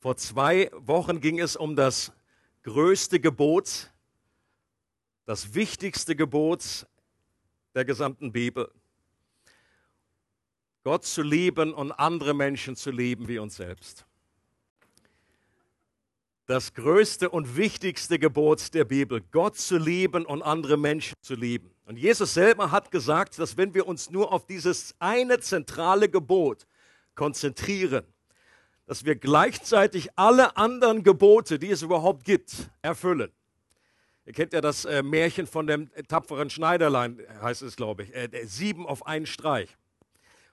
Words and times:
Vor 0.00 0.16
zwei 0.16 0.70
Wochen 0.74 1.20
ging 1.20 1.40
es 1.40 1.56
um 1.56 1.74
das 1.74 2.12
größte 2.62 3.18
Gebot, 3.18 3.90
das 5.24 5.54
wichtigste 5.54 6.14
Gebot 6.14 6.86
der 7.74 7.84
gesamten 7.84 8.30
Bibel. 8.30 8.70
Gott 10.84 11.04
zu 11.04 11.22
lieben 11.22 11.74
und 11.74 11.90
andere 11.90 12.32
Menschen 12.32 12.76
zu 12.76 12.92
lieben 12.92 13.26
wie 13.26 13.40
uns 13.40 13.56
selbst. 13.56 14.06
Das 16.46 16.72
größte 16.72 17.28
und 17.28 17.56
wichtigste 17.56 18.20
Gebot 18.20 18.72
der 18.74 18.84
Bibel, 18.84 19.20
Gott 19.32 19.58
zu 19.58 19.78
lieben 19.78 20.24
und 20.24 20.42
andere 20.42 20.76
Menschen 20.76 21.14
zu 21.20 21.34
lieben. 21.34 21.74
Und 21.84 21.98
Jesus 21.98 22.34
selber 22.34 22.70
hat 22.70 22.92
gesagt, 22.92 23.38
dass 23.38 23.56
wenn 23.56 23.74
wir 23.74 23.86
uns 23.86 24.10
nur 24.10 24.32
auf 24.32 24.46
dieses 24.46 24.94
eine 25.00 25.40
zentrale 25.40 26.08
Gebot 26.08 26.66
konzentrieren, 27.16 28.06
dass 28.88 29.04
wir 29.04 29.16
gleichzeitig 29.16 30.08
alle 30.16 30.56
anderen 30.56 31.02
Gebote, 31.02 31.58
die 31.58 31.70
es 31.70 31.82
überhaupt 31.82 32.24
gibt, 32.24 32.70
erfüllen. 32.80 33.30
Ihr 34.24 34.32
kennt 34.32 34.54
ja 34.54 34.62
das 34.62 34.86
äh, 34.86 35.02
Märchen 35.02 35.46
von 35.46 35.66
dem 35.66 35.90
tapferen 36.08 36.48
Schneiderlein, 36.48 37.20
heißt 37.42 37.60
es, 37.60 37.76
glaube 37.76 38.04
ich, 38.04 38.14
äh, 38.14 38.30
sieben 38.46 38.86
auf 38.86 39.06
einen 39.06 39.26
Streich. 39.26 39.76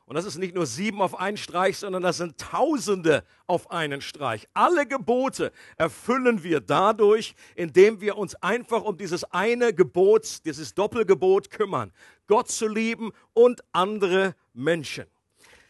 Und 0.05 0.15
das 0.15 0.25
ist 0.25 0.37
nicht 0.37 0.53
nur 0.53 0.65
sieben 0.65 1.01
auf 1.01 1.17
einen 1.17 1.37
Streich, 1.37 1.77
sondern 1.77 2.03
das 2.03 2.17
sind 2.17 2.37
Tausende 2.37 3.23
auf 3.47 3.71
einen 3.71 4.01
Streich. 4.01 4.49
Alle 4.53 4.85
Gebote 4.85 5.53
erfüllen 5.77 6.43
wir 6.43 6.59
dadurch, 6.59 7.35
indem 7.55 8.01
wir 8.01 8.17
uns 8.17 8.35
einfach 8.35 8.83
um 8.83 8.97
dieses 8.97 9.23
eine 9.31 9.73
Gebot, 9.73 10.45
dieses 10.45 10.73
Doppelgebot 10.73 11.51
kümmern. 11.51 11.93
Gott 12.27 12.49
zu 12.49 12.67
lieben 12.67 13.13
und 13.33 13.63
andere 13.71 14.35
Menschen. 14.53 15.05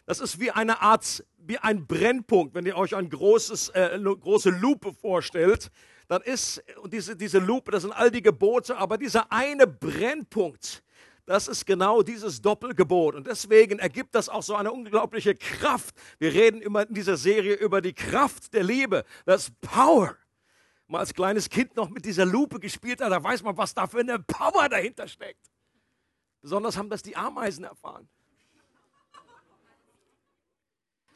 Das 0.06 0.20
ist 0.20 0.40
wie 0.40 0.52
eine 0.52 0.82
Art, 0.82 1.26
wie 1.38 1.58
ein 1.58 1.88
Brennpunkt. 1.88 2.54
Wenn 2.54 2.66
ihr 2.66 2.78
euch 2.78 2.96
ein 2.96 3.10
großes, 3.10 3.70
äh, 3.70 3.90
eine 3.94 4.16
große 4.16 4.52
Lupe 4.52 4.94
vorstellt, 4.94 5.72
dann 6.08 6.22
ist, 6.22 6.64
diese, 6.88 7.16
diese 7.16 7.40
Lupe, 7.40 7.72
das 7.72 7.82
sind 7.82 7.92
all 7.92 8.12
die 8.12 8.22
Gebote, 8.22 8.78
aber 8.78 8.98
dieser 8.98 9.32
eine 9.32 9.66
Brennpunkt, 9.66 10.84
das 11.26 11.48
ist 11.48 11.66
genau 11.66 12.04
dieses 12.04 12.40
Doppelgebot. 12.42 13.16
Und 13.16 13.26
deswegen 13.26 13.80
ergibt 13.80 14.14
das 14.14 14.30
auch 14.30 14.44
so 14.44 14.56
eine 14.56 14.72
unglaubliche 14.72 15.34
Kraft. 15.34 15.96
Wir 16.20 16.32
reden 16.32 16.62
immer 16.62 16.88
in 16.88 16.94
dieser 16.94 17.18
Serie 17.18 17.56
über 17.56 17.82
die 17.82 17.94
Kraft 17.94 18.54
der 18.54 18.64
Liebe. 18.64 19.04
Das 19.26 19.52
Power. 19.62 20.16
Mal 20.88 21.00
als 21.00 21.16
kleines 21.16 21.50
Kind 21.50 21.76
noch 21.76 21.90
mit 21.90 22.06
dieser 22.06 22.26
Lupe 22.26 22.60
gespielt 22.60 23.02
hat, 23.02 23.12
da 23.12 23.24
weiß 23.24 23.42
man, 23.42 23.58
was 23.58 23.74
da 23.74 23.88
für 23.88 24.02
eine 24.02 24.20
Power 24.20 24.70
dahinter 24.70 25.08
steckt. 25.08 25.50
Besonders 26.44 26.78
haben 26.78 26.92
das 26.92 27.02
die 27.02 27.16
Ameisen 27.16 27.64
erfahren. 27.64 28.08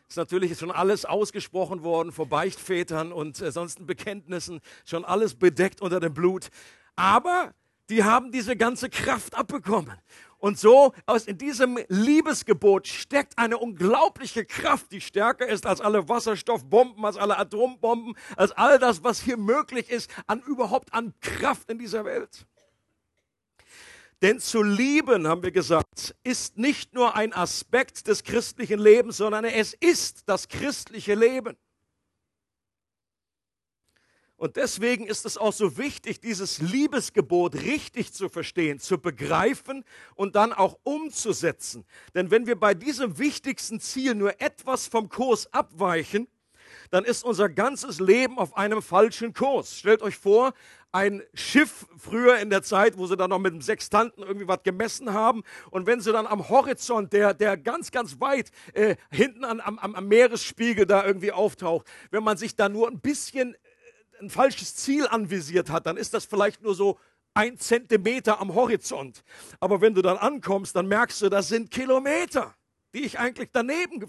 Ist 0.10 0.18
natürlich 0.18 0.58
schon 0.58 0.72
alles 0.72 1.06
ausgesprochen 1.06 1.84
worden 1.84 2.12
vor 2.12 2.26
Beichtvätern 2.26 3.12
und 3.12 3.40
äh, 3.42 3.52
sonst 3.52 3.86
Bekenntnissen, 3.86 4.60
schon 4.84 5.06
alles 5.06 5.36
bedeckt 5.36 5.82
unter 5.82 6.00
dem 6.00 6.16
Blut. 6.16 6.50
Aber 6.96 7.54
die 7.90 8.04
haben 8.04 8.32
diese 8.32 8.58
ganze 8.58 8.90
Kraft 8.90 9.36
abbekommen. 9.36 9.94
Und 10.40 10.58
so 10.58 10.94
aus 11.06 11.28
in 11.28 11.38
diesem 11.38 11.78
Liebesgebot 11.90 12.88
steckt 12.88 13.38
eine 13.38 13.60
unglaubliche 13.60 14.46
Kraft, 14.46 14.92
die 14.92 15.02
stärker 15.02 15.48
ist 15.48 15.68
als 15.68 15.80
alle 15.80 16.10
Wasserstoffbomben, 16.10 17.06
als 17.06 17.18
alle 17.18 17.38
Atombomben, 17.38 18.16
als 18.36 18.52
all 18.54 18.80
das, 18.80 19.04
was 19.04 19.22
hier 19.22 19.38
möglich 19.38 19.92
ist, 19.92 20.10
an 20.26 20.42
überhaupt 20.42 20.92
an 20.92 21.14
Kraft 21.22 21.70
in 21.70 21.78
dieser 21.78 22.04
Welt. 22.04 22.48
Denn 24.22 24.40
zu 24.40 24.62
lieben, 24.62 25.28
haben 25.28 25.44
wir 25.44 25.52
gesagt, 25.52 26.16
ist 26.24 26.58
nicht 26.58 26.94
nur 26.94 27.16
ein 27.16 27.32
Aspekt 27.34 28.08
des 28.08 28.24
christlichen 28.24 28.80
Lebens, 28.80 29.18
sondern 29.18 29.46
es 29.46 29.74
ist 29.74 30.24
das 30.28 30.50
christliche 30.50 31.16
Leben. 31.16 31.56
Und 34.36 34.56
deswegen 34.56 35.06
ist 35.06 35.26
es 35.26 35.38
auch 35.38 35.52
so 35.52 35.78
wichtig, 35.78 36.22
dieses 36.22 36.60
Liebesgebot 36.60 37.56
richtig 37.56 38.14
zu 38.14 38.30
verstehen, 38.30 38.80
zu 38.80 38.98
begreifen 38.98 39.84
und 40.16 40.36
dann 40.36 40.54
auch 40.54 40.80
umzusetzen. 40.84 41.86
Denn 42.14 42.32
wenn 42.32 42.48
wir 42.48 42.58
bei 42.58 42.74
diesem 42.74 43.18
wichtigsten 43.18 43.82
Ziel 43.82 44.16
nur 44.16 44.40
etwas 44.42 44.88
vom 44.88 45.10
Kurs 45.10 45.54
abweichen, 45.54 46.28
dann 46.90 47.06
ist 47.06 47.24
unser 47.24 47.50
ganzes 47.50 48.00
Leben 48.00 48.38
auf 48.38 48.58
einem 48.58 48.82
falschen 48.82 49.34
Kurs. 49.34 49.78
Stellt 49.78 50.02
euch 50.02 50.18
vor, 50.18 50.54
ein 50.92 51.22
Schiff 51.34 51.86
früher 51.98 52.40
in 52.40 52.50
der 52.50 52.64
Zeit, 52.64 52.98
wo 52.98 53.06
sie 53.06 53.16
dann 53.16 53.30
noch 53.30 53.40
mit 53.40 53.54
dem 53.54 53.62
Sextanten 53.62 54.24
irgendwie 54.24 54.48
was 54.48 54.64
gemessen 54.64 55.14
haben. 55.14 55.44
Und 55.70 55.86
wenn 55.86 56.02
sie 56.02 56.12
dann 56.12 56.26
am 56.26 56.50
Horizont, 56.50 57.14
der, 57.14 57.34
der 57.34 57.58
ganz, 57.58 57.92
ganz 57.92 58.20
weit 58.20 58.52
äh, 58.74 58.96
hinten 59.12 59.44
an, 59.44 59.60
am, 59.60 59.78
am 59.78 60.08
Meeresspiegel 60.08 60.86
da 60.86 61.06
irgendwie 61.06 61.32
auftaucht, 61.32 61.86
wenn 62.12 62.24
man 62.24 62.38
sich 62.38 62.56
da 62.56 62.70
nur 62.70 62.88
ein 62.88 63.00
bisschen 63.00 63.56
ein 64.20 64.30
falsches 64.30 64.76
Ziel 64.76 65.08
anvisiert 65.08 65.70
hat, 65.70 65.86
dann 65.86 65.96
ist 65.96 66.14
das 66.14 66.26
vielleicht 66.26 66.62
nur 66.62 66.76
so 66.76 67.00
ein 67.34 67.58
Zentimeter 67.58 68.42
am 68.42 68.54
Horizont. 68.54 69.24
Aber 69.60 69.82
wenn 69.82 69.94
du 69.94 70.02
dann 70.02 70.18
ankommst, 70.18 70.76
dann 70.76 70.88
merkst 70.88 71.22
du, 71.22 71.30
das 71.30 71.48
sind 71.48 71.72
Kilometer, 71.72 72.54
die 72.94 73.06
ich 73.06 73.20
eigentlich 73.20 73.50
daneben 73.54 74.06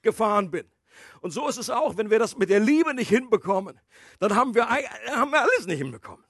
gefahren 0.00 0.50
bin. 0.50 0.64
Und 1.20 1.30
so 1.30 1.48
ist 1.48 1.58
es 1.58 1.70
auch, 1.70 1.96
wenn 1.96 2.10
wir 2.10 2.18
das 2.18 2.36
mit 2.36 2.50
der 2.50 2.60
Liebe 2.60 2.94
nicht 2.94 3.08
hinbekommen, 3.08 3.78
dann 4.18 4.34
haben 4.34 4.54
wir, 4.54 4.68
haben 4.68 5.30
wir 5.30 5.40
alles 5.40 5.66
nicht 5.66 5.78
hinbekommen. 5.78 6.24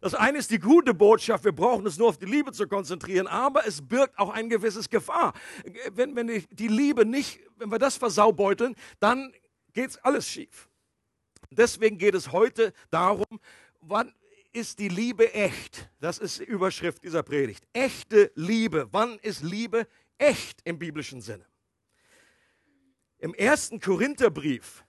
Das 0.00 0.14
eine 0.14 0.38
ist 0.38 0.50
die 0.50 0.60
gute 0.60 0.94
Botschaft, 0.94 1.44
wir 1.44 1.52
brauchen 1.52 1.84
uns 1.84 1.98
nur 1.98 2.08
auf 2.08 2.18
die 2.18 2.26
Liebe 2.26 2.52
zu 2.52 2.68
konzentrieren, 2.68 3.26
aber 3.26 3.66
es 3.66 3.86
birgt 3.86 4.18
auch 4.18 4.30
ein 4.30 4.48
gewisses 4.48 4.88
Gefahr. 4.88 5.32
Wenn, 5.92 6.14
wenn 6.14 6.44
die 6.50 6.68
Liebe 6.68 7.04
nicht, 7.04 7.40
wenn 7.56 7.70
wir 7.70 7.78
das 7.78 7.96
versaubeuteln, 7.96 8.76
dann 9.00 9.32
geht 9.72 9.98
alles 10.04 10.28
schief. 10.28 10.68
Deswegen 11.50 11.98
geht 11.98 12.14
es 12.14 12.30
heute 12.30 12.72
darum, 12.90 13.40
wann 13.80 14.12
ist 14.52 14.78
die 14.78 14.88
Liebe 14.88 15.32
echt? 15.34 15.90
Das 16.00 16.18
ist 16.18 16.40
die 16.40 16.44
Überschrift 16.44 17.02
dieser 17.02 17.22
Predigt. 17.22 17.66
Echte 17.72 18.30
Liebe. 18.34 18.88
Wann 18.92 19.18
ist 19.20 19.42
Liebe 19.42 19.86
echt 20.18 20.60
im 20.64 20.78
biblischen 20.78 21.20
Sinne? 21.20 21.44
Im 23.18 23.34
ersten 23.34 23.80
Korintherbrief, 23.80 24.84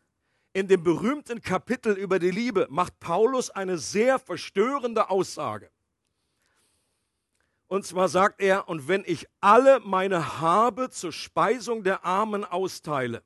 in 0.53 0.67
dem 0.67 0.83
berühmten 0.83 1.41
Kapitel 1.41 1.93
über 1.93 2.19
die 2.19 2.29
Liebe, 2.29 2.67
macht 2.69 2.99
Paulus 2.99 3.49
eine 3.49 3.77
sehr 3.77 4.19
verstörende 4.19 5.09
Aussage. 5.09 5.71
Und 7.67 7.85
zwar 7.85 8.07
sagt 8.07 8.41
er, 8.41 8.67
und 8.67 8.87
wenn 8.87 9.03
ich 9.05 9.27
alle 9.41 9.79
meine 9.79 10.39
Habe 10.39 10.89
zur 10.89 11.11
Speisung 11.11 11.83
der 11.83 12.03
Armen 12.05 12.43
austeile 12.43 13.23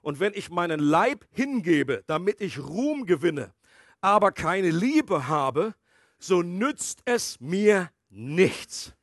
und 0.00 0.20
wenn 0.20 0.32
ich 0.34 0.50
meinen 0.50 0.80
Leib 0.80 1.24
hingebe, 1.32 2.02
damit 2.06 2.40
ich 2.40 2.58
Ruhm 2.58 3.06
gewinne, 3.06 3.52
aber 4.00 4.32
keine 4.32 4.70
Liebe 4.70 5.28
habe, 5.28 5.74
so 6.18 6.42
nützt 6.42 7.02
es 7.04 7.40
mir 7.40 7.90
nichts. 8.10 8.94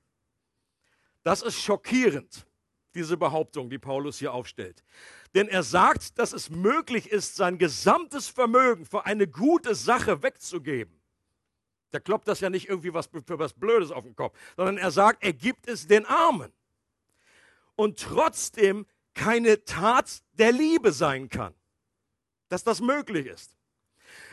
Das 1.23 1.41
ist 1.41 1.61
schockierend, 1.61 2.45
diese 2.99 3.15
Behauptung, 3.15 3.69
die 3.69 3.79
Paulus 3.79 4.19
hier 4.19 4.33
aufstellt. 4.33 4.83
Denn 5.33 5.47
er 5.47 5.63
sagt, 5.63 6.19
dass 6.19 6.33
es 6.33 6.49
möglich 6.49 7.09
ist, 7.09 7.37
sein 7.37 7.57
gesamtes 7.57 8.27
Vermögen 8.27 8.85
für 8.85 9.05
eine 9.05 9.25
gute 9.25 9.73
Sache 9.73 10.21
wegzugeben. 10.21 10.99
Der 11.93 12.01
kloppt 12.01 12.27
das 12.27 12.41
ja 12.41 12.49
nicht 12.49 12.67
irgendwie 12.67 12.93
was 12.93 13.07
für 13.07 13.39
was 13.39 13.53
Blödes 13.53 13.91
auf 13.91 14.03
den 14.03 14.15
Kopf, 14.15 14.37
sondern 14.57 14.77
er 14.77 14.91
sagt, 14.91 15.23
er 15.23 15.33
gibt 15.33 15.67
es 15.69 15.87
den 15.87 16.05
Armen. 16.05 16.51
Und 17.77 17.99
trotzdem 17.99 18.85
keine 19.13 19.63
Tat 19.63 20.21
der 20.33 20.51
Liebe 20.51 20.91
sein 20.91 21.29
kann. 21.29 21.55
Dass 22.49 22.65
das 22.65 22.81
möglich 22.81 23.27
ist. 23.27 23.55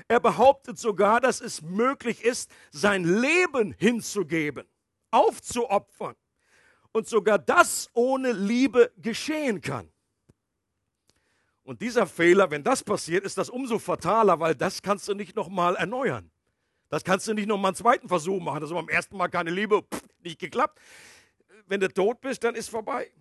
Er 0.08 0.18
behauptet 0.18 0.78
sogar, 0.78 1.20
dass 1.20 1.40
es 1.40 1.62
möglich 1.62 2.24
ist, 2.24 2.50
sein 2.72 3.04
Leben 3.04 3.72
hinzugeben, 3.78 4.66
aufzuopfern. 5.12 6.16
Und 6.96 7.06
sogar 7.06 7.38
das 7.38 7.90
ohne 7.92 8.32
Liebe 8.32 8.90
geschehen 8.96 9.60
kann. 9.60 9.92
Und 11.62 11.82
dieser 11.82 12.06
Fehler, 12.06 12.50
wenn 12.50 12.64
das 12.64 12.82
passiert, 12.82 13.22
ist 13.26 13.36
das 13.36 13.50
umso 13.50 13.78
fataler, 13.78 14.40
weil 14.40 14.54
das 14.54 14.80
kannst 14.80 15.06
du 15.06 15.12
nicht 15.12 15.36
nochmal 15.36 15.76
erneuern. 15.76 16.30
Das 16.88 17.04
kannst 17.04 17.28
du 17.28 17.34
nicht 17.34 17.48
nochmal 17.48 17.72
einen 17.72 17.76
zweiten 17.76 18.08
Versuch 18.08 18.40
machen. 18.40 18.62
Das 18.62 18.70
ist 18.70 18.74
beim 18.74 18.88
ersten 18.88 19.14
Mal 19.18 19.28
keine 19.28 19.50
Liebe, 19.50 19.82
pff, 19.82 20.00
nicht 20.20 20.38
geklappt. 20.38 20.80
Wenn 21.66 21.80
du 21.80 21.92
tot 21.92 22.22
bist, 22.22 22.42
dann 22.44 22.54
ist 22.54 22.70
vorbei. 22.70 23.12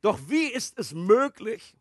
Doch 0.00 0.16
wie 0.28 0.52
ist 0.52 0.78
es 0.78 0.94
möglich, 0.94 1.74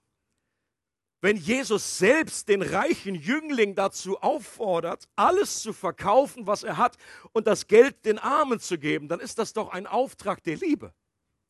wenn 1.21 1.37
Jesus 1.37 1.97
selbst 1.97 2.47
den 2.47 2.61
reichen 2.61 3.15
Jüngling 3.15 3.75
dazu 3.75 4.19
auffordert, 4.21 5.07
alles 5.15 5.61
zu 5.61 5.73
verkaufen, 5.73 6.47
was 6.47 6.63
er 6.63 6.77
hat 6.77 6.97
und 7.33 7.47
das 7.47 7.67
Geld 7.67 8.05
den 8.05 8.19
Armen 8.19 8.59
zu 8.59 8.77
geben, 8.77 9.07
dann 9.07 9.19
ist 9.19 9.37
das 9.39 9.53
doch 9.53 9.69
ein 9.69 9.87
Auftrag 9.87 10.43
der 10.43 10.57
Liebe. 10.57 10.93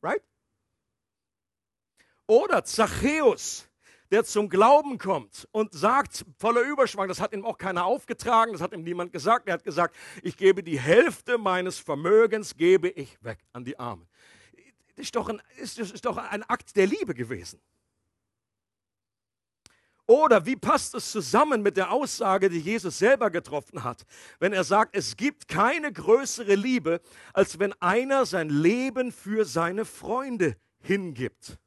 Right? 0.02 0.22
Oder 2.26 2.64
Zachäus, 2.64 3.68
der 4.10 4.24
zum 4.24 4.48
Glauben 4.48 4.98
kommt 4.98 5.48
und 5.52 5.72
sagt, 5.72 6.24
voller 6.38 6.62
Überschwang, 6.62 7.08
das 7.08 7.20
hat 7.20 7.32
ihm 7.32 7.44
auch 7.44 7.58
keiner 7.58 7.84
aufgetragen, 7.84 8.52
das 8.52 8.60
hat 8.60 8.72
ihm 8.72 8.82
niemand 8.82 9.12
gesagt, 9.12 9.46
er 9.46 9.54
hat 9.54 9.64
gesagt, 9.64 9.96
ich 10.22 10.36
gebe 10.36 10.62
die 10.62 10.80
Hälfte 10.80 11.38
meines 11.38 11.78
Vermögens, 11.78 12.56
gebe 12.56 12.88
ich 12.88 13.22
weg 13.22 13.38
an 13.52 13.64
die 13.64 13.78
Armen 13.78 14.08
ist 15.00 15.16
doch 15.16 15.28
ein, 15.28 15.42
ist, 15.56 15.78
ist 15.78 16.04
doch 16.04 16.16
ein 16.16 16.42
Akt 16.44 16.76
der 16.76 16.86
Liebe 16.86 17.14
gewesen. 17.14 17.60
Oder 20.10 20.44
wie 20.44 20.56
passt 20.56 20.96
es 20.96 21.12
zusammen 21.12 21.62
mit 21.62 21.76
der 21.76 21.92
Aussage, 21.92 22.50
die 22.50 22.58
Jesus 22.58 22.98
selber 22.98 23.30
getroffen 23.30 23.84
hat, 23.84 24.04
wenn 24.40 24.52
er 24.52 24.64
sagt, 24.64 24.96
es 24.96 25.16
gibt 25.16 25.46
keine 25.46 25.92
größere 25.92 26.56
Liebe, 26.56 27.00
als 27.32 27.60
wenn 27.60 27.72
einer 27.74 28.26
sein 28.26 28.48
Leben 28.48 29.12
für 29.12 29.44
seine 29.44 29.84
Freunde 29.84 30.56
hingibt. 30.80 31.60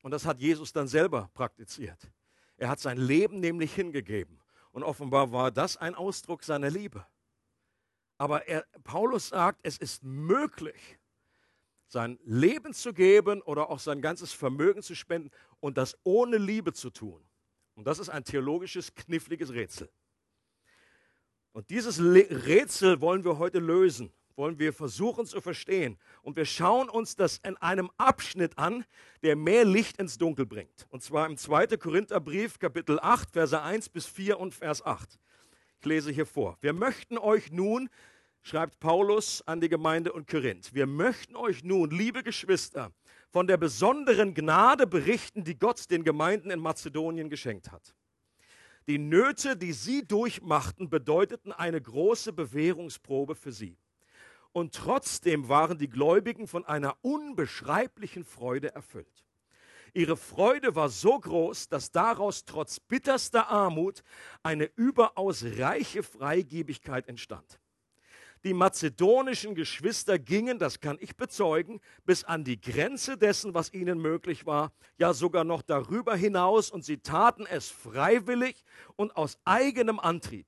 Und 0.00 0.10
das 0.10 0.24
hat 0.24 0.40
Jesus 0.40 0.72
dann 0.72 0.88
selber 0.88 1.28
praktiziert. 1.34 2.10
Er 2.56 2.70
hat 2.70 2.80
sein 2.80 2.96
Leben 2.96 3.40
nämlich 3.40 3.74
hingegeben. 3.74 4.40
Und 4.70 4.84
offenbar 4.84 5.30
war 5.32 5.50
das 5.50 5.76
ein 5.76 5.94
Ausdruck 5.94 6.42
seiner 6.44 6.70
Liebe. 6.70 7.04
Aber 8.16 8.48
er, 8.48 8.64
Paulus 8.84 9.28
sagt, 9.28 9.60
es 9.64 9.76
ist 9.76 10.02
möglich, 10.02 10.98
sein 11.88 12.18
Leben 12.24 12.72
zu 12.74 12.92
geben 12.92 13.42
oder 13.42 13.70
auch 13.70 13.78
sein 13.78 14.00
ganzes 14.00 14.32
Vermögen 14.32 14.82
zu 14.82 14.94
spenden 14.94 15.30
und 15.60 15.78
das 15.78 15.96
ohne 16.04 16.36
Liebe 16.36 16.72
zu 16.72 16.90
tun. 16.90 17.22
Und 17.74 17.86
das 17.86 17.98
ist 17.98 18.08
ein 18.08 18.24
theologisches, 18.24 18.94
kniffliges 18.94 19.52
Rätsel. 19.52 19.90
Und 21.52 21.70
dieses 21.70 22.00
Rätsel 22.00 23.00
wollen 23.00 23.24
wir 23.24 23.38
heute 23.38 23.58
lösen, 23.58 24.12
wollen 24.36 24.58
wir 24.58 24.72
versuchen 24.72 25.26
zu 25.26 25.40
verstehen. 25.40 25.98
Und 26.22 26.36
wir 26.36 26.44
schauen 26.44 26.88
uns 26.88 27.16
das 27.16 27.38
in 27.38 27.56
einem 27.56 27.90
Abschnitt 27.96 28.56
an, 28.58 28.84
der 29.22 29.34
mehr 29.34 29.64
Licht 29.64 29.98
ins 29.98 30.18
Dunkel 30.18 30.46
bringt. 30.46 30.86
Und 30.90 31.02
zwar 31.02 31.26
im 31.26 31.36
2. 31.36 31.68
Korintherbrief, 31.78 32.58
Kapitel 32.58 33.00
8, 33.00 33.30
Verse 33.30 33.60
1 33.60 33.88
bis 33.88 34.06
4 34.06 34.38
und 34.38 34.54
Vers 34.54 34.84
8. 34.84 35.18
Ich 35.80 35.86
lese 35.86 36.10
hier 36.10 36.26
vor. 36.26 36.58
Wir 36.60 36.72
möchten 36.72 37.18
euch 37.18 37.50
nun, 37.50 37.88
schreibt 38.42 38.80
Paulus 38.80 39.42
an 39.46 39.60
die 39.60 39.68
Gemeinde 39.68 40.12
und 40.12 40.26
Korinth, 40.26 40.74
wir 40.74 40.86
möchten 40.86 41.36
euch 41.36 41.64
nun, 41.64 41.90
liebe 41.90 42.22
Geschwister, 42.22 42.92
von 43.30 43.46
der 43.46 43.56
besonderen 43.56 44.34
Gnade 44.34 44.86
berichten, 44.86 45.44
die 45.44 45.58
Gott 45.58 45.90
den 45.90 46.04
Gemeinden 46.04 46.50
in 46.50 46.60
Mazedonien 46.60 47.28
geschenkt 47.28 47.70
hat. 47.70 47.94
Die 48.88 48.98
Nöte, 48.98 49.56
die 49.56 49.72
sie 49.72 50.06
durchmachten, 50.06 50.88
bedeuteten 50.88 51.52
eine 51.52 51.80
große 51.80 52.32
Bewährungsprobe 52.32 53.34
für 53.34 53.52
sie. 53.52 53.76
Und 54.52 54.74
trotzdem 54.74 55.50
waren 55.50 55.76
die 55.76 55.90
Gläubigen 55.90 56.48
von 56.48 56.64
einer 56.64 56.96
unbeschreiblichen 57.02 58.24
Freude 58.24 58.74
erfüllt. 58.74 59.26
Ihre 59.92 60.16
Freude 60.16 60.74
war 60.74 60.88
so 60.88 61.18
groß, 61.18 61.68
dass 61.68 61.90
daraus 61.90 62.44
trotz 62.44 62.80
bitterster 62.80 63.48
Armut 63.48 64.02
eine 64.42 64.64
überaus 64.76 65.44
reiche 65.44 66.02
Freigebigkeit 66.02 67.08
entstand. 67.08 67.60
Die 68.44 68.54
mazedonischen 68.54 69.54
Geschwister 69.54 70.18
gingen, 70.18 70.58
das 70.58 70.80
kann 70.80 70.96
ich 71.00 71.16
bezeugen, 71.16 71.80
bis 72.04 72.24
an 72.24 72.44
die 72.44 72.60
Grenze 72.60 73.18
dessen, 73.18 73.54
was 73.54 73.72
ihnen 73.72 73.98
möglich 73.98 74.46
war, 74.46 74.72
ja 74.96 75.12
sogar 75.12 75.44
noch 75.44 75.62
darüber 75.62 76.14
hinaus, 76.14 76.70
und 76.70 76.84
sie 76.84 76.98
taten 76.98 77.46
es 77.46 77.68
freiwillig 77.68 78.64
und 78.96 79.16
aus 79.16 79.38
eigenem 79.44 79.98
Antrieb. 79.98 80.46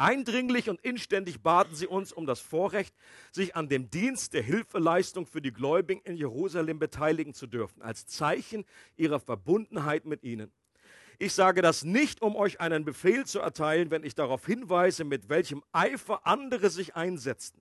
Eindringlich 0.00 0.70
und 0.70 0.80
inständig 0.80 1.42
baten 1.42 1.74
sie 1.74 1.86
uns 1.86 2.10
um 2.10 2.24
das 2.24 2.40
Vorrecht, 2.40 2.94
sich 3.32 3.54
an 3.54 3.68
dem 3.68 3.90
Dienst 3.90 4.32
der 4.32 4.42
Hilfeleistung 4.42 5.26
für 5.26 5.42
die 5.42 5.52
Gläubigen 5.52 6.00
in 6.04 6.16
Jerusalem 6.16 6.78
beteiligen 6.78 7.34
zu 7.34 7.46
dürfen, 7.46 7.82
als 7.82 8.06
Zeichen 8.06 8.64
ihrer 8.96 9.20
Verbundenheit 9.20 10.06
mit 10.06 10.22
ihnen. 10.22 10.52
Ich 11.22 11.34
sage 11.34 11.60
das 11.60 11.84
nicht, 11.84 12.22
um 12.22 12.34
euch 12.34 12.62
einen 12.62 12.86
Befehl 12.86 13.26
zu 13.26 13.40
erteilen, 13.40 13.90
wenn 13.90 14.04
ich 14.04 14.14
darauf 14.14 14.46
hinweise, 14.46 15.04
mit 15.04 15.28
welchem 15.28 15.62
Eifer 15.70 16.26
andere 16.26 16.70
sich 16.70 16.96
einsetzten. 16.96 17.60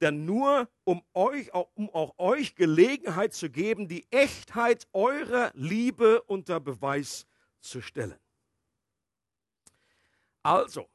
Denn 0.00 0.24
nur 0.24 0.70
um 0.84 1.02
euch, 1.12 1.52
um 1.74 1.90
auch 1.90 2.18
euch 2.18 2.54
Gelegenheit 2.54 3.34
zu 3.34 3.50
geben, 3.50 3.88
die 3.88 4.10
Echtheit 4.10 4.88
eurer 4.94 5.50
Liebe 5.52 6.22
unter 6.22 6.60
Beweis 6.60 7.26
zu 7.60 7.82
stellen. 7.82 8.18
Also, 10.42 10.88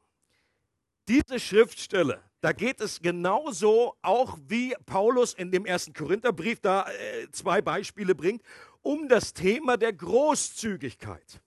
diese 1.06 1.38
Schriftstelle, 1.38 2.20
da 2.40 2.50
geht 2.50 2.80
es 2.80 3.00
genauso 3.00 3.94
auch 4.02 4.36
wie 4.48 4.74
Paulus 4.84 5.32
in 5.32 5.52
dem 5.52 5.64
ersten 5.64 5.92
Korintherbrief 5.92 6.58
da 6.58 6.90
äh, 6.90 7.30
zwei 7.30 7.62
Beispiele 7.62 8.16
bringt, 8.16 8.42
um 8.82 9.08
das 9.08 9.32
Thema 9.32 9.76
der 9.76 9.92
Großzügigkeit. 9.92 11.40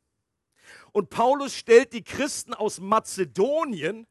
Und 0.98 1.12
Paulus 1.12 1.54
stellt 1.54 1.94
die 1.94 2.04
Christen 2.04 2.56
aus 2.56 2.80
Mazedonien 2.80 4.08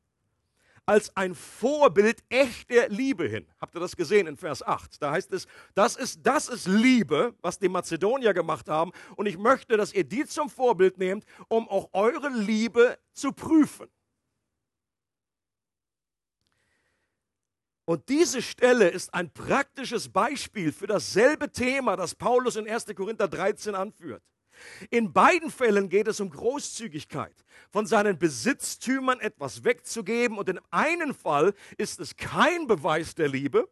als 0.85 1.17
ein 1.17 1.35
Vorbild 1.35 2.23
echter 2.29 2.89
Liebe 2.91 3.27
hin. 3.27 3.45
Habt 3.61 3.75
ihr 3.75 3.81
das 3.81 3.97
gesehen 3.97 4.29
in 4.29 4.37
Vers 4.37 4.63
8? 4.63 5.03
Da 5.03 5.11
heißt 5.11 5.33
es, 5.33 5.49
das 5.75 5.97
ist, 5.97 6.21
das 6.23 6.49
ist 6.49 6.69
Liebe, 6.69 7.35
was 7.43 7.59
die 7.59 7.69
Mazedonier 7.69 8.33
gemacht 8.33 8.69
haben. 8.69 8.93
Und 9.17 9.27
ich 9.27 9.37
möchte, 9.37 9.77
dass 9.77 9.93
ihr 9.93 10.05
die 10.05 10.27
zum 10.27 10.49
Vorbild 10.49 10.97
nehmt, 10.97 11.25
um 11.49 11.69
auch 11.69 11.89
eure 11.93 12.29
Liebe 12.29 12.97
zu 13.13 13.33
prüfen. 13.33 13.89
Und 17.85 18.09
diese 18.09 18.43
Stelle 18.43 18.91
ist 18.91 19.13
ein 19.13 19.33
praktisches 19.33 20.09
Beispiel 20.09 20.71
für 20.71 20.87
dasselbe 20.87 21.51
Thema, 21.51 21.97
das 21.97 22.15
Paulus 22.15 22.55
in 22.55 22.71
1. 22.71 22.87
Korinther 22.95 23.27
13 23.27 23.75
anführt. 23.75 24.23
In 24.91 25.13
beiden 25.13 25.51
Fällen 25.51 25.89
geht 25.89 26.09
es 26.09 26.21
um 26.21 26.31
Großzügigkeit, 26.31 27.45
von 27.71 27.87
seinen 27.87 28.19
Besitztümern 28.19 29.21
etwas 29.21 29.65
wegzugeben. 29.65 30.39
Und 30.39 30.49
in 30.49 30.61
einem 30.71 31.15
Fall 31.15 31.55
ist 31.79 32.01
es 32.01 32.17
kein 32.17 32.67
Beweis 32.67 33.15
der 33.15 33.29
Liebe, 33.29 33.69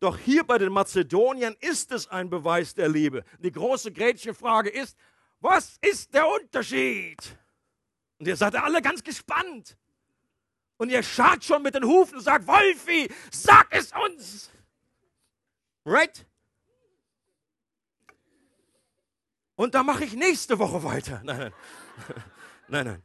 doch 0.00 0.16
hier 0.16 0.44
bei 0.44 0.56
den 0.56 0.72
Mazedoniern 0.72 1.54
ist 1.60 1.92
es 1.92 2.08
ein 2.08 2.30
Beweis 2.30 2.74
der 2.74 2.88
Liebe. 2.88 3.22
Die 3.38 3.52
große 3.52 3.92
Gretchenfrage 3.92 4.70
ist, 4.70 4.96
was 5.40 5.76
ist 5.82 6.14
der 6.14 6.26
Unterschied? 6.26 7.18
Und 8.18 8.26
ihr 8.26 8.36
seid 8.36 8.56
alle 8.56 8.80
ganz 8.80 9.02
gespannt. 9.02 9.76
Und 10.78 10.90
ihr 10.90 11.02
scharrt 11.02 11.44
schon 11.44 11.62
mit 11.62 11.74
den 11.74 11.84
Hufen 11.84 12.16
und 12.16 12.24
sagt, 12.24 12.46
Wolfi, 12.46 13.12
sag 13.30 13.68
es 13.70 13.92
uns. 13.92 14.50
Right? 15.84 16.26
Und 19.60 19.74
da 19.74 19.82
mache 19.82 20.06
ich 20.06 20.14
nächste 20.14 20.58
Woche 20.58 20.82
weiter. 20.84 21.20
Nein, 21.22 21.38
nein. 21.38 21.52
nein, 22.68 22.86
nein. 22.86 23.02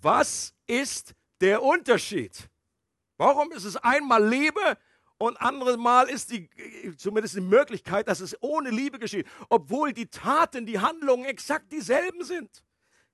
Was 0.00 0.54
ist 0.68 1.16
der 1.40 1.64
Unterschied? 1.64 2.48
Warum 3.16 3.50
ist 3.50 3.64
es 3.64 3.76
einmal 3.76 4.24
Liebe 4.24 4.78
und 5.18 5.40
anderes 5.40 5.76
Mal 5.76 6.08
ist 6.08 6.30
die, 6.30 6.48
zumindest 6.98 7.34
die 7.34 7.40
Möglichkeit, 7.40 8.06
dass 8.06 8.20
es 8.20 8.40
ohne 8.40 8.70
Liebe 8.70 9.00
geschieht, 9.00 9.26
obwohl 9.48 9.92
die 9.92 10.06
Taten, 10.06 10.66
die 10.66 10.78
Handlungen 10.78 11.24
exakt 11.24 11.72
dieselben 11.72 12.22
sind? 12.22 12.62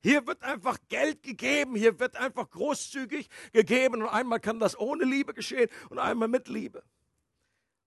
Hier 0.03 0.27
wird 0.27 0.43
einfach 0.43 0.77
Geld 0.91 1.23
gegeben, 1.23 1.75
hier 1.75 1.99
wird 1.99 2.17
einfach 2.17 2.51
großzügig 2.51 3.31
gegeben 3.55 4.03
und 4.03 4.09
einmal 4.11 4.41
kann 4.41 4.59
das 4.59 4.79
ohne 4.79 5.05
Liebe 5.05 5.33
geschehen 5.33 5.71
und 5.89 5.99
einmal 5.99 6.29
mit 6.29 6.49
Liebe. 6.49 6.83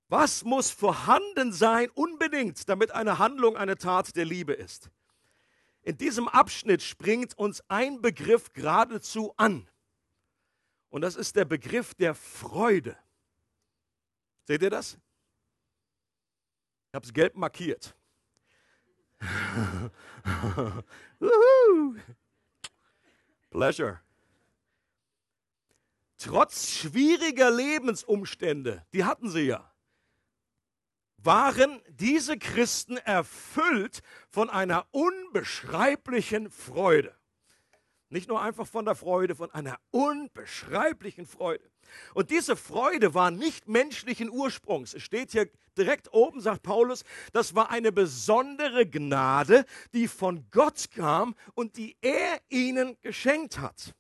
Was 0.08 0.44
muss 0.44 0.70
vorhanden 0.70 1.52
sein 1.52 1.90
unbedingt, 1.90 2.70
damit 2.70 2.92
eine 2.92 3.18
Handlung 3.18 3.58
eine 3.58 3.78
Tat 3.78 4.16
der 4.16 4.26
Liebe 4.26 4.54
ist? 4.54 4.92
In 5.82 5.98
diesem 5.98 6.28
Abschnitt 6.28 6.82
springt 6.84 7.38
uns 7.38 7.64
ein 7.70 8.02
Begriff 8.02 8.54
geradezu 8.54 9.34
an. 9.38 9.70
Und 10.90 11.02
das 11.02 11.16
ist 11.16 11.36
der 11.36 11.46
Begriff 11.46 11.94
der 11.96 12.16
Freude. 12.16 12.98
Seht 14.46 14.62
ihr 14.62 14.70
das? 14.70 14.98
Ich 16.90 16.96
habe 16.96 17.06
es 17.06 17.14
gelb 17.14 17.36
markiert. 17.36 17.96
Pleasure. 23.50 24.00
Trotz 26.18 26.70
schwieriger 26.70 27.52
Lebensumstände, 27.52 28.86
die 28.94 29.04
hatten 29.04 29.30
sie 29.30 29.42
ja, 29.48 29.75
waren 31.26 31.82
diese 31.90 32.38
Christen 32.38 32.98
erfüllt 32.98 34.02
von 34.30 34.50
einer 34.50 34.86
unbeschreiblichen 34.92 36.50
Freude. 36.50 37.16
Nicht 38.10 38.30
nur 38.30 38.42
einfach 38.42 38.68
von 38.68 38.86
der 38.86 38.96
Freude, 38.96 39.36
von 39.36 39.52
einer 39.52 39.80
unbeschreiblichen 39.92 41.26
Freude. 41.26 41.70
Und 42.14 42.30
diese 42.30 42.56
Freude 42.56 43.14
war 43.14 43.32
nicht 43.32 43.68
menschlichen 43.68 44.30
Ursprungs. 44.30 44.94
Es 44.94 45.04
steht 45.04 45.32
hier 45.32 45.50
direkt 45.78 46.14
oben, 46.14 46.40
sagt 46.40 46.64
Paulus, 46.64 47.04
das 47.34 47.56
war 47.56 47.70
eine 47.70 47.92
besondere 47.92 48.86
Gnade, 48.86 49.66
die 49.94 50.08
von 50.08 50.46
Gott 50.52 50.92
kam 50.96 51.36
und 51.54 51.78
die 51.78 51.98
er 52.02 52.40
ihnen 52.50 52.98
geschenkt 53.02 53.60
hat. 53.60 53.96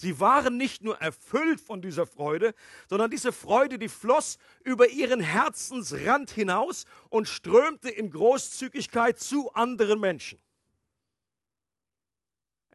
Sie 0.00 0.18
waren 0.18 0.56
nicht 0.56 0.82
nur 0.82 0.98
erfüllt 0.98 1.60
von 1.60 1.82
dieser 1.82 2.06
Freude, 2.06 2.54
sondern 2.88 3.10
diese 3.10 3.32
Freude, 3.32 3.78
die 3.78 3.90
floss 3.90 4.38
über 4.64 4.88
ihren 4.88 5.20
Herzensrand 5.20 6.30
hinaus 6.30 6.86
und 7.10 7.28
strömte 7.28 7.90
in 7.90 8.10
Großzügigkeit 8.10 9.20
zu 9.20 9.52
anderen 9.52 10.00
Menschen. 10.00 10.40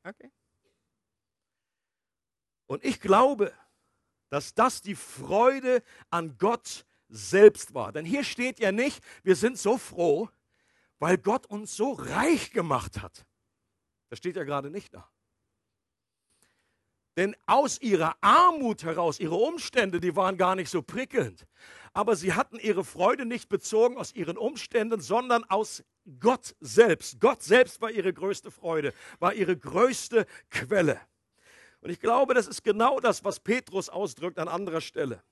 Okay. 0.04 0.32
Und 2.68 2.86
ich 2.86 3.02
glaube, 3.02 3.52
dass 4.30 4.54
das 4.54 4.84
die 4.84 4.94
Freude 4.94 5.82
an 6.12 6.38
Gott 6.38 6.86
selbst 7.10 7.74
war. 7.74 7.92
Denn 7.92 8.06
hier 8.06 8.24
steht 8.24 8.60
ja 8.60 8.72
nicht, 8.72 9.04
wir 9.24 9.36
sind 9.36 9.58
so 9.58 9.80
froh, 9.80 10.30
weil 11.00 11.18
Gott 11.18 11.48
uns 11.48 11.76
so 11.76 11.94
reich 11.94 12.52
gemacht 12.52 13.02
hat. 13.02 13.26
Das 14.10 14.20
steht 14.20 14.36
ja 14.36 14.44
gerade 14.44 14.70
nicht 14.70 14.94
da. 14.94 15.10
Denn 17.16 17.36
aus 17.46 17.80
ihrer 17.82 18.16
Armut 18.22 18.84
heraus, 18.84 19.20
ihre 19.20 19.36
Umstände, 19.36 20.02
die 20.02 20.16
waren 20.16 20.38
gar 20.38 20.56
nicht 20.56 20.70
so 20.70 20.82
prickelnd. 20.82 21.48
Aber 21.94 22.16
sie 22.16 22.34
hatten 22.34 22.60
ihre 22.60 22.84
Freude 22.84 23.26
nicht 23.26 23.48
bezogen 23.48 23.98
aus 23.98 24.14
ihren 24.14 24.38
Umständen, 24.38 25.00
sondern 25.00 25.46
aus 25.46 25.84
Gott 26.20 26.56
selbst. 26.60 27.22
Gott 27.22 27.42
selbst 27.42 27.82
war 27.82 27.90
ihre 27.90 28.14
größte 28.14 28.52
Freude, 28.52 28.94
war 29.20 29.34
ihre 29.34 29.58
größte 29.58 30.26
Quelle. 30.50 31.00
Und 31.80 31.90
ich 31.90 32.00
glaube, 32.00 32.34
das 32.34 32.48
ist 32.48 32.64
genau 32.64 33.00
das, 33.00 33.24
was 33.24 33.40
Petrus 33.40 33.90
ausdrückt 33.90 34.40
an 34.40 34.50
anderer 34.50 34.82
Stelle. 34.82 35.24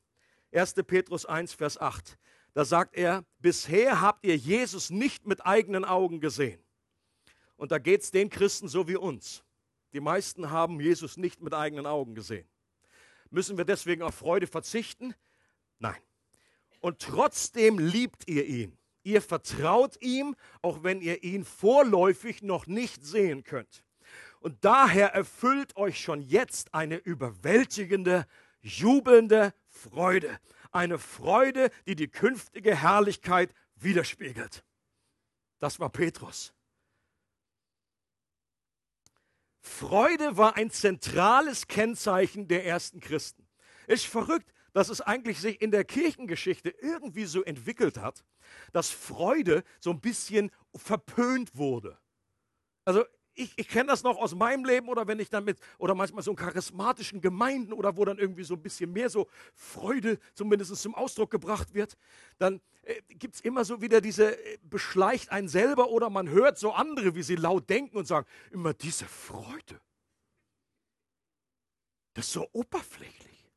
1. 0.53 0.75
Petrus 0.85 1.25
1, 1.25 1.53
Vers 1.53 1.79
8. 1.79 2.17
Da 2.53 2.63
sagt 2.63 2.95
er, 2.95 3.25
bisher 3.39 3.99
habt 3.99 4.25
ihr 4.25 4.37
Jesus 4.37 4.89
nicht 4.89 5.25
mit 5.25 5.45
eigenen 5.45 5.83
Augen 5.83 6.21
gesehen. 6.21 6.63
Und 7.55 7.71
da 7.71 7.79
geht 7.79 8.03
es 8.03 8.11
den 8.11 8.29
Christen 8.29 8.67
so 8.67 8.87
wie 8.87 8.95
uns. 8.95 9.43
Die 9.93 9.99
meisten 9.99 10.49
haben 10.49 10.79
Jesus 10.79 11.17
nicht 11.17 11.41
mit 11.41 11.53
eigenen 11.53 11.85
Augen 11.85 12.15
gesehen. 12.15 12.47
Müssen 13.29 13.57
wir 13.57 13.65
deswegen 13.65 14.01
auf 14.01 14.15
Freude 14.15 14.47
verzichten? 14.47 15.15
Nein. 15.79 16.01
Und 16.81 16.99
trotzdem 16.99 17.79
liebt 17.79 18.27
ihr 18.27 18.45
ihn. 18.45 18.77
Ihr 19.03 19.21
vertraut 19.21 20.01
ihm, 20.01 20.35
auch 20.61 20.83
wenn 20.83 21.01
ihr 21.01 21.23
ihn 21.23 21.45
vorläufig 21.45 22.41
noch 22.41 22.67
nicht 22.67 23.05
sehen 23.05 23.43
könnt. 23.43 23.83
Und 24.39 24.65
daher 24.65 25.13
erfüllt 25.13 25.75
euch 25.77 26.01
schon 26.01 26.21
jetzt 26.21 26.73
eine 26.73 26.97
überwältigende, 26.97 28.25
jubelnde 28.61 29.53
Freude. 29.69 30.39
Eine 30.71 30.97
Freude, 30.99 31.69
die 31.87 31.95
die 31.95 32.07
künftige 32.07 32.75
Herrlichkeit 32.75 33.53
widerspiegelt. 33.75 34.63
Das 35.59 35.79
war 35.79 35.89
Petrus. 35.89 36.53
Freude 39.63 40.35
war 40.37 40.57
ein 40.57 40.69
zentrales 40.69 41.67
Kennzeichen 41.67 42.47
der 42.47 42.65
ersten 42.65 42.99
Christen. 42.99 43.47
Ist 43.87 44.05
verrückt, 44.05 44.53
dass 44.73 44.89
es 44.89 45.01
eigentlich 45.01 45.39
sich 45.39 45.61
in 45.61 45.71
der 45.71 45.85
Kirchengeschichte 45.85 46.69
irgendwie 46.81 47.25
so 47.25 47.43
entwickelt 47.43 47.97
hat, 47.97 48.25
dass 48.73 48.89
Freude 48.89 49.63
so 49.79 49.91
ein 49.91 50.01
bisschen 50.01 50.51
verpönt 50.75 51.55
wurde. 51.55 51.97
Also 52.85 53.05
ich, 53.35 53.53
ich 53.55 53.67
kenne 53.67 53.87
das 53.87 54.03
noch 54.03 54.17
aus 54.17 54.35
meinem 54.35 54.65
Leben 54.65 54.87
oder 54.87 55.07
wenn 55.07 55.19
ich 55.19 55.29
dann 55.29 55.43
mit, 55.43 55.59
oder 55.77 55.95
manchmal 55.95 56.23
so 56.23 56.31
in 56.31 56.37
charismatischen 56.37 57.21
Gemeinden 57.21 57.73
oder 57.73 57.97
wo 57.97 58.05
dann 58.05 58.17
irgendwie 58.17 58.43
so 58.43 58.53
ein 58.53 58.61
bisschen 58.61 58.91
mehr 58.91 59.09
so 59.09 59.27
Freude 59.55 60.19
zumindest 60.33 60.75
zum 60.75 60.95
Ausdruck 60.95 61.31
gebracht 61.31 61.73
wird, 61.73 61.97
dann 62.37 62.61
äh, 62.83 63.01
gibt 63.09 63.35
es 63.35 63.41
immer 63.41 63.65
so 63.65 63.81
wieder 63.81 64.01
diese, 64.01 64.37
äh, 64.37 64.57
beschleicht 64.63 65.31
einen 65.31 65.47
selber 65.47 65.89
oder 65.89 66.09
man 66.09 66.29
hört 66.29 66.57
so 66.57 66.73
andere, 66.73 67.15
wie 67.15 67.23
sie 67.23 67.35
laut 67.35 67.69
denken 67.69 67.97
und 67.97 68.05
sagen, 68.05 68.27
immer 68.51 68.73
diese 68.73 69.05
Freude. 69.05 69.81
Das 72.13 72.27
ist 72.27 72.33
so 72.33 72.47
oberflächlich. 72.51 73.51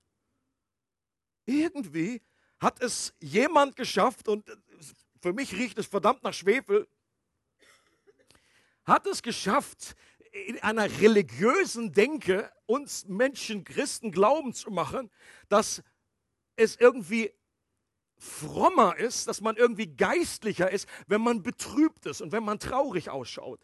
Irgendwie 1.44 2.22
hat 2.58 2.80
es 2.80 3.14
jemand 3.20 3.76
geschafft 3.76 4.28
und 4.28 4.48
äh, 4.48 4.56
für 5.20 5.32
mich 5.32 5.52
riecht 5.52 5.78
es 5.78 5.86
verdammt 5.86 6.22
nach 6.22 6.34
Schwefel, 6.34 6.88
hat 8.86 9.06
es 9.06 9.22
geschafft, 9.22 9.96
in 10.46 10.62
einer 10.62 10.84
religiösen 11.00 11.92
Denke 11.92 12.52
uns 12.66 13.06
Menschen, 13.06 13.64
Christen 13.64 14.12
glauben 14.12 14.52
zu 14.52 14.70
machen, 14.70 15.10
dass 15.48 15.82
es 16.56 16.76
irgendwie 16.76 17.32
frommer 18.18 18.96
ist, 18.96 19.28
dass 19.28 19.40
man 19.40 19.56
irgendwie 19.56 19.86
geistlicher 19.86 20.70
ist, 20.70 20.88
wenn 21.06 21.20
man 21.20 21.42
betrübt 21.42 22.06
ist 22.06 22.20
und 22.20 22.32
wenn 22.32 22.44
man 22.44 22.58
traurig 22.58 23.10
ausschaut. 23.10 23.60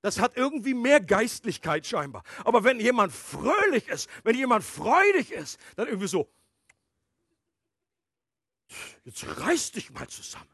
Das 0.00 0.20
hat 0.20 0.36
irgendwie 0.36 0.74
mehr 0.74 1.00
Geistlichkeit 1.00 1.86
scheinbar. 1.86 2.22
Aber 2.44 2.64
wenn 2.64 2.78
jemand 2.78 3.12
fröhlich 3.12 3.88
ist, 3.88 4.08
wenn 4.22 4.36
jemand 4.36 4.64
freudig 4.64 5.32
ist, 5.32 5.58
dann 5.76 5.88
irgendwie 5.88 6.06
so, 6.06 6.30
jetzt 9.04 9.26
reiß 9.40 9.72
dich 9.72 9.90
mal 9.90 10.08
zusammen. 10.08 10.48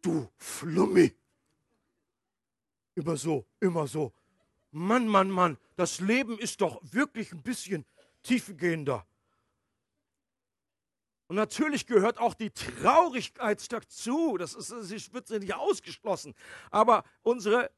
Du 0.00 0.28
Flummi. 0.38 1.14
Immer 3.00 3.16
so, 3.16 3.46
immer 3.60 3.86
so. 3.86 4.12
Mann, 4.72 5.08
Mann, 5.08 5.30
Mann, 5.30 5.56
das 5.76 6.00
Leben 6.00 6.38
ist 6.38 6.60
doch 6.60 6.80
wirklich 6.82 7.32
ein 7.32 7.42
bisschen 7.42 7.86
tiefgehender. 8.22 9.06
Und 11.26 11.36
natürlich 11.36 11.86
gehört 11.86 12.18
auch 12.18 12.34
die 12.34 12.50
Traurigkeit 12.50 13.72
dazu. 13.72 14.36
Das, 14.36 14.54
ist, 14.54 14.70
das 14.70 15.12
wird 15.14 15.30
nicht 15.30 15.54
ausgeschlossen. 15.54 16.34
Aber 16.70 17.04
unsere, 17.22 17.70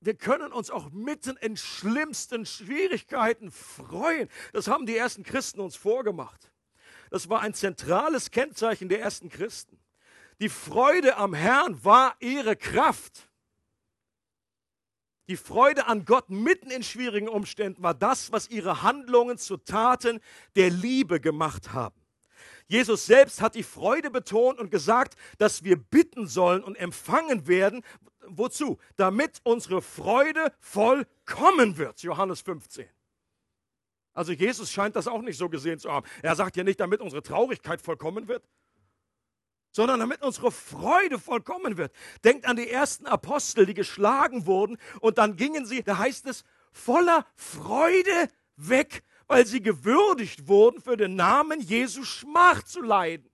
wir 0.00 0.14
können 0.14 0.52
uns 0.52 0.70
auch 0.70 0.90
mitten 0.92 1.36
in 1.38 1.56
schlimmsten 1.56 2.46
Schwierigkeiten 2.46 3.50
freuen. 3.50 4.28
Das 4.52 4.68
haben 4.68 4.86
die 4.86 4.96
ersten 4.96 5.24
Christen 5.24 5.58
uns 5.58 5.74
vorgemacht. 5.74 6.52
Das 7.10 7.28
war 7.28 7.40
ein 7.40 7.52
zentrales 7.52 8.30
Kennzeichen 8.30 8.88
der 8.88 9.00
ersten 9.00 9.28
Christen. 9.28 9.80
Die 10.40 10.50
Freude 10.50 11.16
am 11.16 11.34
Herrn 11.34 11.82
war 11.84 12.14
ihre 12.20 12.54
Kraft. 12.54 13.25
Die 15.28 15.36
Freude 15.36 15.86
an 15.86 16.04
Gott 16.04 16.30
mitten 16.30 16.70
in 16.70 16.82
schwierigen 16.82 17.28
Umständen 17.28 17.82
war 17.82 17.94
das, 17.94 18.30
was 18.30 18.48
ihre 18.48 18.82
Handlungen 18.82 19.38
zu 19.38 19.56
Taten 19.56 20.20
der 20.54 20.70
Liebe 20.70 21.20
gemacht 21.20 21.72
haben. 21.72 21.96
Jesus 22.68 23.06
selbst 23.06 23.40
hat 23.40 23.54
die 23.54 23.62
Freude 23.62 24.10
betont 24.10 24.58
und 24.58 24.70
gesagt, 24.70 25.16
dass 25.38 25.64
wir 25.64 25.76
bitten 25.76 26.26
sollen 26.26 26.62
und 26.62 26.76
empfangen 26.76 27.46
werden. 27.46 27.82
Wozu? 28.26 28.78
Damit 28.96 29.40
unsere 29.44 29.82
Freude 29.82 30.52
vollkommen 30.58 31.76
wird. 31.76 32.02
Johannes 32.02 32.40
15. 32.40 32.88
Also 34.14 34.32
Jesus 34.32 34.70
scheint 34.70 34.96
das 34.96 35.06
auch 35.06 35.22
nicht 35.22 35.36
so 35.36 35.48
gesehen 35.48 35.78
zu 35.78 35.92
haben. 35.92 36.06
Er 36.22 36.34
sagt 36.34 36.56
ja 36.56 36.64
nicht, 36.64 36.80
damit 36.80 37.00
unsere 37.00 37.22
Traurigkeit 37.22 37.82
vollkommen 37.82 38.28
wird, 38.28 38.42
sondern 39.76 40.00
damit 40.00 40.22
unsere 40.22 40.50
Freude 40.50 41.18
vollkommen 41.18 41.76
wird. 41.76 41.92
Denkt 42.24 42.46
an 42.46 42.56
die 42.56 42.70
ersten 42.70 43.06
Apostel, 43.06 43.66
die 43.66 43.74
geschlagen 43.74 44.46
wurden 44.46 44.78
und 45.00 45.18
dann 45.18 45.36
gingen 45.36 45.66
sie, 45.66 45.82
da 45.82 45.98
heißt 45.98 46.24
es, 46.28 46.44
voller 46.72 47.26
Freude 47.34 48.30
weg, 48.56 49.02
weil 49.26 49.44
sie 49.44 49.60
gewürdigt 49.60 50.48
wurden, 50.48 50.80
für 50.80 50.96
den 50.96 51.14
Namen 51.14 51.60
Jesu 51.60 52.04
Schmach 52.04 52.62
zu 52.62 52.80
leiden. 52.80 53.30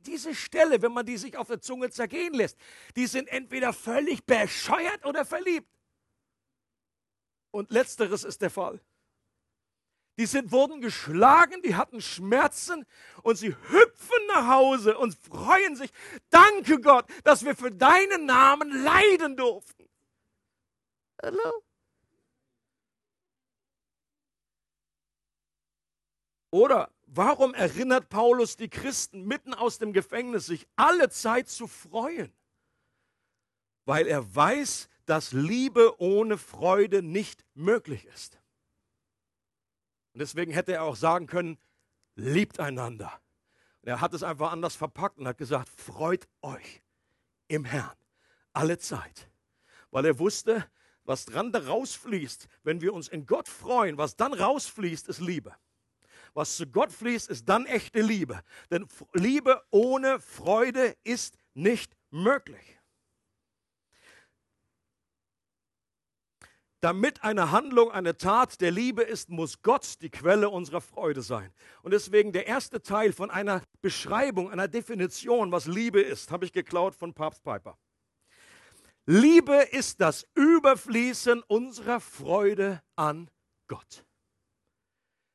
Diese 0.00 0.34
Stelle, 0.34 0.82
wenn 0.82 0.92
man 0.92 1.06
die 1.06 1.16
sich 1.16 1.38
auf 1.38 1.48
der 1.48 1.62
Zunge 1.62 1.88
zergehen 1.88 2.34
lässt, 2.34 2.58
die 2.94 3.06
sind 3.06 3.28
entweder 3.28 3.72
völlig 3.72 4.26
bescheuert 4.26 5.06
oder 5.06 5.24
verliebt. 5.24 5.70
Und 7.50 7.70
letzteres 7.70 8.24
ist 8.24 8.42
der 8.42 8.50
Fall. 8.50 8.78
Die 10.18 10.26
sind, 10.26 10.52
wurden 10.52 10.80
geschlagen, 10.80 11.62
die 11.62 11.74
hatten 11.74 12.02
Schmerzen 12.02 12.84
und 13.22 13.36
sie 13.36 13.48
hüpfen 13.48 14.26
nach 14.28 14.46
Hause 14.48 14.98
und 14.98 15.14
freuen 15.14 15.74
sich. 15.74 15.90
Danke 16.28 16.80
Gott, 16.80 17.06
dass 17.24 17.44
wir 17.44 17.56
für 17.56 17.70
deinen 17.70 18.26
Namen 18.26 18.84
leiden 18.84 19.36
durften. 19.36 19.88
Hallo? 21.22 21.62
Oder 26.50 26.90
warum 27.06 27.54
erinnert 27.54 28.10
Paulus 28.10 28.56
die 28.58 28.68
Christen 28.68 29.24
mitten 29.24 29.54
aus 29.54 29.78
dem 29.78 29.94
Gefängnis, 29.94 30.44
sich 30.44 30.68
alle 30.76 31.08
Zeit 31.08 31.48
zu 31.48 31.66
freuen? 31.66 32.30
Weil 33.86 34.06
er 34.06 34.34
weiß, 34.34 34.90
dass 35.06 35.32
Liebe 35.32 35.98
ohne 35.98 36.36
Freude 36.36 37.02
nicht 37.02 37.46
möglich 37.54 38.04
ist. 38.04 38.41
Und 40.12 40.20
deswegen 40.20 40.52
hätte 40.52 40.72
er 40.72 40.82
auch 40.82 40.96
sagen 40.96 41.26
können, 41.26 41.58
liebt 42.14 42.60
einander. 42.60 43.12
Und 43.82 43.88
er 43.88 44.00
hat 44.00 44.14
es 44.14 44.22
einfach 44.22 44.52
anders 44.52 44.76
verpackt 44.76 45.18
und 45.18 45.26
hat 45.26 45.38
gesagt, 45.38 45.68
freut 45.68 46.28
euch 46.42 46.82
im 47.48 47.64
Herrn 47.64 47.96
alle 48.52 48.78
Zeit. 48.78 49.28
Weil 49.90 50.06
er 50.06 50.18
wusste, 50.18 50.66
was 51.04 51.24
dran 51.24 51.52
da 51.52 51.60
rausfließt, 51.60 52.46
wenn 52.62 52.80
wir 52.80 52.94
uns 52.94 53.08
in 53.08 53.26
Gott 53.26 53.48
freuen, 53.48 53.98
was 53.98 54.16
dann 54.16 54.32
rausfließt, 54.32 55.08
ist 55.08 55.20
Liebe. 55.20 55.54
Was 56.34 56.56
zu 56.56 56.66
Gott 56.66 56.92
fließt, 56.92 57.28
ist 57.28 57.48
dann 57.48 57.66
echte 57.66 58.00
Liebe. 58.00 58.42
Denn 58.70 58.86
Liebe 59.12 59.62
ohne 59.70 60.20
Freude 60.20 60.96
ist 61.04 61.36
nicht 61.54 61.94
möglich. 62.10 62.78
Damit 66.82 67.22
eine 67.22 67.52
Handlung 67.52 67.92
eine 67.92 68.16
Tat 68.16 68.60
der 68.60 68.72
Liebe 68.72 69.02
ist, 69.02 69.28
muss 69.28 69.62
Gott 69.62 70.02
die 70.02 70.10
Quelle 70.10 70.50
unserer 70.50 70.80
Freude 70.80 71.22
sein. 71.22 71.54
Und 71.82 71.92
deswegen 71.92 72.32
der 72.32 72.48
erste 72.48 72.82
Teil 72.82 73.12
von 73.12 73.30
einer 73.30 73.62
Beschreibung, 73.82 74.50
einer 74.50 74.66
Definition, 74.66 75.52
was 75.52 75.66
Liebe 75.66 76.00
ist, 76.00 76.32
habe 76.32 76.44
ich 76.44 76.52
geklaut 76.52 76.96
von 76.96 77.14
Papst 77.14 77.44
Piper. 77.44 77.78
Liebe 79.06 79.54
ist 79.70 80.00
das 80.00 80.26
Überfließen 80.34 81.44
unserer 81.44 82.00
Freude 82.00 82.82
an 82.96 83.30
Gott. 83.68 84.04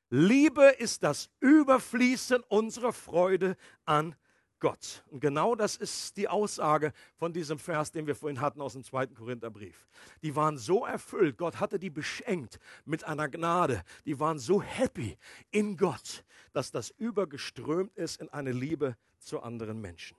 Liebe 0.10 0.66
ist 0.66 1.04
das 1.04 1.30
Überfließen 1.40 2.44
unserer 2.50 2.92
Freude 2.92 3.56
an 3.86 4.18
Gott. 4.60 5.04
Und 5.12 5.20
genau 5.20 5.56
das 5.56 5.76
ist 5.76 6.18
die 6.18 6.28
Aussage 6.28 6.94
von 7.16 7.34
diesem 7.34 7.60
Vers, 7.60 7.92
den 7.92 8.08
wir 8.08 8.16
vorhin 8.16 8.42
hatten 8.42 8.62
aus 8.62 8.74
dem 8.74 8.84
zweiten 8.84 9.16
Korintherbrief. 9.16 9.88
Die 10.22 10.36
waren 10.36 10.58
so 10.58 10.86
erfüllt, 10.86 11.38
Gott 11.38 11.60
hatte 11.60 11.80
die 11.80 11.90
beschenkt 11.90 12.60
mit 12.86 13.04
einer 13.04 13.30
Gnade. 13.30 13.84
Die 14.06 14.20
waren 14.20 14.40
so 14.40 14.62
happy 14.62 15.18
in 15.52 15.78
Gott, 15.78 16.24
dass 16.54 16.72
das 16.72 16.90
übergeströmt 16.90 17.96
ist 17.96 18.20
in 18.20 18.30
eine 18.30 18.52
Liebe 18.52 18.98
zu 19.20 19.42
anderen 19.42 19.80
Menschen. 19.80 20.18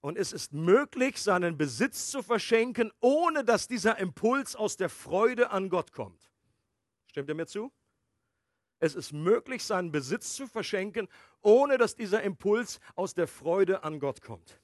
Und 0.00 0.18
es 0.18 0.32
ist 0.32 0.52
möglich, 0.52 1.22
seinen 1.22 1.56
Besitz 1.56 2.10
zu 2.10 2.22
verschenken, 2.22 2.92
ohne 3.00 3.42
dass 3.42 3.68
dieser 3.68 3.98
Impuls 3.98 4.54
aus 4.54 4.76
der 4.76 4.90
Freude 4.90 5.50
an 5.50 5.70
Gott 5.70 5.92
kommt. 5.92 6.30
Stimmt 7.06 7.28
ihr 7.30 7.34
mir 7.34 7.46
zu? 7.46 7.72
Es 8.84 8.94
ist 8.94 9.14
möglich, 9.14 9.64
seinen 9.64 9.92
Besitz 9.92 10.34
zu 10.34 10.46
verschenken, 10.46 11.08
ohne 11.40 11.78
dass 11.78 11.96
dieser 11.96 12.22
Impuls 12.22 12.80
aus 12.96 13.14
der 13.14 13.26
Freude 13.26 13.82
an 13.82 13.98
Gott 13.98 14.20
kommt. 14.20 14.60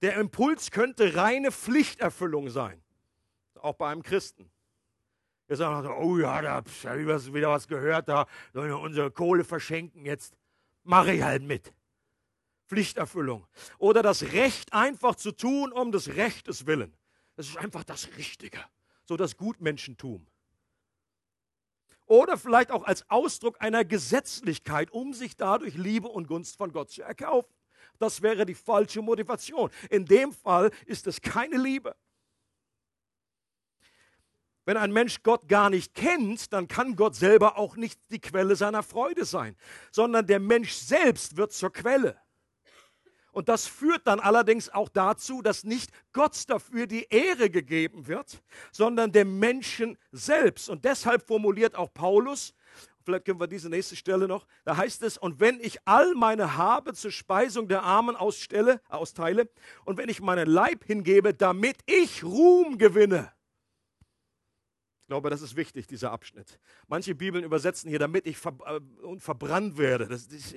Der 0.00 0.16
Impuls 0.16 0.70
könnte 0.70 1.16
reine 1.16 1.52
Pflichterfüllung 1.52 2.48
sein, 2.48 2.82
auch 3.60 3.74
bei 3.74 3.90
einem 3.90 4.02
Christen. 4.02 4.50
Wir 5.48 5.58
sagen, 5.58 5.86
oh 5.86 6.16
ja, 6.16 6.40
da 6.40 6.52
habe 6.54 6.70
ich 6.70 7.34
wieder 7.34 7.50
was 7.50 7.68
gehört, 7.68 8.08
da 8.08 8.26
sollen 8.54 8.70
wir 8.70 8.78
unsere 8.78 9.10
Kohle 9.10 9.44
verschenken, 9.44 10.06
jetzt 10.06 10.34
mache 10.82 11.12
ich 11.12 11.22
halt 11.22 11.42
mit. 11.42 11.74
Pflichterfüllung. 12.68 13.46
Oder 13.76 14.02
das 14.02 14.32
Recht 14.32 14.72
einfach 14.72 15.14
zu 15.14 15.30
tun 15.30 15.72
um 15.72 15.92
des 15.92 16.16
Rechtes 16.16 16.64
willen. 16.64 16.96
Das 17.36 17.48
ist 17.48 17.58
einfach 17.58 17.84
das 17.84 18.16
Richtige, 18.16 18.60
so 19.04 19.18
das 19.18 19.36
Gutmenschentum 19.36 20.26
oder 22.06 22.36
vielleicht 22.36 22.70
auch 22.70 22.84
als 22.84 23.08
Ausdruck 23.10 23.60
einer 23.60 23.84
Gesetzlichkeit, 23.84 24.90
um 24.90 25.14
sich 25.14 25.36
dadurch 25.36 25.74
Liebe 25.74 26.08
und 26.08 26.26
Gunst 26.26 26.56
von 26.56 26.72
Gott 26.72 26.90
zu 26.90 27.02
erkaufen. 27.02 27.54
Das 27.98 28.22
wäre 28.22 28.46
die 28.46 28.54
falsche 28.54 29.02
Motivation. 29.02 29.70
In 29.90 30.06
dem 30.06 30.32
Fall 30.32 30.70
ist 30.86 31.06
es 31.06 31.20
keine 31.20 31.56
Liebe. 31.56 31.94
Wenn 34.64 34.76
ein 34.76 34.92
Mensch 34.92 35.22
Gott 35.22 35.48
gar 35.48 35.70
nicht 35.70 35.94
kennt, 35.94 36.52
dann 36.52 36.68
kann 36.68 36.94
Gott 36.94 37.16
selber 37.16 37.58
auch 37.58 37.76
nicht 37.76 37.98
die 38.10 38.20
Quelle 38.20 38.54
seiner 38.54 38.82
Freude 38.82 39.24
sein, 39.24 39.56
sondern 39.90 40.26
der 40.26 40.38
Mensch 40.38 40.72
selbst 40.72 41.36
wird 41.36 41.52
zur 41.52 41.72
Quelle. 41.72 42.20
Und 43.32 43.48
das 43.48 43.66
führt 43.66 44.06
dann 44.06 44.20
allerdings 44.20 44.68
auch 44.68 44.88
dazu, 44.88 45.42
dass 45.42 45.64
nicht 45.64 45.90
Gott 46.12 46.48
dafür 46.48 46.86
die 46.86 47.06
Ehre 47.10 47.50
gegeben 47.50 48.06
wird, 48.06 48.42
sondern 48.70 49.10
dem 49.10 49.38
Menschen 49.38 49.98
selbst. 50.12 50.68
Und 50.68 50.84
deshalb 50.84 51.26
formuliert 51.26 51.74
auch 51.74 51.92
Paulus, 51.92 52.54
vielleicht 53.04 53.24
können 53.24 53.40
wir 53.40 53.46
diese 53.46 53.70
nächste 53.70 53.96
Stelle 53.96 54.28
noch, 54.28 54.46
da 54.64 54.76
heißt 54.76 55.02
es, 55.02 55.16
und 55.16 55.40
wenn 55.40 55.58
ich 55.60 55.78
all 55.86 56.14
meine 56.14 56.56
Habe 56.56 56.92
zur 56.92 57.10
Speisung 57.10 57.68
der 57.68 57.82
Armen 57.82 58.16
ausstelle, 58.16 58.80
austeile, 58.88 59.48
und 59.84 59.96
wenn 59.96 60.10
ich 60.10 60.20
meinen 60.20 60.48
Leib 60.48 60.84
hingebe, 60.84 61.34
damit 61.34 61.78
ich 61.86 62.22
Ruhm 62.22 62.76
gewinne, 62.76 63.32
glaube, 65.12 65.28
das 65.28 65.42
ist 65.42 65.56
wichtig, 65.56 65.86
dieser 65.86 66.10
Abschnitt. 66.10 66.58
Manche 66.88 67.14
Bibeln 67.14 67.44
übersetzen 67.44 67.90
hier, 67.90 67.98
damit 67.98 68.26
ich 68.26 68.38
ver 68.38 68.54
äh, 68.64 69.18
verbrannt 69.18 69.76
werde. 69.76 70.08
Das 70.08 70.24
ist 70.26 70.56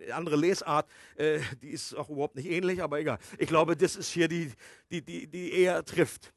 eine 0.00 0.14
andere 0.14 0.36
Lesart, 0.36 0.88
äh, 1.16 1.40
die 1.62 1.70
ist 1.70 1.94
auch 1.94 2.08
überhaupt 2.08 2.36
nicht 2.36 2.48
ähnlich, 2.48 2.80
aber 2.80 3.00
egal. 3.00 3.18
Ich 3.38 3.48
glaube, 3.48 3.76
das 3.76 3.96
ist 3.96 4.12
hier 4.12 4.28
die, 4.28 4.52
die, 4.92 5.02
die, 5.02 5.26
die 5.26 5.52
eher 5.52 5.84
trifft 5.84 6.32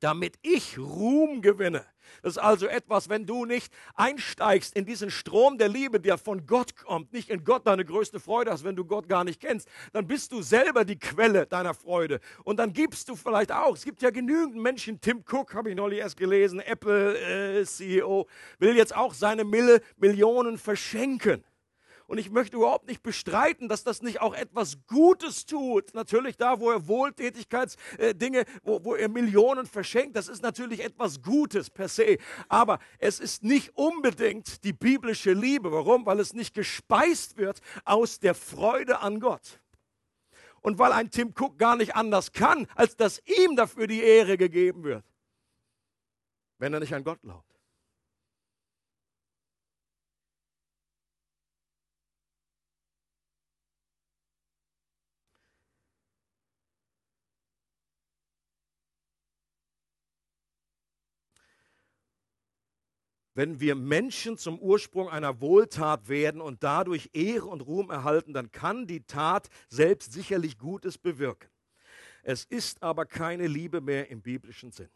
damit 0.00 0.38
ich 0.42 0.78
Ruhm 0.78 1.40
gewinne. 1.40 1.86
Das 2.22 2.32
ist 2.32 2.38
also 2.38 2.66
etwas, 2.66 3.08
wenn 3.08 3.26
du 3.26 3.44
nicht 3.44 3.72
einsteigst 3.94 4.76
in 4.76 4.84
diesen 4.84 5.10
Strom 5.10 5.58
der 5.58 5.68
Liebe, 5.68 6.00
der 6.00 6.18
von 6.18 6.46
Gott 6.46 6.76
kommt, 6.76 7.12
nicht 7.12 7.30
in 7.30 7.44
Gott 7.44 7.66
deine 7.66 7.84
größte 7.84 8.20
Freude 8.20 8.50
hast, 8.50 8.64
wenn 8.64 8.76
du 8.76 8.84
Gott 8.84 9.08
gar 9.08 9.24
nicht 9.24 9.40
kennst, 9.40 9.68
dann 9.92 10.06
bist 10.06 10.32
du 10.32 10.42
selber 10.42 10.84
die 10.84 10.98
Quelle 10.98 11.46
deiner 11.46 11.74
Freude. 11.74 12.20
Und 12.44 12.58
dann 12.58 12.72
gibst 12.72 13.08
du 13.08 13.16
vielleicht 13.16 13.52
auch, 13.52 13.74
es 13.74 13.84
gibt 13.84 14.02
ja 14.02 14.10
genügend 14.10 14.56
Menschen, 14.56 15.00
Tim 15.00 15.24
Cook 15.30 15.54
habe 15.54 15.70
ich 15.70 15.76
neulich 15.76 16.00
erst 16.00 16.16
gelesen, 16.16 16.60
Apple 16.60 17.60
äh, 17.60 17.64
CEO, 17.64 18.26
will 18.58 18.76
jetzt 18.76 18.94
auch 18.94 19.14
seine 19.14 19.44
Mille, 19.44 19.80
Millionen 19.96 20.58
verschenken. 20.58 21.44
Und 22.06 22.18
ich 22.18 22.30
möchte 22.30 22.56
überhaupt 22.56 22.86
nicht 22.86 23.02
bestreiten, 23.02 23.68
dass 23.68 23.82
das 23.82 24.02
nicht 24.02 24.20
auch 24.20 24.34
etwas 24.34 24.76
Gutes 24.86 25.46
tut. 25.46 25.94
Natürlich 25.94 26.36
da, 26.36 26.60
wo 26.60 26.70
er 26.70 26.86
Wohltätigkeitsdinge, 26.86 28.40
äh, 28.40 28.44
wo, 28.62 28.84
wo 28.84 28.94
er 28.94 29.08
Millionen 29.08 29.66
verschenkt, 29.66 30.14
das 30.14 30.28
ist 30.28 30.42
natürlich 30.42 30.84
etwas 30.84 31.22
Gutes 31.22 31.70
per 31.70 31.88
se. 31.88 32.18
Aber 32.48 32.78
es 32.98 33.20
ist 33.20 33.42
nicht 33.42 33.76
unbedingt 33.76 34.64
die 34.64 34.74
biblische 34.74 35.32
Liebe. 35.32 35.72
Warum? 35.72 36.04
Weil 36.04 36.20
es 36.20 36.34
nicht 36.34 36.54
gespeist 36.54 37.38
wird 37.38 37.60
aus 37.84 38.18
der 38.18 38.34
Freude 38.34 39.00
an 39.00 39.18
Gott. 39.18 39.60
Und 40.60 40.78
weil 40.78 40.92
ein 40.92 41.10
Tim 41.10 41.34
Cook 41.38 41.58
gar 41.58 41.76
nicht 41.76 41.96
anders 41.96 42.32
kann, 42.32 42.66
als 42.74 42.96
dass 42.96 43.22
ihm 43.26 43.56
dafür 43.56 43.86
die 43.86 44.02
Ehre 44.02 44.36
gegeben 44.36 44.82
wird, 44.84 45.04
wenn 46.58 46.72
er 46.72 46.80
nicht 46.80 46.94
an 46.94 47.04
Gott 47.04 47.20
glaubt. 47.22 47.53
Wenn 63.34 63.58
wir 63.58 63.74
Menschen 63.74 64.38
zum 64.38 64.60
Ursprung 64.60 65.08
einer 65.08 65.40
Wohltat 65.40 66.08
werden 66.08 66.40
und 66.40 66.62
dadurch 66.62 67.10
Ehre 67.12 67.46
und 67.46 67.62
Ruhm 67.62 67.90
erhalten, 67.90 68.32
dann 68.32 68.52
kann 68.52 68.86
die 68.86 69.02
Tat 69.02 69.48
selbst 69.68 70.12
sicherlich 70.12 70.56
Gutes 70.56 70.98
bewirken. 70.98 71.50
Es 72.22 72.44
ist 72.44 72.82
aber 72.82 73.06
keine 73.06 73.48
Liebe 73.48 73.80
mehr 73.80 74.08
im 74.08 74.22
biblischen 74.22 74.70
Sinn. 74.70 74.88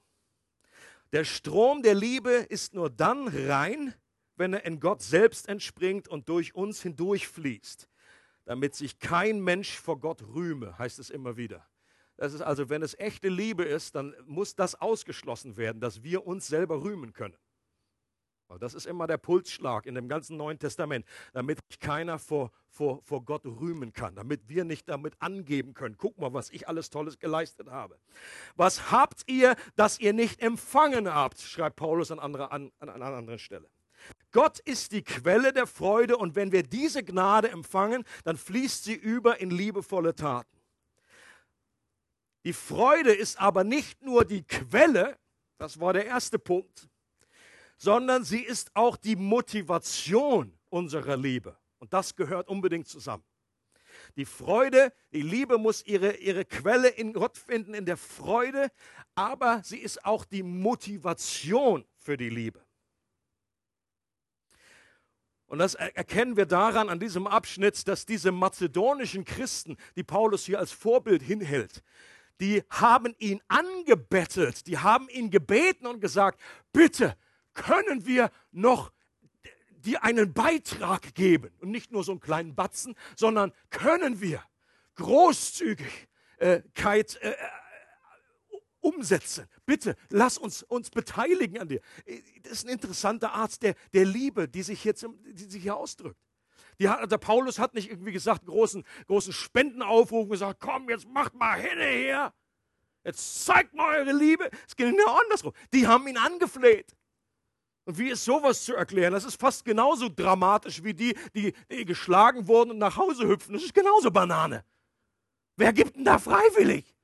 Der 1.12 1.24
Strom 1.24 1.83
der 1.83 1.94
Liebe 1.94 2.31
ist 2.31 2.74
nur 2.74 2.90
dann 2.90 3.27
rein, 3.27 3.92
wenn 4.37 4.53
er 4.53 4.64
in 4.64 4.79
Gott 4.79 5.03
selbst 5.03 5.48
entspringt 5.48 6.07
und 6.07 6.29
durch 6.29 6.55
uns 6.55 6.81
hindurchfließt, 6.83 7.88
damit 8.44 8.77
sich 8.77 9.01
kein 9.01 9.40
Mensch 9.40 9.79
vor 9.79 9.98
Gott 9.98 10.22
rühme, 10.22 10.79
heißt 10.79 11.01
es 11.01 11.11
immer 11.11 11.37
wieder. 11.37 11.66
Das 12.16 12.35
ist 12.35 12.40
also, 12.40 12.68
wenn 12.68 12.83
es 12.83 12.96
echte 12.98 13.29
Liebe 13.29 13.64
ist, 13.64 13.96
dann 13.96 14.14
muss 14.27 14.55
das 14.55 14.77
ausgeschlossen 14.77 15.57
werden, 15.57 15.81
dass 15.81 16.03
wir 16.05 16.24
uns 16.27 16.46
selber 16.46 16.83
rühmen 16.83 17.12
können. 17.12 17.37
Das 18.57 18.73
ist 18.73 18.87
immer 18.87 19.07
der 19.07 19.19
Pulsschlag 19.19 19.85
in 19.85 19.95
dem 19.95 20.09
ganzen 20.09 20.39
Neuen 20.39 20.59
Testament, 20.59 21.05
damit 21.35 21.59
keiner 21.81 22.19
vor, 22.19 22.51
vor, 22.71 23.03
vor 23.03 23.25
Gott 23.25 23.45
rühmen 23.45 23.93
kann, 23.93 24.15
damit 24.15 24.49
wir 24.49 24.65
nicht 24.65 24.89
damit 24.89 25.15
angeben 25.19 25.75
können. 25.75 25.97
Guck 25.99 26.19
mal, 26.19 26.33
was 26.33 26.49
ich 26.51 26.67
alles 26.67 26.89
Tolles 26.89 27.19
geleistet 27.19 27.71
habe. 27.71 27.99
Was 28.57 28.91
habt 28.91 29.25
ihr, 29.27 29.55
das 29.77 30.01
ihr 30.01 30.15
nicht 30.15 30.41
empfangen 30.41 31.13
habt, 31.13 31.41
schreibt 31.41 31.77
Paulus 31.77 32.11
an, 32.11 32.19
andere, 32.19 32.51
an, 32.51 32.73
an 32.79 32.89
einer 32.89 33.07
anderen 33.07 33.39
Stelle. 33.39 33.69
Gott 34.31 34.59
ist 34.61 34.93
die 34.93 35.03
Quelle 35.03 35.53
der 35.53 35.67
Freude 35.67 36.17
und 36.17 36.35
wenn 36.35 36.53
wir 36.53 36.63
diese 36.63 37.03
Gnade 37.03 37.51
empfangen, 37.51 38.05
dann 38.25 38.37
fließt 38.37 38.85
sie 38.85 38.95
über 38.95 39.41
in 39.41 39.51
liebevolle 39.51 40.15
Taten. 40.15 40.57
Die 42.45 42.53
Freude 42.53 43.13
ist 43.13 43.41
aber 43.41 43.65
nicht 43.65 44.03
nur 44.03 44.25
die 44.25 44.43
Quelle, 44.43 45.19
das 45.59 45.81
war 45.81 45.93
der 45.93 46.07
erste 46.07 46.39
Punkt, 46.39 46.89
sondern 47.79 48.25
sie 48.25 48.43
ist 48.43 48.75
auch 48.75 48.97
die 48.97 49.17
Motivation 49.17 50.53
unserer 50.69 51.17
Liebe. 51.17 51.57
Und 51.79 51.95
das 51.95 52.17
gehört 52.17 52.49
unbedingt 52.49 52.88
zusammen. 52.88 53.25
Die 54.17 54.27
Freude, 54.27 54.93
die 55.12 55.23
Liebe 55.23 55.59
muss 55.59 55.85
ihre, 55.87 56.17
ihre 56.17 56.45
Quelle 56.45 56.88
in 56.88 57.12
Gott 57.12 57.38
finden, 57.38 57.73
in 57.75 57.87
der 57.87 57.97
Freude, 57.97 58.71
aber 59.14 59.62
sie 59.64 59.79
ist 59.79 60.05
auch 60.05 60.25
die 60.25 60.43
Motivation 60.43 61.85
für 61.97 62.17
die 62.17 62.29
Liebe. 62.29 62.61
Und 65.47 65.59
das 65.59 65.75
erkennen 65.75 66.37
wir 66.37 66.47
daran 66.47 66.91
an 66.91 67.01
diesem 67.01 67.27
Abschnitt, 67.27 67.88
dass 67.88 68.05
diese 68.05 68.33
mazedonischen 68.33 69.25
Christen, 69.25 69.77
die 69.97 70.05
Paulus 70.05 70.45
hier 70.45 70.59
als 70.59 70.73
Vorbild 70.73 71.23
hinhält, 71.23 71.83
die 72.41 72.62
haben 72.69 73.14
ihn 73.19 73.41
angebettelt, 73.49 74.67
die 74.67 74.79
haben 74.79 75.09
ihn 75.09 75.31
gebeten 75.31 75.87
und 75.87 76.01
gesagt, 76.01 76.41
bitte 76.73 77.17
können 77.59 78.07
wir 78.07 78.31
noch 78.53 78.92
dir 79.79 80.03
einen 80.03 80.33
Beitrag 80.33 81.14
geben 81.14 81.51
und 81.61 81.71
nicht 81.71 81.92
nur 81.92 82.05
so 82.05 82.12
einen 82.12 82.21
kleinen 82.21 82.55
Batzen, 82.55 82.94
sondern 83.16 83.53
können 83.71 84.21
wir 84.21 84.42
Großzügigkeit 84.94 87.18
äh, 87.21 87.31
äh, 87.31 87.35
umsetzen. 88.81 89.47
Bitte, 89.66 89.97
lass 90.11 90.38
uns 90.38 90.62
uns 90.62 90.90
beteiligen 90.90 91.61
an 91.61 91.68
dir. 91.68 91.81
Das 92.42 92.53
ist 92.53 92.66
ein 92.66 92.71
interessanter 92.71 93.33
Arzt 93.33 93.62
der, 93.62 93.75
der 93.92 94.05
Liebe, 94.05 94.49
die 94.49 94.62
sich, 94.62 94.85
jetzt, 94.85 95.07
die 95.33 95.44
sich 95.44 95.62
hier 95.62 95.77
ausdrückt. 95.77 96.18
Die 96.81 96.85
der 96.85 97.18
Paulus 97.18 97.59
hat 97.59 97.75
nicht 97.75 97.90
irgendwie 97.90 98.12
gesagt, 98.12 98.47
großen, 98.47 98.85
großen 99.07 99.33
Spendenaufruf 99.33 100.29
gesagt, 100.29 100.61
komm, 100.61 100.88
jetzt 100.90 101.09
macht 101.09 101.35
mal 101.35 101.59
Hände 101.59 101.85
her. 101.85 102.33
Jetzt 103.05 103.44
zeigt 103.44 103.75
mal 103.75 103.99
eure 103.99 104.12
Liebe. 104.12 104.51
Es 104.66 104.77
geht 104.77 104.97
genau 104.97 105.18
andersrum. 105.23 105.53
Die 105.73 105.87
haben 105.87 106.07
ihn 106.07 106.18
angefleht. 106.18 106.94
Und 107.88 107.96
wie 107.96 108.11
ist 108.11 108.27
sowas 108.27 108.66
zu 108.66 108.74
erklären? 108.74 109.14
Das 109.14 109.24
ist 109.24 109.40
fast 109.40 109.64
genauso 109.64 110.11
dramatisch 110.11 110.85
wie 110.85 110.92
die, 110.92 111.16
die, 111.35 111.55
die 111.70 111.87
geschlagen 111.87 112.46
wurden 112.46 112.72
und 112.72 112.79
nach 112.79 112.98
Hause 112.98 113.27
hüpfen. 113.27 113.55
Das 113.55 113.62
ist 113.62 113.72
genauso 113.72 114.11
Banane. 114.11 114.62
Wer 115.57 115.72
gibt 115.72 115.96
denn 115.96 116.05
da 116.05 116.18
freiwillig? 116.18 116.94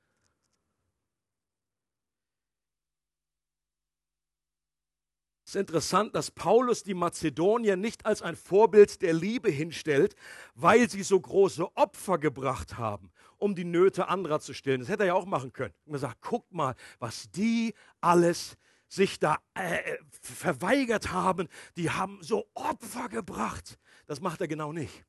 Es 5.43 5.55
ist 5.55 5.59
interessant, 5.59 6.13
dass 6.15 6.29
Paulus 6.29 6.83
die 6.83 6.93
Mazedonier 6.93 7.77
nicht 7.77 8.05
als 8.05 8.21
ein 8.21 8.35
Vorbild 8.35 9.01
der 9.01 9.13
Liebe 9.13 9.49
hinstellt, 9.49 10.15
weil 10.53 10.87
sie 10.87 11.01
so 11.01 11.19
große 11.19 11.75
Opfer 11.75 12.19
gebracht 12.19 12.77
haben, 12.77 13.11
um 13.37 13.55
die 13.55 13.65
Nöte 13.65 14.07
anderer 14.07 14.39
zu 14.39 14.53
stillen. 14.53 14.81
Das 14.81 14.89
hätte 14.89 15.01
er 15.01 15.07
ja 15.07 15.13
auch 15.15 15.25
machen 15.25 15.51
können. 15.51 15.73
Und 15.85 15.93
er 15.93 15.99
sagt, 15.99 16.21
guck 16.21 16.51
mal, 16.53 16.75
was 16.99 17.31
die 17.31 17.73
alles 18.01 18.55
sich 18.87 19.19
da 19.19 19.37
äh, 19.53 19.97
verweigert 20.21 21.11
haben, 21.11 21.47
die 21.75 21.89
haben 21.89 22.19
so 22.21 22.49
Opfer 22.53 23.09
gebracht. 23.09 23.77
Das 24.07 24.21
macht 24.21 24.41
er 24.41 24.47
genau 24.47 24.71
nicht. 24.71 25.05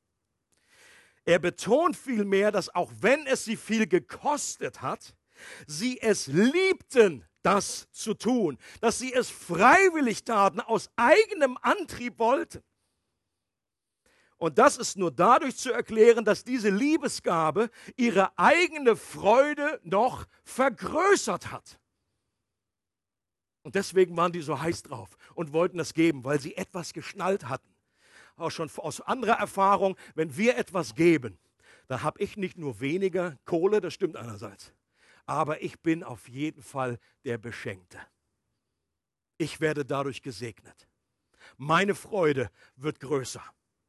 Er 1.25 1.39
betont 1.39 1.97
vielmehr, 1.97 2.53
dass 2.53 2.75
auch 2.75 2.93
wenn 3.01 3.27
es 3.27 3.45
sie 3.45 3.57
viel 3.57 3.87
gekostet 3.87 4.81
hat, 4.81 5.15
sie 5.67 6.01
es 6.01 6.29
liebten, 6.29 7.25
das 7.43 7.89
zu 7.93 8.15
tun, 8.15 8.59
dass 8.81 8.99
sie 8.99 9.13
es 9.13 9.31
freiwillig 9.31 10.25
taten, 10.25 10.61
aus 10.61 10.91
eigenem 10.97 11.57
Antrieb 11.63 12.19
wollten. 12.19 12.63
Und 14.39 14.59
das 14.59 14.77
ist 14.77 14.97
nur 14.97 15.11
dadurch 15.11 15.57
zu 15.57 15.73
erklären, 15.73 16.25
dass 16.25 16.45
diese 16.45 16.69
Liebesgabe 16.69 17.71
ihre 17.97 18.37
eigene 18.39 18.97
Freude 18.97 19.81
noch 19.83 20.27
vergrößert 20.45 21.51
hat. 21.51 21.81
Und 23.67 23.75
deswegen 23.75 24.17
waren 24.17 24.31
die 24.31 24.43
so 24.43 24.61
heiß 24.61 24.85
drauf 24.85 25.17
und 25.35 25.53
wollten 25.53 25.79
das 25.79 25.93
geben, 25.93 26.23
weil 26.23 26.39
sie 26.39 26.57
etwas 26.57 26.93
geschnallt 26.93 27.49
hatten. 27.49 27.75
Auch 28.37 28.53
schon 28.53 28.71
aus 28.77 29.01
anderer 29.01 29.41
Erfahrung, 29.41 29.97
wenn 30.15 30.37
wir 30.37 30.57
etwas 30.57 30.95
geben, 30.95 31.37
dann 31.89 32.05
habe 32.05 32.23
ich 32.23 32.37
nicht 32.37 32.57
nur 32.59 32.79
weniger 32.79 33.37
Kohle, 33.45 33.81
das 33.81 33.93
stimmt 33.93 34.15
einerseits, 34.15 34.73
aber 35.27 35.63
ich 35.63 35.81
bin 35.81 36.05
auf 36.05 36.29
jeden 36.29 36.63
Fall 36.63 37.01
der 37.25 37.39
Beschenkte. 37.39 37.99
Ich 39.37 39.61
werde 39.61 39.85
dadurch 39.85 40.23
gesegnet. 40.23 40.87
Meine 41.57 41.97
Freude 41.97 42.53
wird 42.77 43.01
größer 43.01 43.43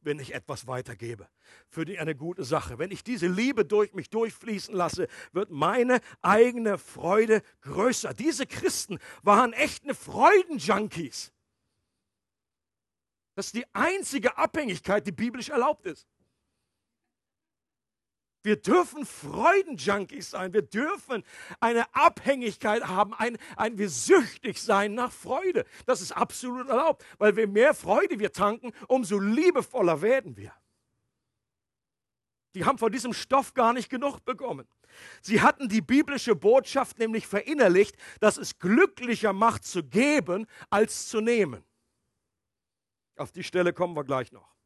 wenn 0.08 0.18
ich 0.18 0.34
etwas 0.34 0.66
weitergebe 0.66 1.28
für 1.68 1.84
die 1.84 1.98
eine 1.98 2.16
gute 2.16 2.42
Sache. 2.42 2.78
Wenn 2.78 2.90
ich 2.90 3.04
diese 3.04 3.26
Liebe 3.26 3.66
durch 3.66 3.92
mich 3.92 4.08
durchfließen 4.08 4.74
lasse, 4.74 5.06
wird 5.32 5.50
meine 5.50 6.00
eigene 6.22 6.78
Freude 6.78 7.42
größer. 7.60 8.14
Diese 8.14 8.46
Christen 8.46 8.98
waren 9.22 9.52
echte 9.52 9.94
Freudenjunkies. 9.94 11.30
Das 13.34 13.46
ist 13.46 13.54
die 13.54 13.66
einzige 13.74 14.38
Abhängigkeit, 14.38 15.06
die 15.06 15.12
biblisch 15.12 15.50
erlaubt 15.50 15.84
ist. 15.84 16.08
Wir 18.48 18.56
dürfen 18.56 19.04
Freudenjunkies 19.04 20.30
sein. 20.30 20.54
Wir 20.54 20.62
dürfen 20.62 21.22
eine 21.60 21.94
Abhängigkeit 21.94 22.82
haben, 22.82 23.12
ein, 23.12 23.36
ein 23.58 23.76
wir 23.76 23.90
süchtig 23.90 24.58
sein 24.62 24.94
nach 24.94 25.12
Freude. 25.12 25.66
Das 25.84 26.00
ist 26.00 26.12
absolut 26.12 26.66
erlaubt, 26.66 27.04
weil 27.18 27.38
je 27.38 27.46
mehr 27.46 27.74
Freude 27.74 28.18
wir 28.18 28.32
tanken, 28.32 28.72
umso 28.86 29.18
liebevoller 29.18 30.00
werden 30.00 30.38
wir. 30.38 30.54
Die 32.54 32.64
haben 32.64 32.78
von 32.78 32.90
diesem 32.90 33.12
Stoff 33.12 33.52
gar 33.52 33.74
nicht 33.74 33.90
genug 33.90 34.24
bekommen. 34.24 34.66
Sie 35.20 35.42
hatten 35.42 35.68
die 35.68 35.82
biblische 35.82 36.34
Botschaft 36.34 36.98
nämlich 36.98 37.26
verinnerlicht, 37.26 37.96
dass 38.18 38.38
es 38.38 38.58
glücklicher 38.58 39.34
macht 39.34 39.66
zu 39.66 39.84
geben 39.84 40.46
als 40.70 41.08
zu 41.08 41.20
nehmen. 41.20 41.62
Auf 43.14 43.30
die 43.30 43.44
Stelle 43.44 43.74
kommen 43.74 43.94
wir 43.94 44.04
gleich 44.04 44.32
noch. 44.32 44.57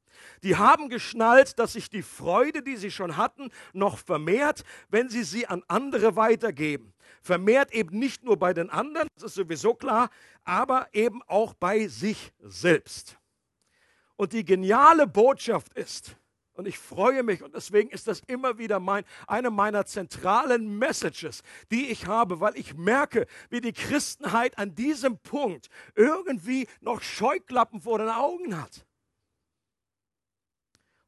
Die 0.42 0.56
haben 0.56 0.88
geschnallt, 0.88 1.58
dass 1.58 1.74
sich 1.74 1.88
die 1.88 2.02
Freude, 2.02 2.62
die 2.62 2.76
sie 2.76 2.90
schon 2.90 3.16
hatten, 3.16 3.50
noch 3.72 3.98
vermehrt, 3.98 4.64
wenn 4.88 5.08
sie 5.08 5.22
sie 5.22 5.46
an 5.46 5.62
andere 5.68 6.16
weitergeben. 6.16 6.92
Vermehrt 7.22 7.72
eben 7.72 7.98
nicht 7.98 8.24
nur 8.24 8.36
bei 8.36 8.52
den 8.52 8.70
anderen, 8.70 9.08
das 9.14 9.24
ist 9.24 9.34
sowieso 9.34 9.74
klar, 9.74 10.10
aber 10.44 10.88
eben 10.92 11.22
auch 11.28 11.54
bei 11.54 11.86
sich 11.86 12.32
selbst. 12.40 13.16
Und 14.16 14.32
die 14.32 14.44
geniale 14.44 15.06
Botschaft 15.06 15.72
ist, 15.74 16.16
und 16.54 16.66
ich 16.66 16.78
freue 16.78 17.22
mich 17.22 17.42
und 17.42 17.54
deswegen 17.54 17.90
ist 17.90 18.06
das 18.06 18.20
immer 18.26 18.58
wieder 18.58 18.78
mein, 18.78 19.04
eine 19.26 19.50
meiner 19.50 19.86
zentralen 19.86 20.78
Messages, 20.78 21.42
die 21.70 21.90
ich 21.90 22.06
habe, 22.06 22.40
weil 22.40 22.56
ich 22.56 22.74
merke, 22.74 23.26
wie 23.48 23.60
die 23.60 23.72
Christenheit 23.72 24.58
an 24.58 24.74
diesem 24.74 25.18
Punkt 25.18 25.68
irgendwie 25.94 26.68
noch 26.80 27.00
Scheuklappen 27.00 27.80
vor 27.80 27.98
den 27.98 28.10
Augen 28.10 28.60
hat. 28.60 28.84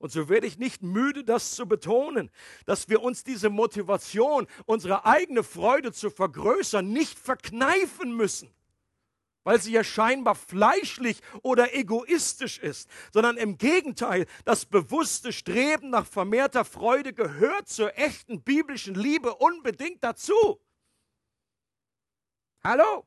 Und 0.04 0.10
so 0.10 0.28
werde 0.28 0.46
ich 0.46 0.58
nicht 0.58 0.82
müde, 0.82 1.24
das 1.24 1.52
zu 1.52 1.66
betonen, 1.66 2.30
dass 2.66 2.90
wir 2.90 3.00
uns 3.00 3.24
diese 3.24 3.48
Motivation, 3.48 4.46
unsere 4.66 5.06
eigene 5.06 5.42
Freude 5.42 5.94
zu 5.94 6.10
vergrößern, 6.10 6.86
nicht 6.86 7.18
verkneifen 7.18 8.14
müssen, 8.14 8.52
weil 9.44 9.62
sie 9.62 9.72
ja 9.72 9.82
scheinbar 9.82 10.34
fleischlich 10.34 11.22
oder 11.40 11.74
egoistisch 11.74 12.58
ist, 12.58 12.90
sondern 13.14 13.38
im 13.38 13.56
Gegenteil, 13.56 14.26
das 14.44 14.66
bewusste 14.66 15.32
Streben 15.32 15.88
nach 15.88 16.04
vermehrter 16.04 16.66
Freude 16.66 17.14
gehört 17.14 17.70
zur 17.70 17.96
echten 17.96 18.42
biblischen 18.42 18.94
Liebe 18.94 19.34
unbedingt 19.34 20.04
dazu. 20.04 20.60
Hallo? 22.62 23.06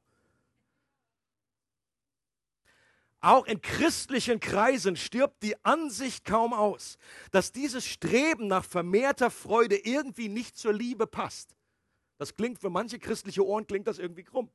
Auch 3.20 3.46
in 3.46 3.62
christlichen 3.62 4.40
Kreisen 4.40 4.96
stirbt 4.96 5.42
die 5.42 5.56
Ansicht 5.66 6.24
kaum 6.24 6.54
aus, 6.54 6.98
dass 7.32 7.52
dieses 7.52 7.86
Streben 7.86 8.48
nach 8.48 8.64
vermehrter 8.64 9.32
Freude 9.32 9.76
irgendwie 9.76 10.30
nicht 10.30 10.56
zur 10.56 10.74
Liebe 10.74 11.08
passt. 11.08 11.56
Das 12.20 12.36
klingt 12.36 12.60
für 12.60 12.70
manche 12.70 13.00
christliche 13.00 13.46
Ohren 13.46 13.66
klingt 13.66 13.88
das 13.88 13.98
irgendwie 13.98 14.24
krumm. 14.24 14.50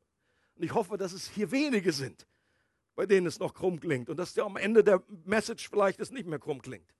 Und 0.54 0.64
ich 0.64 0.74
hoffe, 0.74 0.96
dass 0.96 1.12
es 1.12 1.28
hier 1.28 1.50
wenige 1.50 1.92
sind, 1.92 2.26
bei 2.94 3.06
denen 3.06 3.26
es 3.26 3.40
noch 3.40 3.54
krumm 3.54 3.80
klingt 3.80 4.08
und 4.08 4.16
dass 4.16 4.34
der 4.34 4.44
am 4.44 4.56
Ende 4.56 4.84
der 4.84 5.02
Message 5.24 5.68
vielleicht 5.68 5.98
es 5.98 6.10
nicht 6.10 6.26
mehr 6.26 6.38
krumm 6.38 6.62
klingt. 6.62 6.94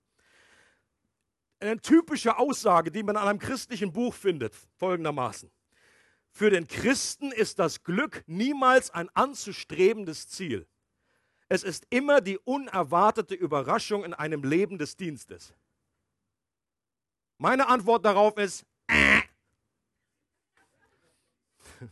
Eine 1.59 1.79
typische 1.79 2.37
Aussage, 2.37 2.91
die 2.91 3.03
man 3.03 3.15
an 3.15 3.27
einem 3.27 3.39
christlichen 3.39 3.93
Buch 3.93 4.13
findet, 4.13 4.53
folgendermaßen. 4.75 5.49
Für 6.29 6.49
den 6.49 6.67
Christen 6.67 7.31
ist 7.31 7.59
das 7.59 7.83
Glück 7.83 8.23
niemals 8.25 8.89
ein 8.89 9.07
anzustrebendes 9.09 10.27
Ziel. 10.27 10.67
Es 11.53 11.61
ist 11.61 11.85
immer 11.91 12.19
die 12.19 12.39
unerwartete 12.39 13.35
Überraschung 13.35 14.03
in 14.03 14.15
einem 14.15 14.43
Leben 14.43 14.79
des 14.79 14.97
Dienstes. 14.97 15.53
Meine 17.37 17.67
Antwort 17.67 18.03
darauf 18.03 18.39
ist, 18.39 18.65
äh. 18.87 19.21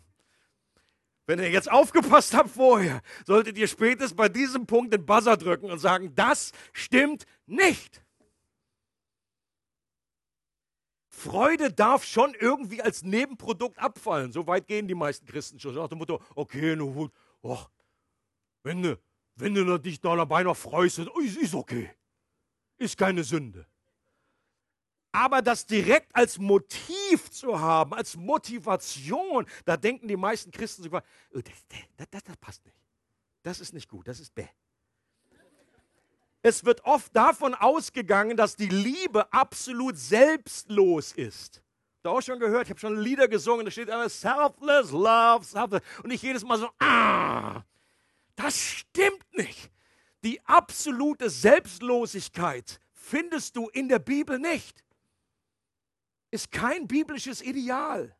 Wenn 1.27 1.37
ihr 1.37 1.51
jetzt 1.51 1.69
aufgepasst 1.71 2.33
habt 2.33 2.49
vorher, 2.49 3.03
solltet 3.23 3.55
ihr 3.55 3.67
spätestens 3.67 4.15
bei 4.15 4.29
diesem 4.29 4.65
Punkt 4.65 4.95
den 4.95 5.05
Buzzer 5.05 5.37
drücken 5.37 5.69
und 5.69 5.77
sagen, 5.77 6.15
das 6.15 6.53
stimmt 6.73 7.27
nicht. 7.45 8.03
Freude 11.07 11.71
darf 11.71 12.03
schon 12.03 12.33
irgendwie 12.33 12.81
als 12.81 13.03
Nebenprodukt 13.03 13.77
abfallen. 13.77 14.31
So 14.31 14.47
weit 14.47 14.65
gehen 14.65 14.87
die 14.87 14.95
meisten 14.95 15.27
Christen 15.27 15.59
schon. 15.59 15.75
Nach 15.75 15.87
dem 15.87 15.99
Motto, 15.99 16.19
okay, 16.33 16.75
nur, 16.75 17.11
oh, 17.43 17.63
wenn 18.63 18.81
du 18.81 18.99
wenn 19.41 19.55
du 19.55 19.77
dich 19.79 19.99
da 19.99 20.15
dabei 20.15 20.43
noch 20.43 20.55
freust, 20.55 20.99
ist, 20.99 21.37
ist 21.37 21.53
okay. 21.53 21.89
Ist 22.77 22.97
keine 22.97 23.23
Sünde. 23.23 23.65
Aber 25.11 25.41
das 25.41 25.65
direkt 25.65 26.15
als 26.15 26.37
Motiv 26.37 27.29
zu 27.31 27.59
haben, 27.59 27.93
als 27.93 28.15
Motivation, 28.15 29.45
da 29.65 29.75
denken 29.75 30.07
die 30.07 30.15
meisten 30.15 30.51
Christen 30.51 30.83
sogar, 30.83 31.03
oh, 31.33 31.39
das, 31.41 32.07
das, 32.09 32.23
das, 32.23 32.37
passt 32.37 32.63
nicht. 32.65 32.77
Das 33.43 33.59
ist 33.59 33.73
nicht 33.73 33.89
gut, 33.89 34.07
das 34.07 34.19
ist 34.19 34.33
bäh. 34.33 34.47
Es 36.43 36.63
wird 36.63 36.85
oft 36.85 37.15
davon 37.15 37.53
ausgegangen, 37.53 38.37
dass 38.37 38.55
die 38.55 38.69
Liebe 38.69 39.31
absolut 39.33 39.97
selbstlos 39.97 41.11
ist. 41.11 41.61
Da 42.03 42.09
auch 42.09 42.21
schon 42.21 42.39
gehört, 42.39 42.63
ich 42.63 42.69
habe 42.69 42.79
schon 42.79 42.97
Lieder 42.97 43.27
gesungen, 43.27 43.65
da 43.65 43.71
steht 43.71 43.89
immer 43.89 44.09
Selfless 44.09 44.91
Love, 44.91 45.43
selfless. 45.43 45.81
Und 46.03 46.09
ich 46.09 46.21
jedes 46.21 46.43
Mal 46.43 46.57
so, 46.57 46.69
ah, 46.79 47.63
das 48.41 48.59
stimmt 48.59 49.25
nicht. 49.33 49.71
Die 50.23 50.41
absolute 50.45 51.29
Selbstlosigkeit 51.29 52.79
findest 52.93 53.55
du 53.55 53.69
in 53.69 53.89
der 53.89 53.99
Bibel 53.99 54.39
nicht. 54.39 54.83
Ist 56.31 56.51
kein 56.51 56.87
biblisches 56.87 57.41
Ideal. 57.41 58.15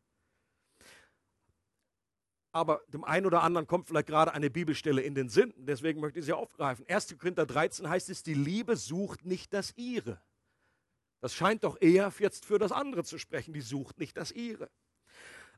Aber 2.54 2.82
dem 2.88 3.02
einen 3.04 3.24
oder 3.24 3.42
anderen 3.42 3.66
kommt 3.66 3.88
vielleicht 3.88 4.08
gerade 4.08 4.34
eine 4.34 4.50
Bibelstelle 4.50 5.00
in 5.00 5.14
den 5.14 5.30
Sinn. 5.30 5.54
Deswegen 5.56 6.00
möchte 6.00 6.18
ich 6.18 6.26
sie 6.26 6.34
aufgreifen. 6.34 6.86
1. 6.86 7.16
Korinther 7.18 7.46
13 7.46 7.88
heißt 7.88 8.10
es, 8.10 8.22
die 8.22 8.34
Liebe 8.34 8.76
sucht 8.76 9.24
nicht 9.24 9.54
das 9.54 9.72
ihre. 9.76 10.20
Das 11.20 11.34
scheint 11.34 11.64
doch 11.64 11.80
eher 11.80 12.12
jetzt 12.18 12.44
für 12.44 12.58
das 12.58 12.72
andere 12.72 13.04
zu 13.04 13.16
sprechen. 13.16 13.54
Die 13.54 13.62
sucht 13.62 13.98
nicht 13.98 14.16
das 14.16 14.32
ihre. 14.32 14.68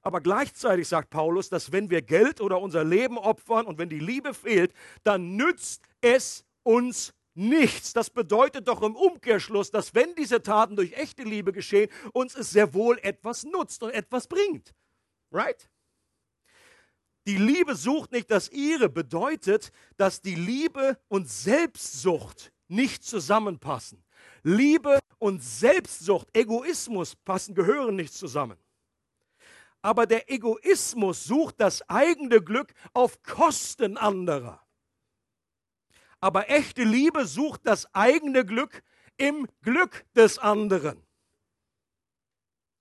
Aber 0.05 0.21
gleichzeitig 0.21 0.87
sagt 0.87 1.09
Paulus, 1.09 1.49
dass 1.49 1.73
wenn 1.73 1.88
wir 1.88 2.03
Geld 2.03 2.43
oder 2.43 2.61
unser 2.61 2.85
Leben 2.85 3.17
opfern 3.17 3.64
und 3.64 3.79
wenn 3.79 3.88
die 3.88 3.99
Liebe 3.99 4.35
fehlt, 4.35 4.75
dann 5.03 5.35
nützt 5.37 5.83
es 6.03 6.45
uns 6.62 7.14
nichts. 7.33 7.95
Das 7.95 8.11
bedeutet 8.11 8.69
doch 8.69 8.83
im 8.83 8.97
Umkehrschluss, 8.97 9.71
dass 9.71 9.95
wenn 9.95 10.14
diese 10.14 10.43
Taten 10.43 10.77
durch 10.77 10.93
echte 10.93 11.23
Liebe 11.23 11.53
geschehen, 11.53 11.90
uns 12.12 12.35
es 12.35 12.51
sehr 12.51 12.75
wohl 12.75 12.99
etwas 13.03 13.45
nutzt 13.45 13.83
und 13.83 13.93
etwas 13.93 14.29
bringt. 14.29 14.75
Right? 15.33 15.71
Die 17.27 17.38
Liebe 17.38 17.75
sucht 17.75 18.12
nicht 18.12 18.31
das 18.31 18.51
ihre, 18.51 18.90
bedeutet, 18.90 19.73
dass 19.97 20.21
die 20.21 20.35
Liebe 20.35 20.99
und 21.09 21.31
Selbstsucht 21.31 22.53
nicht 22.69 23.05
zusammenpassen. 23.05 24.05
Liebe 24.43 24.99
und 25.19 25.43
Selbstsucht, 25.43 26.29
Egoismus 26.37 27.17
passen, 27.17 27.55
gehören 27.55 27.97
nicht 27.97 28.12
zusammen. 28.12 28.59
Aber 29.85 30.07
der 30.07 30.31
Egoismus 30.33 31.25
sucht 31.25 31.57
das 31.61 31.87
eigene 31.90 32.40
Glück 32.40 32.73
auf 32.94 33.23
Kosten 33.23 33.99
anderer. 33.99 34.66
Aber 36.20 36.49
echte 36.49 36.85
Liebe 36.85 37.27
sucht 37.27 37.66
das 37.66 37.94
eigene 37.94 38.47
Glück 38.47 38.83
im 39.18 39.47
Glück 39.61 40.07
des 40.14 40.38
anderen. 40.38 41.07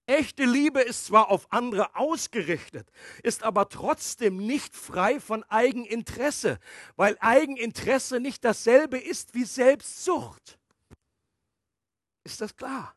Echte 0.06 0.46
Liebe 0.46 0.80
ist 0.80 1.08
zwar 1.08 1.30
auf 1.30 1.52
andere 1.52 1.94
ausgerichtet, 1.98 2.90
ist 3.22 3.44
aber 3.44 3.68
trotzdem 3.68 4.38
nicht 4.38 4.74
frei 4.74 5.20
von 5.20 5.44
Eigeninteresse, 5.50 6.58
weil 6.96 7.18
Eigeninteresse 7.20 8.22
nicht 8.22 8.46
dasselbe 8.46 8.98
ist 8.98 9.34
wie 9.34 9.44
Selbstsucht. 9.44 10.58
Ist 12.24 12.40
das 12.40 12.56
klar? 12.56 12.96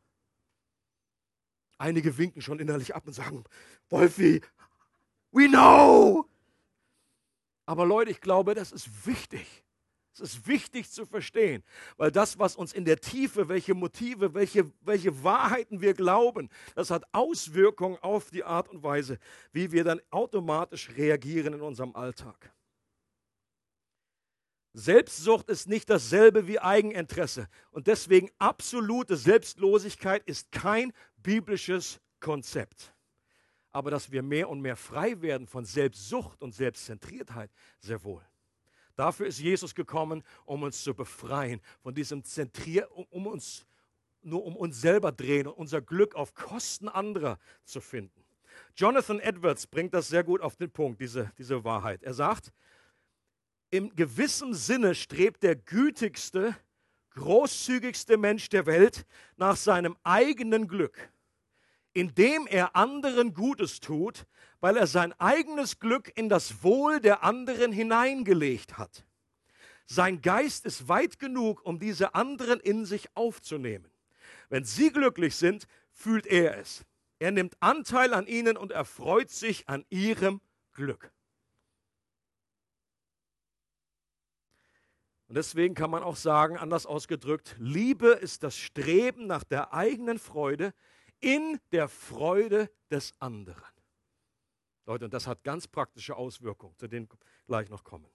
Einige 1.78 2.16
winken 2.16 2.42
schon 2.42 2.58
innerlich 2.58 2.94
ab 2.94 3.06
und 3.06 3.12
sagen, 3.12 3.44
Wolfi, 3.90 4.40
we 5.32 5.48
know. 5.48 6.26
Aber 7.66 7.84
Leute, 7.84 8.10
ich 8.10 8.20
glaube, 8.20 8.54
das 8.54 8.72
ist 8.72 9.06
wichtig. 9.06 9.64
Es 10.14 10.20
ist 10.20 10.46
wichtig 10.46 10.90
zu 10.90 11.04
verstehen, 11.04 11.62
weil 11.98 12.10
das, 12.10 12.38
was 12.38 12.56
uns 12.56 12.72
in 12.72 12.86
der 12.86 12.98
Tiefe, 12.98 13.50
welche 13.50 13.74
Motive, 13.74 14.32
welche, 14.32 14.72
welche 14.80 15.22
Wahrheiten 15.22 15.82
wir 15.82 15.92
glauben, 15.92 16.48
das 16.74 16.90
hat 16.90 17.04
Auswirkungen 17.12 17.98
auf 18.00 18.30
die 18.30 18.42
Art 18.42 18.70
und 18.70 18.82
Weise, 18.82 19.18
wie 19.52 19.72
wir 19.72 19.84
dann 19.84 20.00
automatisch 20.10 20.88
reagieren 20.96 21.52
in 21.52 21.60
unserem 21.60 21.94
Alltag. 21.94 22.50
Selbstsucht 24.78 25.48
ist 25.48 25.68
nicht 25.68 25.88
dasselbe 25.88 26.46
wie 26.46 26.60
Eigeninteresse 26.60 27.48
und 27.70 27.86
deswegen 27.86 28.30
absolute 28.38 29.16
Selbstlosigkeit 29.16 30.22
ist 30.26 30.52
kein 30.52 30.92
biblisches 31.16 31.98
Konzept. 32.20 32.92
Aber 33.72 33.90
dass 33.90 34.12
wir 34.12 34.22
mehr 34.22 34.50
und 34.50 34.60
mehr 34.60 34.76
frei 34.76 35.22
werden 35.22 35.46
von 35.46 35.64
Selbstsucht 35.64 36.42
und 36.42 36.54
Selbstzentriertheit, 36.54 37.50
sehr 37.80 38.04
wohl. 38.04 38.22
Dafür 38.96 39.26
ist 39.26 39.38
Jesus 39.38 39.74
gekommen, 39.74 40.22
um 40.44 40.62
uns 40.62 40.82
zu 40.82 40.92
befreien 40.92 41.62
von 41.80 41.94
diesem 41.94 42.22
Zentrier, 42.22 42.86
um, 42.92 43.26
uns 43.26 43.64
nur 44.20 44.44
um 44.44 44.56
uns 44.56 44.78
selber 44.78 45.10
drehen 45.10 45.46
und 45.46 45.54
unser 45.54 45.80
Glück 45.80 46.14
auf 46.14 46.34
Kosten 46.34 46.90
anderer 46.90 47.38
zu 47.64 47.80
finden. 47.80 48.22
Jonathan 48.74 49.20
Edwards 49.20 49.66
bringt 49.66 49.94
das 49.94 50.08
sehr 50.08 50.22
gut 50.22 50.42
auf 50.42 50.56
den 50.56 50.70
Punkt, 50.70 51.00
diese, 51.00 51.32
diese 51.38 51.64
Wahrheit. 51.64 52.02
Er 52.02 52.12
sagt, 52.12 52.52
im 53.70 53.94
gewissen 53.94 54.54
Sinne 54.54 54.94
strebt 54.94 55.42
der 55.42 55.56
gütigste, 55.56 56.56
großzügigste 57.14 58.16
Mensch 58.16 58.48
der 58.48 58.66
Welt 58.66 59.06
nach 59.36 59.56
seinem 59.56 59.96
eigenen 60.02 60.68
Glück 60.68 61.10
indem 61.96 62.46
er 62.46 62.76
anderen 62.76 63.32
Gutes 63.32 63.80
tut, 63.80 64.26
weil 64.60 64.76
er 64.76 64.86
sein 64.86 65.14
eigenes 65.18 65.78
Glück 65.78 66.12
in 66.14 66.28
das 66.28 66.62
Wohl 66.62 67.00
der 67.00 67.24
anderen 67.24 67.72
hineingelegt 67.72 68.76
hat. 68.76 69.06
Sein 69.86 70.20
Geist 70.20 70.66
ist 70.66 70.88
weit 70.88 71.18
genug, 71.18 71.64
um 71.64 71.78
diese 71.78 72.14
anderen 72.14 72.60
in 72.60 72.84
sich 72.84 73.08
aufzunehmen. 73.14 73.90
Wenn 74.50 74.64
sie 74.64 74.92
glücklich 74.92 75.36
sind, 75.36 75.66
fühlt 75.90 76.26
er 76.26 76.58
es. 76.58 76.84
Er 77.18 77.30
nimmt 77.30 77.56
Anteil 77.60 78.12
an 78.12 78.26
ihnen 78.26 78.58
und 78.58 78.72
erfreut 78.72 79.30
sich 79.30 79.66
an 79.66 79.86
ihrem 79.88 80.42
Glück. 80.74 81.10
Und 85.28 85.36
deswegen 85.36 85.74
kann 85.74 85.90
man 85.90 86.02
auch 86.02 86.16
sagen, 86.16 86.56
anders 86.56 86.86
ausgedrückt, 86.86 87.56
Liebe 87.58 88.08
ist 88.08 88.42
das 88.42 88.56
Streben 88.56 89.26
nach 89.26 89.44
der 89.44 89.72
eigenen 89.72 90.18
Freude, 90.18 90.72
in 91.20 91.58
der 91.72 91.88
Freude 91.88 92.70
des 92.90 93.12
anderen. 93.18 93.62
Leute, 94.84 95.06
und 95.06 95.14
das 95.14 95.26
hat 95.26 95.42
ganz 95.42 95.66
praktische 95.66 96.16
Auswirkungen, 96.16 96.76
zu 96.76 96.86
denen 96.86 97.08
gleich 97.48 97.68
noch 97.68 97.82
kommen. 97.82 98.06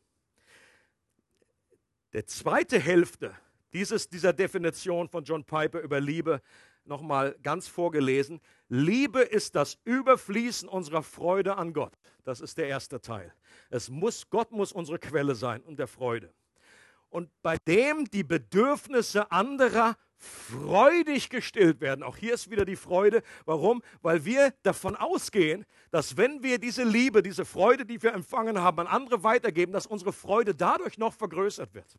Der 2.13 2.25
zweite 2.27 2.79
Hälfte 2.79 3.35
dieses, 3.73 4.09
dieser 4.09 4.33
Definition 4.33 5.07
von 5.07 5.23
John 5.23 5.43
Piper 5.43 5.79
über 5.79 5.99
Liebe 5.99 6.41
nochmal 6.83 7.35
ganz 7.43 7.67
vorgelesen. 7.67 8.41
Liebe 8.67 9.21
ist 9.21 9.55
das 9.55 9.77
Überfließen 9.85 10.67
unserer 10.67 11.03
Freude 11.03 11.55
an 11.55 11.73
Gott. 11.73 11.93
Das 12.23 12.41
ist 12.41 12.57
der 12.57 12.67
erste 12.67 13.01
Teil. 13.01 13.33
Es 13.69 13.89
muss, 13.89 14.29
Gott 14.29 14.51
muss 14.51 14.71
unsere 14.71 14.99
Quelle 14.99 15.35
sein 15.35 15.61
und 15.61 15.79
der 15.79 15.87
Freude. 15.87 16.33
Und 17.11 17.29
bei 17.43 17.57
dem 17.67 18.05
die 18.05 18.23
Bedürfnisse 18.23 19.31
anderer 19.31 19.95
freudig 20.17 21.29
gestillt 21.29 21.81
werden. 21.81 22.03
Auch 22.03 22.15
hier 22.15 22.33
ist 22.33 22.49
wieder 22.49 22.65
die 22.65 22.75
Freude. 22.75 23.21
Warum? 23.45 23.81
Weil 24.01 24.23
wir 24.25 24.53
davon 24.63 24.95
ausgehen, 24.95 25.65
dass 25.89 26.15
wenn 26.15 26.41
wir 26.43 26.57
diese 26.57 26.83
Liebe, 26.83 27.21
diese 27.21 27.43
Freude, 27.43 27.85
die 27.85 28.01
wir 28.01 28.13
empfangen 28.13 28.59
haben, 28.59 28.79
an 28.79 28.87
andere 28.87 29.23
weitergeben, 29.23 29.73
dass 29.73 29.87
unsere 29.87 30.13
Freude 30.13 30.55
dadurch 30.55 30.97
noch 30.97 31.13
vergrößert 31.13 31.73
wird. 31.73 31.97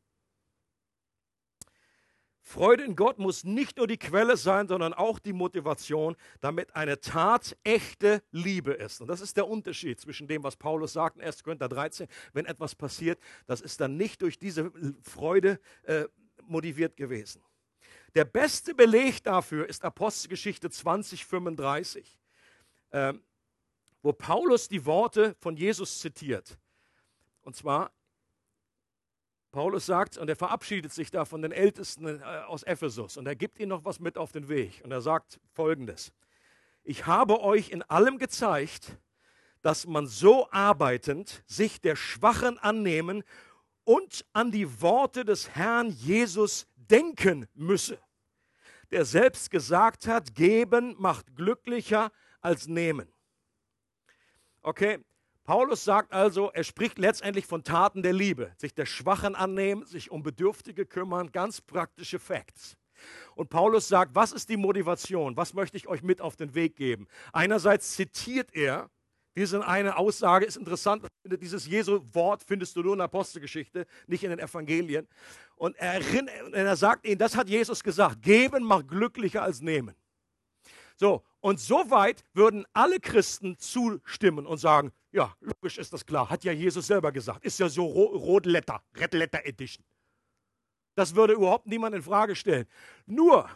Freude 2.45 2.83
in 2.83 2.97
Gott 2.97 3.19
muss 3.19 3.45
nicht 3.45 3.77
nur 3.77 3.87
die 3.87 3.97
Quelle 3.97 4.37
sein, 4.37 4.67
sondern 4.67 4.93
auch 4.93 5.21
die 5.21 5.33
Motivation, 5.33 6.17
damit 6.41 6.75
eine 6.75 7.01
Tat 7.01 7.57
echte 7.63 8.23
Liebe 8.33 8.73
ist. 8.73 9.01
Und 9.01 9.07
das 9.07 9.21
ist 9.21 9.37
der 9.37 9.47
Unterschied 9.47 10.01
zwischen 10.01 10.27
dem, 10.27 10.43
was 10.43 10.57
Paulus 10.57 10.93
sagt 10.93 11.19
in 11.19 11.23
1. 11.23 11.45
Korinther 11.45 11.69
13. 11.69 12.09
Wenn 12.33 12.47
etwas 12.47 12.75
passiert, 12.75 13.21
das 13.47 13.61
ist 13.61 13.81
dann 13.81 13.97
nicht 13.97 14.23
durch 14.23 14.39
diese 14.39 14.73
Freude 15.03 15.61
äh, 15.85 16.07
motiviert 16.43 16.97
gewesen. 16.97 17.43
Der 18.15 18.25
beste 18.25 18.75
Beleg 18.75 19.23
dafür 19.23 19.69
ist 19.69 19.85
Apostelgeschichte 19.85 20.69
2035, 20.69 22.21
äh, 22.91 23.15
wo 24.03 24.13
Paulus 24.13 24.69
die 24.69 24.85
Worte 24.85 25.37
von 25.39 25.57
Jesus 25.57 26.01
zitiert. 26.01 26.59
Und 27.43 27.55
zwar, 27.55 27.93
Paulus 29.53 29.85
sagt, 29.85 30.17
und 30.17 30.31
er 30.31 30.37
verabschiedet 30.37 30.95
sich 30.95 31.11
da 31.11 31.27
von 31.27 31.43
den 31.43 31.53
Ältesten 31.53 32.07
äh, 32.07 32.23
aus 32.47 32.63
Ephesus 32.63 33.19
und 33.19 33.27
er 33.27 33.37
gibt 33.37 33.61
ihnen 33.61 33.69
noch 33.69 33.85
was 33.85 34.01
mit 34.01 34.17
auf 34.17 34.33
den 34.33 34.49
Weg. 34.49 34.81
Und 34.83 34.91
er 34.91 35.03
sagt 35.03 35.39
folgendes, 35.53 36.13
ich 36.83 37.07
habe 37.07 37.41
euch 37.43 37.69
in 37.69 37.83
allem 37.83 38.19
gezeigt, 38.19 38.99
dass 39.61 39.87
man 39.87 40.07
so 40.07 40.51
arbeitend 40.51 41.45
sich 41.47 41.83
der 41.83 41.97
Schwachen 41.97 42.59
annehmen 42.59 43.23
und 43.85 44.25
an 44.33 44.51
die 44.51 44.81
Worte 44.81 45.25
des 45.25 45.51
Herrn 45.51 45.91
Jesus 45.91 46.67
denken 46.75 47.47
müsse, 47.55 47.99
der 48.91 49.05
selbst 49.05 49.51
gesagt 49.51 50.07
hat, 50.07 50.35
geben 50.35 50.97
macht 50.99 51.37
glücklicher 51.37 52.11
als 52.41 52.69
nehmen. 52.69 53.13
Okay, 54.63 54.99
Paulus 55.45 55.85
sagt 55.85 56.13
also, 56.13 56.51
er 56.53 56.65
spricht 56.65 56.99
letztendlich 56.99 57.47
von 57.47 57.65
Taten 57.65 58.03
der 58.03 58.13
Liebe, 58.13 58.53
sich 58.57 58.75
der 58.75 58.87
Schwachen 58.87 59.35
annehmen, 59.35 59.85
sich 59.85 60.11
um 60.11 60.23
Bedürftige 60.23 60.87
kümmern, 60.87 61.33
ganz 61.33 61.61
praktische 61.61 62.19
Facts. 62.19 62.77
Und 63.35 63.51
Paulus 63.51 63.89
sagt, 63.89 64.15
was 64.15 64.33
ist 64.33 64.49
die 64.49 64.57
Motivation? 64.57 65.37
Was 65.37 65.55
möchte 65.55 65.77
ich 65.77 65.89
euch 65.89 66.03
mit 66.03 66.21
auf 66.21 66.37
den 66.37 66.55
Weg 66.55 66.77
geben? 66.77 67.09
Einerseits 67.33 67.97
zitiert 67.97 68.55
er 68.55 68.91
diese 69.37 69.67
eine 69.67 69.97
Aussage 69.97 70.45
ist 70.45 70.57
interessant. 70.57 71.07
Dieses 71.25 71.67
Jesu-Wort 71.67 72.43
findest 72.47 72.77
du 72.77 72.83
nur 72.83 72.93
in 72.93 72.99
der 72.99 73.07
Apostelgeschichte, 73.07 73.87
nicht 74.07 74.25
in 74.25 74.31
den 74.31 74.39
Evangelien. 74.39 75.09
Und 75.57 75.75
er, 75.77 76.01
er 76.53 76.77
sagt 76.77 77.07
ihnen, 77.07 77.19
das 77.19 77.37
hat 77.37 77.49
Jesus 77.49 77.83
gesagt, 77.83 78.21
geben 78.21 78.65
macht 78.65 78.89
glücklicher 78.89 79.43
als 79.43 79.63
nehmen. 79.63 79.95
So, 80.97 81.23
und 81.41 81.59
soweit 81.59 82.23
würden 82.35 82.67
alle 82.75 83.01
Christen 83.01 83.57
zustimmen 83.59 84.47
und 84.47 84.59
sagen, 84.59 84.93
ja, 85.13 85.37
logisch 85.41 85.79
ist 85.79 85.93
das 85.93 86.05
klar, 86.05 86.29
hat 86.29 86.43
ja 86.43 86.53
Jesus 86.53 86.87
selber 86.87 87.13
gesagt, 87.13 87.45
ist 87.45 87.59
ja 87.59 87.69
so 87.69 87.85
Rot 87.85 88.47
Letter, 88.47 88.83
Red 88.97 89.15
Letter 89.15 89.45
Edition. 89.45 89.85
Das 90.95 91.15
würde 91.15 91.35
überhaupt 91.35 91.67
niemand 91.67 91.95
in 91.95 92.03
Frage 92.03 92.35
stellen. 92.35 92.67
Nur, 93.07 93.49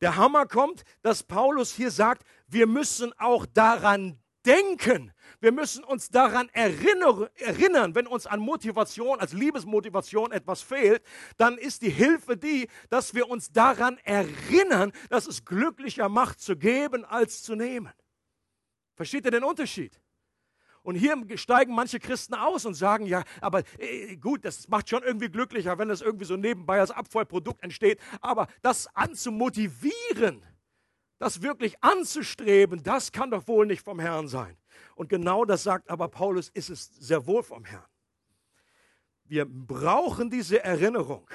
der 0.00 0.16
Hammer 0.16 0.46
kommt, 0.46 0.84
dass 1.02 1.22
Paulus 1.22 1.74
hier 1.74 1.90
sagt, 1.90 2.24
wir 2.46 2.66
müssen 2.66 3.12
auch 3.18 3.46
daran 3.46 4.20
denken. 4.44 5.12
Wir 5.40 5.52
müssen 5.52 5.82
uns 5.84 6.08
daran 6.08 6.48
erinnern, 6.50 7.94
wenn 7.94 8.06
uns 8.06 8.26
an 8.26 8.40
Motivation, 8.40 9.18
als 9.18 9.32
Liebesmotivation 9.32 10.32
etwas 10.32 10.62
fehlt, 10.62 11.02
dann 11.36 11.58
ist 11.58 11.82
die 11.82 11.90
Hilfe 11.90 12.36
die, 12.36 12.68
dass 12.88 13.14
wir 13.14 13.28
uns 13.28 13.50
daran 13.50 13.98
erinnern, 13.98 14.92
dass 15.08 15.26
es 15.26 15.44
glücklicher 15.44 16.08
macht 16.08 16.40
zu 16.40 16.56
geben 16.56 17.04
als 17.04 17.42
zu 17.42 17.56
nehmen. 17.56 17.92
Versteht 18.94 19.24
ihr 19.24 19.32
den 19.32 19.44
Unterschied? 19.44 20.00
Und 20.86 20.94
hier 20.94 21.16
steigen 21.36 21.74
manche 21.74 21.98
Christen 21.98 22.34
aus 22.34 22.64
und 22.64 22.74
sagen, 22.74 23.06
ja, 23.06 23.24
aber 23.40 23.64
äh, 23.78 24.16
gut, 24.18 24.44
das 24.44 24.68
macht 24.68 24.88
schon 24.88 25.02
irgendwie 25.02 25.28
glücklicher, 25.28 25.76
wenn 25.78 25.88
das 25.88 26.00
irgendwie 26.00 26.26
so 26.26 26.36
nebenbei 26.36 26.78
als 26.78 26.92
Abfallprodukt 26.92 27.60
entsteht. 27.64 27.98
Aber 28.20 28.46
das 28.62 28.86
anzumotivieren, 28.94 30.44
das 31.18 31.42
wirklich 31.42 31.82
anzustreben, 31.82 32.84
das 32.84 33.10
kann 33.10 33.32
doch 33.32 33.48
wohl 33.48 33.66
nicht 33.66 33.82
vom 33.82 33.98
Herrn 33.98 34.28
sein. 34.28 34.56
Und 34.94 35.08
genau 35.08 35.44
das 35.44 35.64
sagt 35.64 35.90
aber 35.90 36.06
Paulus, 36.06 36.50
ist 36.50 36.70
es 36.70 36.86
sehr 37.00 37.26
wohl 37.26 37.42
vom 37.42 37.64
Herrn. 37.64 37.90
Wir 39.24 39.44
brauchen 39.44 40.30
diese 40.30 40.62
Erinnerung. 40.62 41.28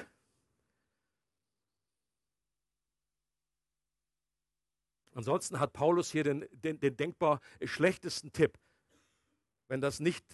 Ansonsten 5.14 5.60
hat 5.60 5.74
Paulus 5.74 6.10
hier 6.10 6.24
den, 6.24 6.48
den, 6.54 6.80
den 6.80 6.96
denkbar 6.96 7.42
schlechtesten 7.66 8.32
Tipp. 8.32 8.58
Wenn 9.72 9.80
das 9.80 10.02
nicht 10.02 10.26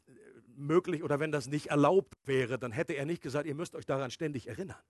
möglich 0.55 1.03
oder 1.03 1.19
wenn 1.19 1.31
das 1.31 1.45
nicht 1.45 1.67
erlaubt 1.67 2.15
wäre, 2.25 2.57
dann 2.57 2.71
hätte 2.71 2.93
er 2.93 3.05
nicht 3.05 3.21
gesagt, 3.21 3.45
ihr 3.45 3.53
müsst 3.53 3.75
euch 3.75 3.85
daran 3.85 4.09
ständig 4.09 4.47
erinnern. 4.47 4.81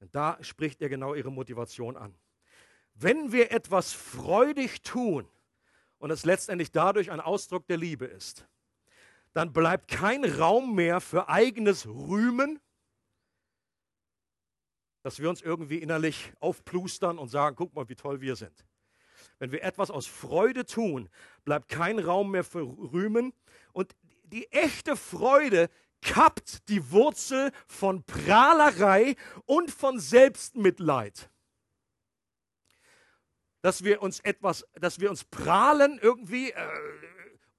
Und 0.00 0.14
da 0.14 0.42
spricht 0.42 0.80
er 0.80 0.88
genau 0.88 1.12
ihre 1.12 1.30
Motivation 1.30 1.98
an. 1.98 2.14
Wenn 2.94 3.32
wir 3.32 3.52
etwas 3.52 3.92
freudig 3.92 4.80
tun 4.80 5.28
und 5.98 6.10
es 6.10 6.24
letztendlich 6.24 6.72
dadurch 6.72 7.10
ein 7.10 7.20
Ausdruck 7.20 7.66
der 7.66 7.76
Liebe 7.76 8.06
ist, 8.06 8.48
dann 9.34 9.52
bleibt 9.52 9.88
kein 9.88 10.24
Raum 10.24 10.74
mehr 10.74 11.02
für 11.02 11.28
eigenes 11.28 11.86
Rühmen, 11.86 12.60
dass 15.02 15.20
wir 15.20 15.28
uns 15.28 15.42
irgendwie 15.42 15.80
innerlich 15.80 16.32
aufplustern 16.40 17.18
und 17.18 17.28
sagen, 17.28 17.56
guck 17.56 17.74
mal, 17.74 17.90
wie 17.90 17.94
toll 17.94 18.22
wir 18.22 18.36
sind. 18.36 18.64
Wenn 19.44 19.52
wir 19.52 19.62
etwas 19.62 19.90
aus 19.90 20.06
Freude 20.06 20.64
tun, 20.64 21.10
bleibt 21.44 21.68
kein 21.68 21.98
Raum 21.98 22.30
mehr 22.30 22.44
für 22.44 22.62
Rühmen. 22.62 23.34
Und 23.74 23.94
die 24.22 24.50
echte 24.50 24.96
Freude 24.96 25.68
kappt 26.00 26.66
die 26.70 26.90
Wurzel 26.90 27.52
von 27.66 28.04
Prahlerei 28.04 29.16
und 29.44 29.70
von 29.70 30.00
Selbstmitleid. 30.00 31.28
Dass 33.60 33.84
wir 33.84 34.00
uns 34.00 34.20
etwas, 34.20 34.64
dass 34.80 34.98
wir 34.98 35.10
uns 35.10 35.24
prahlen 35.24 35.98
irgendwie 36.00 36.52
äh, 36.52 36.66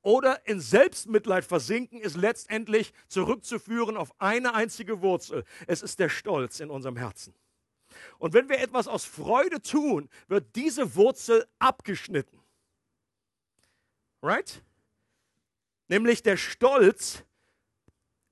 oder 0.02 0.48
in 0.48 0.60
Selbstmitleid 0.60 1.46
versinken, 1.46 2.02
ist 2.02 2.18
letztendlich 2.18 2.94
zurückzuführen 3.08 3.96
auf 3.96 4.20
eine 4.20 4.56
einzige 4.56 5.04
Wurzel. 5.04 5.44
Es 5.68 5.84
ist 5.84 6.00
der 6.00 6.10
Stolz 6.10 6.60
in 6.60 6.72
unserem 6.72 6.98
Herzen. 6.98 7.36
Und 8.18 8.34
wenn 8.34 8.50
wir 8.50 8.60
etwas 8.60 8.88
aus 8.88 9.06
Freude 9.06 9.62
tun, 9.62 10.10
wird 10.28 10.56
diese 10.56 10.96
Wurzel 10.96 11.48
abgeschnitten. 11.60 12.40
Right? 14.22 14.64
Nämlich 15.88 16.24
der 16.24 16.38
Stolz, 16.38 17.24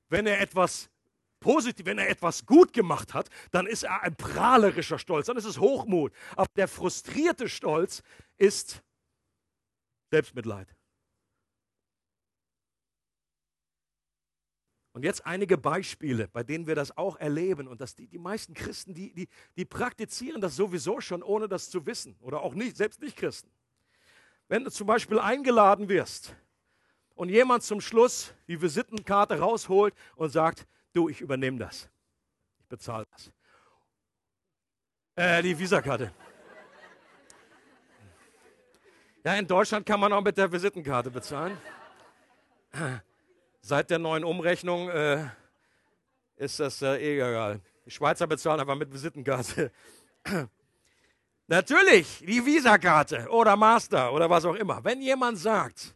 wenn 0.10 0.26
er 0.26 0.42
etwas 0.42 0.90
positiv, 1.40 1.86
wenn 1.86 2.00
er 2.00 2.10
etwas 2.10 2.46
gut 2.46 2.74
gemacht 2.74 3.14
hat, 3.14 3.30
dann 3.52 3.68
ist 3.68 3.84
er 3.84 4.02
ein 4.02 4.16
prahlerischer 4.16 4.98
Stolz, 4.98 5.28
dann 5.28 5.38
ist 5.38 5.46
es 5.46 5.60
Hochmut. 5.60 6.14
Aber 6.36 6.48
der 6.56 6.68
frustrierte 6.68 7.50
Stolz 7.50 8.02
ist 8.38 8.82
Selbstmitleid. 10.10 10.74
Und 14.94 15.04
jetzt 15.04 15.26
einige 15.26 15.58
Beispiele, 15.58 16.28
bei 16.28 16.44
denen 16.44 16.68
wir 16.68 16.76
das 16.76 16.96
auch 16.96 17.18
erleben. 17.18 17.68
Und 17.68 17.82
dass 17.82 17.96
die, 17.96 18.08
die 18.08 18.20
meisten 18.20 18.54
Christen, 18.54 18.94
die, 18.94 19.12
die, 19.14 19.28
die 19.58 19.66
praktizieren 19.66 20.40
das 20.40 20.56
sowieso 20.56 21.02
schon, 21.02 21.24
ohne 21.24 21.48
das 21.48 21.72
zu 21.72 21.86
wissen. 21.88 22.16
Oder 22.22 22.42
auch 22.42 22.54
nicht, 22.54 22.78
selbst 22.78 23.02
nicht 23.02 23.18
Christen. 23.18 23.50
Wenn 24.48 24.64
du 24.64 24.70
zum 24.70 24.86
Beispiel 24.86 25.18
eingeladen 25.18 25.90
wirst 25.90 26.36
und 27.16 27.30
jemand 27.30 27.64
zum 27.64 27.82
Schluss 27.82 28.36
die 28.48 28.62
Visitenkarte 28.62 29.40
rausholt 29.40 29.96
und 30.16 30.30
sagt, 30.30 30.68
du, 30.94 31.10
ich 31.10 31.22
übernehme 31.22 31.58
das. 31.58 31.90
Ich 32.60 32.68
bezahle 32.68 33.06
das. 33.12 33.32
Äh, 35.16 35.42
die 35.42 35.58
Visakarte. 35.58 36.14
Ja, 39.24 39.36
in 39.36 39.48
Deutschland 39.48 39.86
kann 39.86 40.00
man 40.00 40.14
auch 40.14 40.22
mit 40.22 40.38
der 40.38 40.52
Visitenkarte 40.52 41.10
bezahlen. 41.10 41.58
Seit 43.66 43.90
der 43.90 43.98
neuen 43.98 44.26
Umrechnung 44.26 44.90
äh, 44.90 45.26
ist 46.36 46.60
das 46.60 46.82
äh, 46.82 46.98
eh 46.98 47.16
egal. 47.16 47.62
Die 47.86 47.92
Schweizer 47.92 48.28
bezahlen 48.28 48.60
einfach 48.60 48.76
mit 48.76 48.92
Visitenkarte. 48.92 49.72
Natürlich, 51.48 52.26
die 52.28 52.46
Visakarte 52.46 53.30
oder 53.30 53.56
Master 53.56 54.12
oder 54.12 54.30
was 54.30 54.44
auch 54.44 54.56
immer. 54.56 54.84
Wenn 54.84 55.02
jemand 55.02 55.38
sagt, 55.38 55.96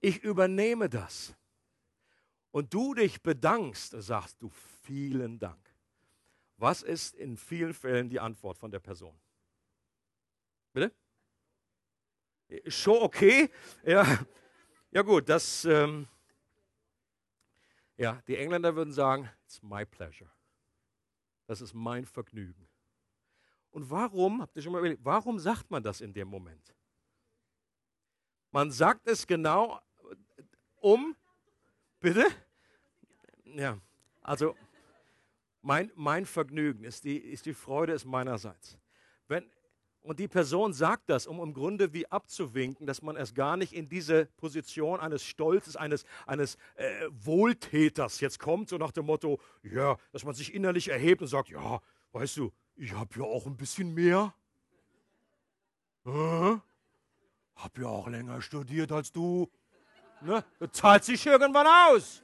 ich 0.00 0.22
übernehme 0.22 0.88
das 0.88 1.34
und 2.50 2.72
du 2.72 2.94
dich 2.94 3.22
bedankst, 3.22 3.94
sagst 3.98 4.40
du 4.40 4.50
vielen 4.82 5.38
Dank. 5.38 5.60
Was 6.56 6.80
ist 6.80 7.14
in 7.16 7.36
vielen 7.36 7.74
Fällen 7.74 8.08
die 8.08 8.20
Antwort 8.20 8.56
von 8.56 8.70
der 8.70 8.80
Person? 8.80 9.20
Bitte? 10.72 10.94
Schon 12.68 13.02
okay? 13.02 13.50
Ja, 13.84 14.06
ja 14.90 15.02
gut, 15.02 15.28
das 15.28 15.66
ähm, 15.66 16.08
ja, 18.02 18.20
die 18.26 18.36
Engländer 18.36 18.74
würden 18.74 18.92
sagen, 18.92 19.30
it's 19.44 19.62
my 19.62 19.86
pleasure. 19.86 20.30
Das 21.46 21.60
ist 21.60 21.72
mein 21.72 22.04
Vergnügen. 22.04 22.68
Und 23.70 23.90
warum, 23.90 24.42
habt 24.42 24.56
ihr 24.56 24.62
schon 24.62 24.72
mal 24.72 24.80
überlegt, 24.80 25.04
warum 25.04 25.38
sagt 25.38 25.70
man 25.70 25.82
das 25.82 26.00
in 26.00 26.12
dem 26.12 26.26
Moment? 26.26 26.74
Man 28.50 28.72
sagt 28.72 29.06
es 29.06 29.26
genau 29.26 29.80
um, 30.80 31.16
bitte? 32.00 32.26
Ja, 33.44 33.80
also 34.20 34.56
mein, 35.60 35.92
mein 35.94 36.26
Vergnügen 36.26 36.82
ist 36.82 37.04
die, 37.04 37.18
ist 37.18 37.46
die 37.46 37.54
Freude 37.54 37.92
ist 37.92 38.04
meinerseits. 38.04 38.76
Wenn, 39.28 39.48
und 40.02 40.18
die 40.18 40.26
Person 40.26 40.72
sagt 40.72 41.08
das, 41.08 41.26
um 41.26 41.40
im 41.40 41.54
Grunde 41.54 41.92
wie 41.92 42.10
abzuwinken, 42.10 42.86
dass 42.86 43.02
man 43.02 43.16
erst 43.16 43.34
gar 43.34 43.56
nicht 43.56 43.72
in 43.72 43.88
diese 43.88 44.26
Position 44.36 44.98
eines 44.98 45.24
Stolzes, 45.24 45.76
eines, 45.76 46.04
eines 46.26 46.56
äh, 46.74 47.06
Wohltäters 47.10 48.20
jetzt 48.20 48.40
kommt, 48.40 48.68
so 48.68 48.78
nach 48.78 48.90
dem 48.90 49.06
Motto, 49.06 49.40
ja, 49.62 49.96
dass 50.10 50.24
man 50.24 50.34
sich 50.34 50.54
innerlich 50.54 50.88
erhebt 50.88 51.22
und 51.22 51.28
sagt, 51.28 51.50
ja, 51.50 51.80
weißt 52.12 52.36
du, 52.36 52.52
ich 52.76 52.92
habe 52.92 53.10
ja 53.16 53.22
auch 53.22 53.46
ein 53.46 53.56
bisschen 53.56 53.94
mehr. 53.94 54.34
Äh? 56.04 56.56
Hab 57.54 57.78
ja 57.78 57.86
auch 57.86 58.08
länger 58.08 58.42
studiert 58.42 58.90
als 58.90 59.12
du. 59.12 59.48
Ne? 60.20 60.44
Das 60.58 60.72
zahlt 60.72 61.04
sich 61.04 61.24
irgendwann 61.24 61.66
aus. 61.66 62.22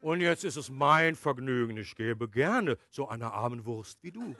Und 0.00 0.20
jetzt 0.20 0.44
ist 0.44 0.56
es 0.56 0.70
mein 0.70 1.16
Vergnügen. 1.16 1.76
Ich 1.76 1.96
gebe 1.96 2.28
gerne 2.28 2.78
so 2.88 3.08
einer 3.08 3.32
armen 3.32 3.64
Wurst 3.64 3.98
wie 4.02 4.12
du. 4.12 4.36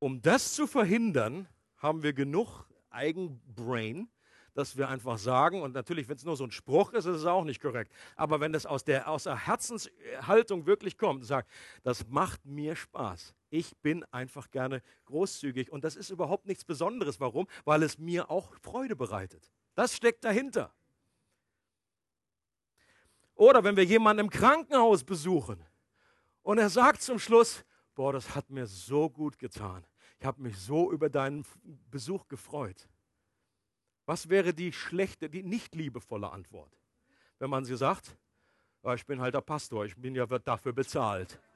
Um 0.00 0.22
das 0.22 0.54
zu 0.54 0.66
verhindern, 0.66 1.46
haben 1.76 2.02
wir 2.02 2.12
genug 2.14 2.66
Eigenbrain, 2.88 4.08
dass 4.54 4.76
wir 4.76 4.88
einfach 4.88 5.18
sagen, 5.18 5.62
und 5.62 5.74
natürlich, 5.74 6.08
wenn 6.08 6.16
es 6.16 6.24
nur 6.24 6.36
so 6.36 6.44
ein 6.44 6.50
Spruch 6.50 6.92
ist, 6.92 7.04
ist 7.04 7.18
es 7.18 7.26
auch 7.26 7.44
nicht 7.44 7.60
korrekt, 7.60 7.92
aber 8.16 8.40
wenn 8.40 8.52
das 8.52 8.66
aus 8.66 8.82
der, 8.82 9.08
aus 9.08 9.24
der 9.24 9.46
Herzenshaltung 9.46 10.66
wirklich 10.66 10.98
kommt, 10.98 11.24
sagt, 11.24 11.50
das 11.82 12.08
macht 12.08 12.44
mir 12.46 12.74
Spaß. 12.76 13.34
Ich 13.50 13.76
bin 13.78 14.04
einfach 14.10 14.50
gerne 14.50 14.82
großzügig 15.04 15.70
und 15.70 15.84
das 15.84 15.96
ist 15.96 16.10
überhaupt 16.10 16.46
nichts 16.46 16.64
Besonderes. 16.64 17.20
Warum? 17.20 17.46
Weil 17.64 17.82
es 17.82 17.98
mir 17.98 18.30
auch 18.30 18.54
Freude 18.60 18.96
bereitet. 18.96 19.52
Das 19.74 19.94
steckt 19.94 20.24
dahinter. 20.24 20.72
Oder 23.34 23.64
wenn 23.64 23.76
wir 23.76 23.84
jemanden 23.84 24.24
im 24.24 24.30
Krankenhaus 24.30 25.04
besuchen 25.04 25.64
und 26.42 26.58
er 26.58 26.70
sagt 26.70 27.02
zum 27.02 27.18
Schluss, 27.18 27.64
boah, 27.94 28.12
das 28.12 28.34
hat 28.34 28.50
mir 28.50 28.66
so 28.66 29.10
gut 29.10 29.38
getan. 29.38 29.84
Ich 30.20 30.26
habe 30.26 30.42
mich 30.42 30.58
so 30.58 30.92
über 30.92 31.08
deinen 31.08 31.46
Besuch 31.90 32.28
gefreut. 32.28 32.86
Was 34.04 34.28
wäre 34.28 34.52
die 34.52 34.70
schlechte, 34.70 35.30
die 35.30 35.42
nicht 35.42 35.74
liebevolle 35.74 36.30
Antwort? 36.30 36.70
Wenn 37.38 37.48
man 37.48 37.64
sie 37.64 37.74
sagt, 37.74 38.18
ja, 38.84 38.92
ich 38.92 39.06
bin 39.06 39.18
halt 39.18 39.34
der 39.34 39.40
Pastor, 39.40 39.86
ich 39.86 39.96
bin 39.96 40.14
ja 40.14 40.26
dafür 40.26 40.72
bezahlt. 40.72 41.40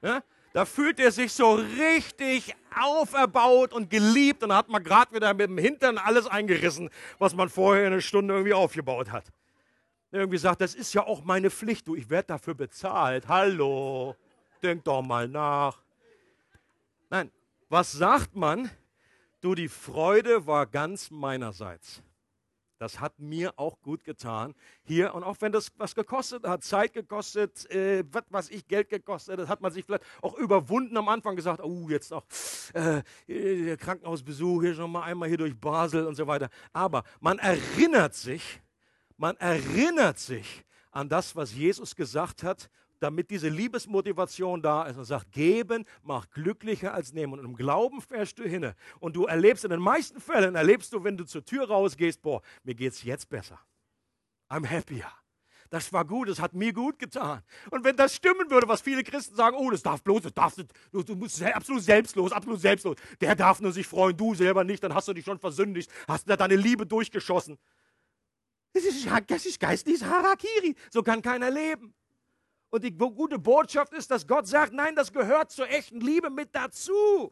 Ja? 0.00 0.20
Da 0.52 0.64
fühlt 0.64 0.98
er 0.98 1.12
sich 1.12 1.32
so 1.32 1.54
richtig 1.54 2.54
auferbaut 2.76 3.72
und 3.72 3.88
geliebt 3.88 4.42
und 4.42 4.52
hat 4.52 4.68
man 4.68 4.82
gerade 4.82 5.14
wieder 5.14 5.32
mit 5.32 5.48
dem 5.48 5.58
Hintern 5.58 5.96
alles 5.96 6.26
eingerissen, 6.26 6.90
was 7.18 7.34
man 7.34 7.48
vorher 7.48 7.86
eine 7.86 8.02
Stunde 8.02 8.34
irgendwie 8.34 8.52
aufgebaut 8.52 9.12
hat. 9.12 9.32
Irgendwie 10.10 10.38
sagt, 10.38 10.60
das 10.60 10.74
ist 10.74 10.92
ja 10.92 11.06
auch 11.06 11.22
meine 11.22 11.50
Pflicht, 11.50 11.86
du, 11.86 11.94
ich 11.94 12.10
werde 12.10 12.26
dafür 12.26 12.54
bezahlt. 12.54 13.28
Hallo 13.28 14.16
denk 14.62 14.84
doch 14.84 15.02
mal 15.02 15.28
nach. 15.28 15.82
Nein, 17.10 17.30
was 17.68 17.92
sagt 17.92 18.34
man? 18.34 18.70
Du, 19.40 19.54
die 19.54 19.68
Freude 19.68 20.46
war 20.46 20.66
ganz 20.66 21.10
meinerseits. 21.10 22.02
Das 22.82 22.98
hat 22.98 23.20
mir 23.20 23.52
auch 23.60 23.80
gut 23.80 24.02
getan 24.02 24.56
hier. 24.82 25.14
Und 25.14 25.22
auch 25.22 25.36
wenn 25.38 25.52
das 25.52 25.70
was 25.78 25.94
gekostet 25.94 26.44
hat, 26.44 26.64
Zeit 26.64 26.92
gekostet, 26.92 27.70
äh, 27.70 28.02
was 28.10 28.24
weiß 28.28 28.50
ich, 28.50 28.66
Geld 28.66 28.88
gekostet, 28.88 29.38
das 29.38 29.48
hat 29.48 29.60
man 29.60 29.70
sich 29.70 29.84
vielleicht 29.84 30.02
auch 30.20 30.34
überwunden 30.34 30.96
am 30.96 31.08
Anfang 31.08 31.36
gesagt, 31.36 31.60
oh, 31.62 31.88
jetzt 31.88 32.10
noch 32.10 32.24
äh, 32.74 33.02
der 33.28 33.76
Krankenhausbesuch, 33.76 34.62
hier 34.62 34.74
schon 34.74 34.90
mal 34.90 35.02
einmal 35.02 35.28
hier 35.28 35.38
durch 35.38 35.56
Basel 35.56 36.06
und 36.06 36.16
so 36.16 36.26
weiter. 36.26 36.48
Aber 36.72 37.04
man 37.20 37.38
erinnert 37.38 38.14
sich, 38.14 38.60
man 39.16 39.36
erinnert 39.36 40.18
sich 40.18 40.64
an 40.90 41.08
das, 41.08 41.36
was 41.36 41.54
Jesus 41.54 41.94
gesagt 41.94 42.42
hat 42.42 42.68
damit 43.02 43.30
diese 43.30 43.48
Liebesmotivation 43.48 44.62
da 44.62 44.84
ist 44.84 44.96
und 44.96 45.04
sagt, 45.04 45.32
geben 45.32 45.84
macht 46.02 46.32
glücklicher 46.32 46.94
als 46.94 47.12
nehmen. 47.12 47.32
Und 47.32 47.44
im 47.44 47.56
Glauben 47.56 48.00
fährst 48.00 48.38
du 48.38 48.44
hin. 48.44 48.72
Und 49.00 49.16
du 49.16 49.26
erlebst 49.26 49.64
in 49.64 49.70
den 49.70 49.80
meisten 49.80 50.20
Fällen, 50.20 50.54
erlebst 50.54 50.92
du, 50.92 51.02
wenn 51.02 51.16
du 51.16 51.24
zur 51.24 51.44
Tür 51.44 51.68
rausgehst, 51.68 52.22
boah, 52.22 52.42
mir 52.62 52.80
es 52.80 53.02
jetzt 53.02 53.28
besser. 53.28 53.58
I'm 54.48 54.68
happier. 54.68 55.06
Das 55.70 55.90
war 55.90 56.04
gut, 56.04 56.28
das 56.28 56.38
hat 56.38 56.52
mir 56.52 56.72
gut 56.72 56.98
getan. 56.98 57.42
Und 57.70 57.82
wenn 57.82 57.96
das 57.96 58.14
stimmen 58.14 58.50
würde, 58.50 58.68
was 58.68 58.82
viele 58.82 59.02
Christen 59.02 59.34
sagen, 59.34 59.56
oh, 59.58 59.70
das 59.70 59.82
darf 59.82 60.02
bloß, 60.02 60.22
das 60.22 60.34
darfst 60.34 60.58
du, 60.92 61.02
du 61.02 61.16
musst 61.16 61.42
absolut 61.42 61.82
selbstlos, 61.82 62.30
absolut 62.30 62.60
selbstlos. 62.60 62.96
Der 63.22 63.34
darf 63.34 63.58
nur 63.60 63.72
sich 63.72 63.86
freuen, 63.86 64.14
du 64.14 64.34
selber 64.34 64.64
nicht, 64.64 64.84
dann 64.84 64.94
hast 64.94 65.08
du 65.08 65.14
dich 65.14 65.24
schon 65.24 65.38
versündigt, 65.38 65.90
hast 66.06 66.28
da 66.28 66.36
deine 66.36 66.56
Liebe 66.56 66.84
durchgeschossen. 66.84 67.58
Das 68.74 68.84
ist, 68.84 69.08
das 69.26 69.46
ist 69.46 69.58
geistliches 69.58 70.04
Harakiri. 70.04 70.76
So 70.90 71.02
kann 71.02 71.22
keiner 71.22 71.50
leben. 71.50 71.94
Und 72.72 72.82
die 72.84 72.96
gute 72.96 73.38
Botschaft 73.38 73.92
ist, 73.92 74.10
dass 74.10 74.26
Gott 74.26 74.46
sagt, 74.46 74.72
nein, 74.72 74.96
das 74.96 75.12
gehört 75.12 75.50
zur 75.50 75.68
echten 75.68 76.00
Liebe 76.00 76.30
mit 76.30 76.54
dazu. 76.54 77.30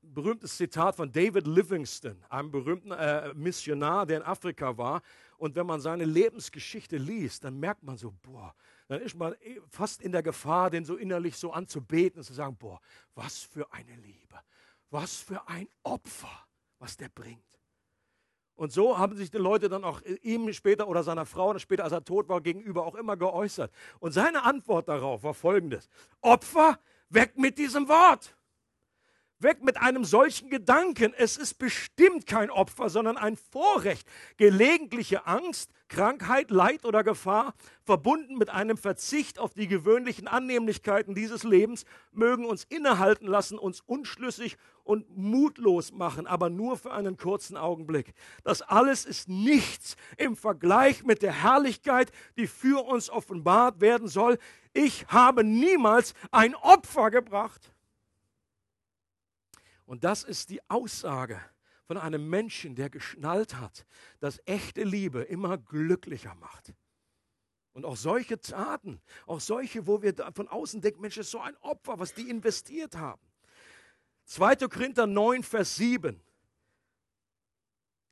Berühmtes 0.00 0.56
Zitat 0.56 0.96
von 0.96 1.12
David 1.12 1.46
Livingston, 1.46 2.24
einem 2.30 2.50
berühmten 2.50 2.92
äh, 2.92 3.34
Missionar, 3.34 4.06
der 4.06 4.16
in 4.16 4.22
Afrika 4.22 4.78
war. 4.78 5.02
Und 5.36 5.54
wenn 5.54 5.66
man 5.66 5.82
seine 5.82 6.06
Lebensgeschichte 6.06 6.96
liest, 6.96 7.44
dann 7.44 7.60
merkt 7.60 7.82
man 7.82 7.98
so, 7.98 8.14
boah, 8.22 8.54
dann 8.88 9.02
ist 9.02 9.14
man 9.14 9.34
eh 9.34 9.60
fast 9.68 10.00
in 10.00 10.12
der 10.12 10.22
Gefahr, 10.22 10.70
den 10.70 10.86
so 10.86 10.96
innerlich 10.96 11.36
so 11.36 11.52
anzubeten 11.52 12.20
und 12.20 12.24
zu 12.24 12.32
sagen, 12.32 12.56
boah, 12.56 12.80
was 13.14 13.40
für 13.40 13.70
eine 13.70 13.96
Liebe, 13.96 14.40
was 14.88 15.18
für 15.18 15.46
ein 15.46 15.68
Opfer, 15.82 16.46
was 16.78 16.96
der 16.96 17.10
bringt. 17.10 17.49
Und 18.60 18.72
so 18.72 18.98
haben 18.98 19.16
sich 19.16 19.30
die 19.30 19.38
Leute 19.38 19.70
dann 19.70 19.84
auch 19.84 20.02
ihm 20.20 20.52
später 20.52 20.86
oder 20.86 21.02
seiner 21.02 21.24
Frau 21.24 21.58
später, 21.58 21.82
als 21.82 21.94
er 21.94 22.04
tot 22.04 22.28
war, 22.28 22.42
gegenüber 22.42 22.84
auch 22.84 22.94
immer 22.94 23.16
geäußert. 23.16 23.72
Und 24.00 24.12
seine 24.12 24.42
Antwort 24.42 24.86
darauf 24.86 25.22
war 25.22 25.32
folgendes. 25.32 25.88
Opfer, 26.20 26.78
weg 27.08 27.38
mit 27.38 27.56
diesem 27.56 27.88
Wort. 27.88 28.36
Weg 29.40 29.64
mit 29.64 29.78
einem 29.78 30.04
solchen 30.04 30.50
Gedanken. 30.50 31.14
Es 31.16 31.38
ist 31.38 31.58
bestimmt 31.58 32.26
kein 32.26 32.50
Opfer, 32.50 32.90
sondern 32.90 33.16
ein 33.16 33.36
Vorrecht. 33.36 34.06
Gelegentliche 34.36 35.26
Angst, 35.26 35.70
Krankheit, 35.88 36.50
Leid 36.50 36.84
oder 36.84 37.02
Gefahr, 37.02 37.54
verbunden 37.82 38.36
mit 38.36 38.50
einem 38.50 38.76
Verzicht 38.76 39.38
auf 39.38 39.54
die 39.54 39.66
gewöhnlichen 39.66 40.28
Annehmlichkeiten 40.28 41.14
dieses 41.14 41.42
Lebens, 41.42 41.84
mögen 42.12 42.44
uns 42.44 42.64
innehalten 42.64 43.26
lassen, 43.26 43.58
uns 43.58 43.80
unschlüssig 43.80 44.58
und 44.84 45.16
mutlos 45.16 45.92
machen, 45.92 46.26
aber 46.26 46.50
nur 46.50 46.76
für 46.76 46.92
einen 46.92 47.16
kurzen 47.16 47.56
Augenblick. 47.56 48.12
Das 48.44 48.60
alles 48.60 49.06
ist 49.06 49.28
nichts 49.28 49.96
im 50.18 50.36
Vergleich 50.36 51.02
mit 51.04 51.22
der 51.22 51.32
Herrlichkeit, 51.32 52.12
die 52.36 52.46
für 52.46 52.84
uns 52.84 53.08
offenbart 53.08 53.80
werden 53.80 54.06
soll. 54.06 54.38
Ich 54.74 55.06
habe 55.08 55.44
niemals 55.44 56.14
ein 56.30 56.54
Opfer 56.54 57.10
gebracht 57.10 57.72
und 59.90 60.04
das 60.04 60.22
ist 60.22 60.50
die 60.50 60.60
Aussage 60.70 61.40
von 61.88 61.96
einem 61.96 62.30
Menschen, 62.30 62.76
der 62.76 62.90
geschnallt 62.90 63.56
hat, 63.56 63.84
dass 64.20 64.40
echte 64.46 64.84
Liebe 64.84 65.22
immer 65.22 65.58
glücklicher 65.58 66.36
macht. 66.36 66.72
Und 67.72 67.84
auch 67.84 67.96
solche 67.96 68.40
Taten, 68.40 69.02
auch 69.26 69.40
solche, 69.40 69.88
wo 69.88 70.00
wir 70.00 70.14
von 70.32 70.46
außen 70.46 70.80
denken, 70.80 71.00
Mensch, 71.00 71.16
das 71.16 71.26
ist 71.26 71.32
so 71.32 71.40
ein 71.40 71.56
Opfer, 71.56 71.98
was 71.98 72.14
die 72.14 72.30
investiert 72.30 72.96
haben. 72.96 73.20
2. 74.26 74.68
Korinther 74.68 75.08
9, 75.08 75.42
Vers 75.42 75.74
7. 75.74 76.22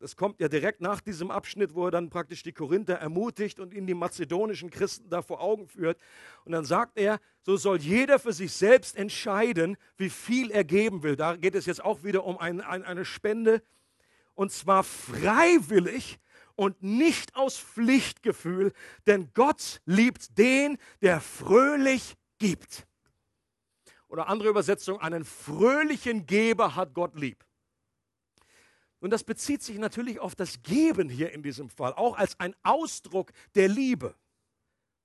Das 0.00 0.14
kommt 0.14 0.38
ja 0.38 0.48
direkt 0.48 0.80
nach 0.80 1.00
diesem 1.00 1.32
Abschnitt, 1.32 1.74
wo 1.74 1.86
er 1.86 1.90
dann 1.90 2.08
praktisch 2.08 2.44
die 2.44 2.52
Korinther 2.52 2.94
ermutigt 2.94 3.58
und 3.58 3.74
ihnen 3.74 3.88
die 3.88 3.94
mazedonischen 3.94 4.70
Christen 4.70 5.10
da 5.10 5.22
vor 5.22 5.40
Augen 5.40 5.66
führt. 5.66 5.98
Und 6.44 6.52
dann 6.52 6.64
sagt 6.64 6.98
er, 6.98 7.18
so 7.42 7.56
soll 7.56 7.78
jeder 7.78 8.20
für 8.20 8.32
sich 8.32 8.52
selbst 8.52 8.96
entscheiden, 8.96 9.76
wie 9.96 10.10
viel 10.10 10.52
er 10.52 10.62
geben 10.62 11.02
will. 11.02 11.16
Da 11.16 11.34
geht 11.34 11.56
es 11.56 11.66
jetzt 11.66 11.84
auch 11.84 12.04
wieder 12.04 12.24
um 12.24 12.38
ein, 12.38 12.60
ein, 12.60 12.84
eine 12.84 13.04
Spende. 13.04 13.60
Und 14.34 14.52
zwar 14.52 14.84
freiwillig 14.84 16.20
und 16.54 16.80
nicht 16.80 17.34
aus 17.34 17.58
Pflichtgefühl, 17.58 18.72
denn 19.08 19.30
Gott 19.34 19.80
liebt 19.84 20.38
den, 20.38 20.78
der 21.02 21.20
fröhlich 21.20 22.14
gibt. 22.38 22.86
Oder 24.06 24.28
andere 24.28 24.48
Übersetzung, 24.48 25.00
einen 25.00 25.24
fröhlichen 25.24 26.24
Geber 26.26 26.76
hat 26.76 26.94
Gott 26.94 27.16
lieb. 27.16 27.47
Und 29.00 29.10
das 29.10 29.24
bezieht 29.24 29.62
sich 29.62 29.78
natürlich 29.78 30.18
auf 30.18 30.34
das 30.34 30.62
Geben 30.62 31.08
hier 31.08 31.32
in 31.32 31.42
diesem 31.42 31.70
Fall, 31.70 31.92
auch 31.94 32.16
als 32.16 32.38
ein 32.40 32.54
Ausdruck 32.62 33.32
der 33.54 33.68
Liebe. 33.68 34.14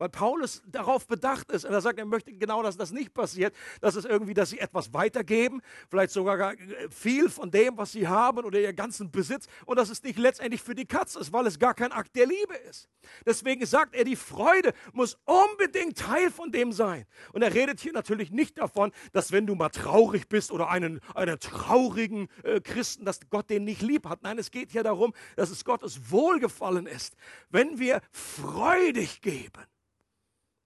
Weil 0.03 0.09
Paulus 0.09 0.61
darauf 0.67 1.07
bedacht 1.07 1.49
ist 1.49 1.63
und 1.63 1.71
er 1.71 1.79
sagt, 1.79 1.97
er 1.97 2.03
möchte 2.03 2.33
genau, 2.33 2.61
dass 2.61 2.75
das 2.75 2.91
nicht 2.91 3.13
passiert, 3.13 3.55
dass 3.79 3.95
es 3.95 4.03
irgendwie, 4.03 4.33
dass 4.33 4.49
sie 4.49 4.59
etwas 4.59 4.93
weitergeben, 4.93 5.61
vielleicht 5.89 6.11
sogar 6.11 6.55
viel 6.89 7.29
von 7.29 7.51
dem, 7.51 7.77
was 7.77 7.93
sie 7.93 8.05
haben 8.05 8.43
oder 8.43 8.59
ihr 8.59 8.73
ganzen 8.73 9.11
Besitz 9.11 9.45
und 9.65 9.79
dass 9.79 9.89
es 9.89 10.03
nicht 10.03 10.19
letztendlich 10.19 10.61
für 10.61 10.75
die 10.75 10.85
Katze 10.85 11.21
ist, 11.21 11.31
weil 11.31 11.47
es 11.47 11.57
gar 11.57 11.73
kein 11.73 11.93
Akt 11.93 12.17
der 12.17 12.25
Liebe 12.25 12.53
ist. 12.69 12.89
Deswegen 13.25 13.65
sagt 13.65 13.95
er, 13.95 14.03
die 14.03 14.17
Freude 14.17 14.73
muss 14.91 15.17
unbedingt 15.23 15.97
Teil 15.97 16.31
von 16.31 16.51
dem 16.51 16.73
sein. 16.73 17.05
Und 17.31 17.41
er 17.41 17.53
redet 17.53 17.79
hier 17.79 17.93
natürlich 17.93 18.29
nicht 18.29 18.57
davon, 18.57 18.91
dass 19.13 19.31
wenn 19.31 19.47
du 19.47 19.55
mal 19.55 19.69
traurig 19.69 20.27
bist 20.27 20.51
oder 20.51 20.67
einen, 20.67 20.99
einen 21.15 21.39
traurigen 21.39 22.27
äh, 22.43 22.59
Christen, 22.59 23.05
dass 23.05 23.21
Gott 23.29 23.49
den 23.49 23.63
nicht 23.63 23.81
lieb 23.81 24.05
hat. 24.09 24.21
Nein, 24.23 24.37
es 24.37 24.51
geht 24.51 24.71
hier 24.71 24.83
darum, 24.83 25.13
dass 25.37 25.49
es 25.49 25.63
Gottes 25.63 26.11
Wohlgefallen 26.11 26.87
ist, 26.87 27.15
wenn 27.49 27.79
wir 27.79 28.01
freudig 28.11 29.21
geben. 29.21 29.63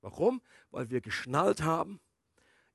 Warum? 0.07 0.41
Weil 0.71 0.89
wir 0.89 1.01
geschnallt 1.01 1.63
haben, 1.63 1.99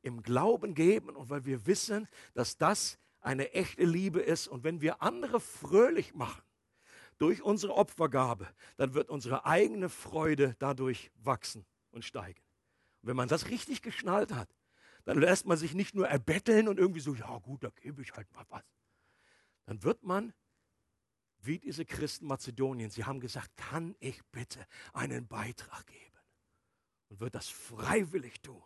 im 0.03 0.23
Glauben 0.23 0.75
geben 0.75 1.17
und 1.17 1.31
weil 1.31 1.47
wir 1.47 1.65
wissen, 1.67 2.07
dass 2.35 2.59
das 2.59 2.99
eine 3.21 3.53
echte 3.55 3.85
Liebe 3.85 4.21
ist. 4.21 4.49
Und 4.49 4.65
wenn 4.65 4.83
wir 4.83 5.01
andere 5.01 5.41
fröhlich 5.41 6.13
machen 6.13 6.43
durch 7.17 7.41
unsere 7.41 7.75
Opfergabe, 7.75 8.47
dann 8.77 8.93
wird 8.93 9.09
unsere 9.09 9.47
eigene 9.47 9.89
Freude 9.89 10.57
dadurch 10.59 11.11
wachsen 11.15 11.65
und 11.91 12.05
steigen. 12.05 12.43
Und 13.01 13.09
wenn 13.09 13.17
man 13.17 13.29
das 13.29 13.49
richtig 13.49 13.81
geschnallt 13.81 14.35
hat, 14.35 14.55
dann 15.07 15.19
lässt 15.19 15.47
man 15.47 15.57
sich 15.57 15.73
nicht 15.73 15.95
nur 15.95 16.07
erbetteln 16.07 16.69
und 16.69 16.79
irgendwie 16.79 17.01
so, 17.01 17.15
ja 17.15 17.39
gut, 17.39 17.65
da 17.65 17.71
gebe 17.71 18.03
ich 18.03 18.13
halt 18.13 18.31
mal 18.35 18.45
was. 18.51 18.65
Dann 19.65 19.83
wird 19.83 20.03
man 20.03 20.35
wie 21.39 21.59
diese 21.59 21.87
Christen 21.87 22.27
Mazedonien, 22.27 22.91
sie 22.91 23.05
haben 23.05 23.21
gesagt, 23.21 23.57
kann 23.57 23.97
ich 24.01 24.23
bitte 24.27 24.67
einen 24.93 25.27
Beitrag 25.27 25.87
geben? 25.87 26.12
Und 27.13 27.21
wird 27.21 27.35
das 27.35 27.49
freiwillig 27.49 28.41
tun. 28.41 28.63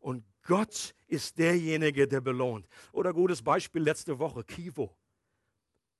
Und 0.00 0.24
Gott 0.44 0.94
ist 1.08 1.36
derjenige, 1.36 2.08
der 2.08 2.22
belohnt. 2.22 2.66
Oder 2.90 3.12
gutes 3.12 3.42
Beispiel 3.42 3.82
letzte 3.82 4.18
Woche, 4.18 4.42
Kivo. 4.44 4.96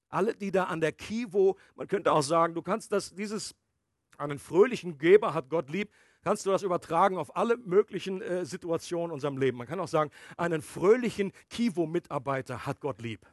Alle, 0.09 0.35
die 0.35 0.51
da 0.51 0.65
an 0.65 0.81
der 0.81 0.93
Kivo, 0.93 1.59
man 1.75 1.87
könnte 1.87 2.11
auch 2.11 2.23
sagen, 2.23 2.55
du 2.55 2.63
kannst 2.63 2.93
das, 2.93 3.15
dieses, 3.15 3.55
einen 4.17 4.39
fröhlichen 4.39 4.97
Geber 4.97 5.35
hat 5.35 5.51
Gott 5.51 5.69
lieb, 5.69 5.91
kannst 6.23 6.47
du 6.47 6.51
das 6.51 6.63
übertragen 6.63 7.19
auf 7.19 7.37
alle 7.37 7.59
möglichen 7.59 8.23
äh, 8.23 8.47
Situationen 8.47 9.11
in 9.11 9.13
unserem 9.13 9.37
Leben. 9.37 9.59
Man 9.59 9.67
kann 9.67 9.79
auch 9.79 9.89
sagen, 9.89 10.11
einen 10.39 10.63
fröhlichen 10.63 11.31
Kivo-Mitarbeiter 11.51 12.65
hat 12.65 12.81
Gott 12.81 13.03
lieb. 13.03 13.27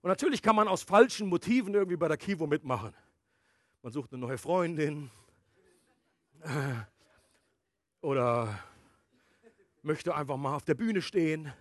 Und 0.00 0.08
natürlich 0.08 0.42
kann 0.42 0.56
man 0.56 0.66
aus 0.66 0.82
falschen 0.82 1.28
Motiven 1.28 1.72
irgendwie 1.72 1.96
bei 1.96 2.08
der 2.08 2.16
Kivo 2.16 2.48
mitmachen. 2.48 2.94
Man 3.82 3.92
sucht 3.92 4.12
eine 4.12 4.20
neue 4.20 4.38
Freundin, 4.38 5.10
oder 8.00 8.58
möchte 9.82 10.14
einfach 10.14 10.36
mal 10.36 10.54
auf 10.54 10.64
der 10.64 10.74
Bühne 10.74 11.02
stehen, 11.02 11.52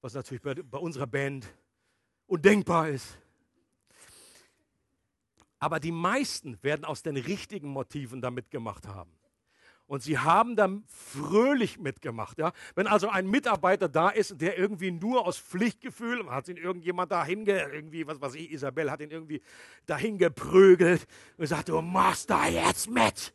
was 0.00 0.14
natürlich 0.14 0.42
bei, 0.42 0.54
bei 0.54 0.78
unserer 0.78 1.06
Band 1.06 1.46
undenkbar 2.26 2.88
ist. 2.88 3.18
Aber 5.58 5.80
die 5.80 5.92
meisten 5.92 6.62
werden 6.62 6.84
aus 6.84 7.02
den 7.02 7.16
richtigen 7.16 7.68
Motiven 7.68 8.20
da 8.20 8.30
mitgemacht 8.30 8.86
haben. 8.86 9.10
Und 9.86 10.02
sie 10.02 10.18
haben 10.18 10.56
dann 10.56 10.82
fröhlich 10.88 11.78
mitgemacht. 11.78 12.38
Ja? 12.38 12.52
Wenn 12.74 12.88
also 12.88 13.08
ein 13.08 13.28
Mitarbeiter 13.28 13.88
da 13.88 14.08
ist, 14.08 14.40
der 14.40 14.58
irgendwie 14.58 14.90
nur 14.90 15.24
aus 15.24 15.38
Pflichtgefühl, 15.38 16.28
hat 16.28 16.48
ihn 16.48 16.56
irgendjemand 16.56 17.12
dahin, 17.12 17.46
irgendwie, 17.46 18.04
was 18.06 18.20
weiß 18.20 18.34
ich, 18.34 18.50
Isabel 18.50 18.90
hat 18.90 19.00
ihn 19.00 19.12
irgendwie 19.12 19.40
dahin 19.86 20.18
geprügelt 20.18 21.06
und 21.36 21.46
sagt, 21.46 21.68
du 21.68 21.80
machst 21.80 22.30
da 22.30 22.48
jetzt 22.48 22.90
mit. 22.90 23.32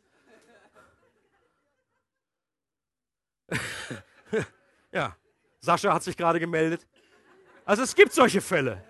ja, 4.92 5.16
Sascha 5.60 5.92
hat 5.92 6.02
sich 6.02 6.16
gerade 6.16 6.40
gemeldet. 6.40 6.86
Also 7.64 7.82
es 7.82 7.94
gibt 7.94 8.12
solche 8.12 8.40
Fälle. 8.40 8.82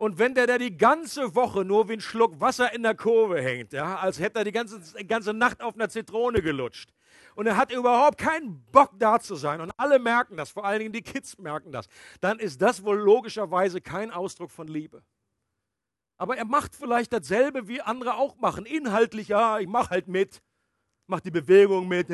Und 0.00 0.18
wenn 0.18 0.34
der 0.34 0.46
da 0.46 0.56
die 0.56 0.78
ganze 0.78 1.34
Woche 1.34 1.62
nur 1.62 1.90
wie 1.90 1.92
ein 1.92 2.00
Schluck 2.00 2.40
Wasser 2.40 2.72
in 2.72 2.82
der 2.82 2.94
Kurve 2.94 3.42
hängt, 3.42 3.74
ja, 3.74 3.98
als 3.98 4.18
hätte 4.18 4.38
er 4.38 4.44
die 4.44 4.52
ganze, 4.52 4.80
ganze 5.04 5.34
Nacht 5.34 5.60
auf 5.62 5.74
einer 5.74 5.90
Zitrone 5.90 6.40
gelutscht. 6.40 6.90
Und 7.34 7.46
er 7.46 7.58
hat 7.58 7.70
überhaupt 7.70 8.16
keinen 8.16 8.64
Bock 8.72 8.92
da 8.98 9.20
zu 9.20 9.34
sein. 9.34 9.60
Und 9.60 9.72
alle 9.76 9.98
merken 9.98 10.38
das, 10.38 10.50
vor 10.50 10.64
allen 10.64 10.78
Dingen 10.78 10.92
die 10.92 11.02
Kids 11.02 11.36
merken 11.36 11.70
das. 11.70 11.86
Dann 12.22 12.38
ist 12.38 12.62
das 12.62 12.82
wohl 12.82 12.98
logischerweise 12.98 13.82
kein 13.82 14.10
Ausdruck 14.10 14.50
von 14.50 14.68
Liebe. 14.68 15.02
Aber 16.16 16.36
er 16.36 16.46
macht 16.46 16.74
vielleicht 16.74 17.12
dasselbe, 17.12 17.68
wie 17.68 17.82
andere 17.82 18.14
auch 18.14 18.36
machen. 18.36 18.64
Inhaltlich, 18.64 19.28
ja, 19.28 19.58
ich 19.58 19.68
mache 19.68 19.90
halt 19.90 20.08
mit. 20.08 20.40
Mach 21.10 21.18
die 21.18 21.32
Bewegung 21.32 21.88
mit. 21.88 22.08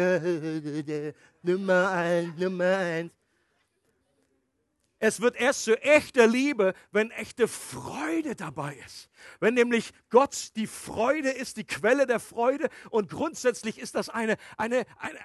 Nummer 1.43 1.91
eins, 1.91 2.39
Nummer 2.39 2.79
eins. 2.79 3.13
Es 4.99 5.21
wird 5.21 5.37
erst 5.37 5.65
zu 5.65 5.79
echter 5.83 6.27
Liebe, 6.27 6.73
wenn 6.93 7.11
echte 7.11 7.47
Freude 7.47 8.35
dabei 8.35 8.75
ist. 8.87 9.11
Wenn 9.39 9.53
nämlich 9.53 9.93
Gott 10.09 10.53
die 10.57 10.67
Freude 10.67 11.29
ist, 11.29 11.59
die 11.59 11.67
Quelle 11.67 12.07
der 12.07 12.21
Freude. 12.21 12.71
Und 12.89 13.11
grundsätzlich 13.11 13.79
ist 13.79 13.95
das 13.97 14.09
eine, 14.09 14.39
eine, 14.57 14.87
eine 14.97 15.19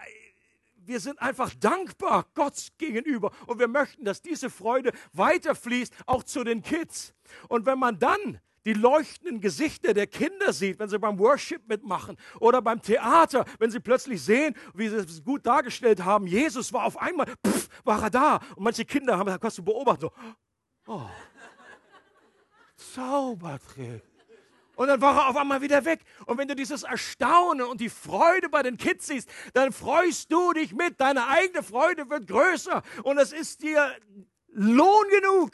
wir 0.76 1.00
sind 1.00 1.22
einfach 1.22 1.54
dankbar 1.54 2.26
Gott 2.34 2.74
gegenüber 2.78 3.32
und 3.46 3.58
wir 3.58 3.70
möchten, 3.70 4.04
dass 4.04 4.22
diese 4.22 4.50
Freude 4.50 4.92
weiterfließt, 5.14 5.94
auch 6.08 6.24
zu 6.24 6.44
den 6.44 6.62
Kids. 6.62 7.14
Und 7.48 7.66
wenn 7.66 7.80
man 7.80 8.00
dann 8.00 8.42
die 8.66 8.74
leuchtenden 8.74 9.42
Gesichter 9.42 9.94
der 9.94 10.08
Kinder 10.08 10.54
sieht, 10.54 10.80
wenn 10.80 10.90
sie 10.90 11.00
beim 11.00 11.18
Worship 11.20 11.68
mitmachen 11.68 12.18
oder 12.40 12.62
beim 12.62 12.82
Theater, 12.82 13.46
wenn 13.60 13.72
sie 13.72 13.80
plötzlich 13.80 14.22
sehen, 14.22 14.56
wie 14.74 14.88
sie 14.88 14.98
es 14.98 15.24
gut 15.24 15.46
dargestellt 15.46 16.04
haben, 16.04 16.28
Jesus 16.28 16.72
war 16.74 16.86
auf 16.86 16.98
einmal, 16.98 17.28
pff, 17.46 17.70
war 17.84 18.04
er 18.04 18.10
da. 18.10 18.36
Und 18.56 18.64
manche 18.64 18.86
Kinder 18.86 19.18
haben, 19.18 19.40
kannst 19.40 19.58
du 19.58 19.64
beobachten, 19.64 20.02
so, 20.02 20.12
oh, 20.88 21.10
Zaubertrick. 22.76 24.04
Und 24.76 24.88
dann 24.88 25.02
war 25.02 25.16
er 25.16 25.30
auf 25.30 25.38
einmal 25.38 25.62
wieder 25.62 25.86
weg. 25.86 26.02
Und 26.26 26.38
wenn 26.38 26.48
du 26.48 26.56
dieses 26.56 26.84
Erstaunen 26.84 27.68
und 27.68 27.82
die 27.82 27.90
Freude 27.90 28.50
bei 28.50 28.64
den 28.64 28.78
Kids 28.78 29.08
siehst, 29.08 29.30
dann 29.54 29.72
freust 29.72 30.32
du 30.32 30.54
dich 30.54 30.74
mit. 30.74 31.00
Deine 31.00 31.28
eigene 31.28 31.62
Freude 31.62 32.10
wird 32.10 32.28
größer. 32.28 32.82
Und 33.04 33.20
es 33.20 33.32
ist 33.32 33.62
dir 33.62 33.96
Lohn 34.48 35.06
genug. 35.10 35.52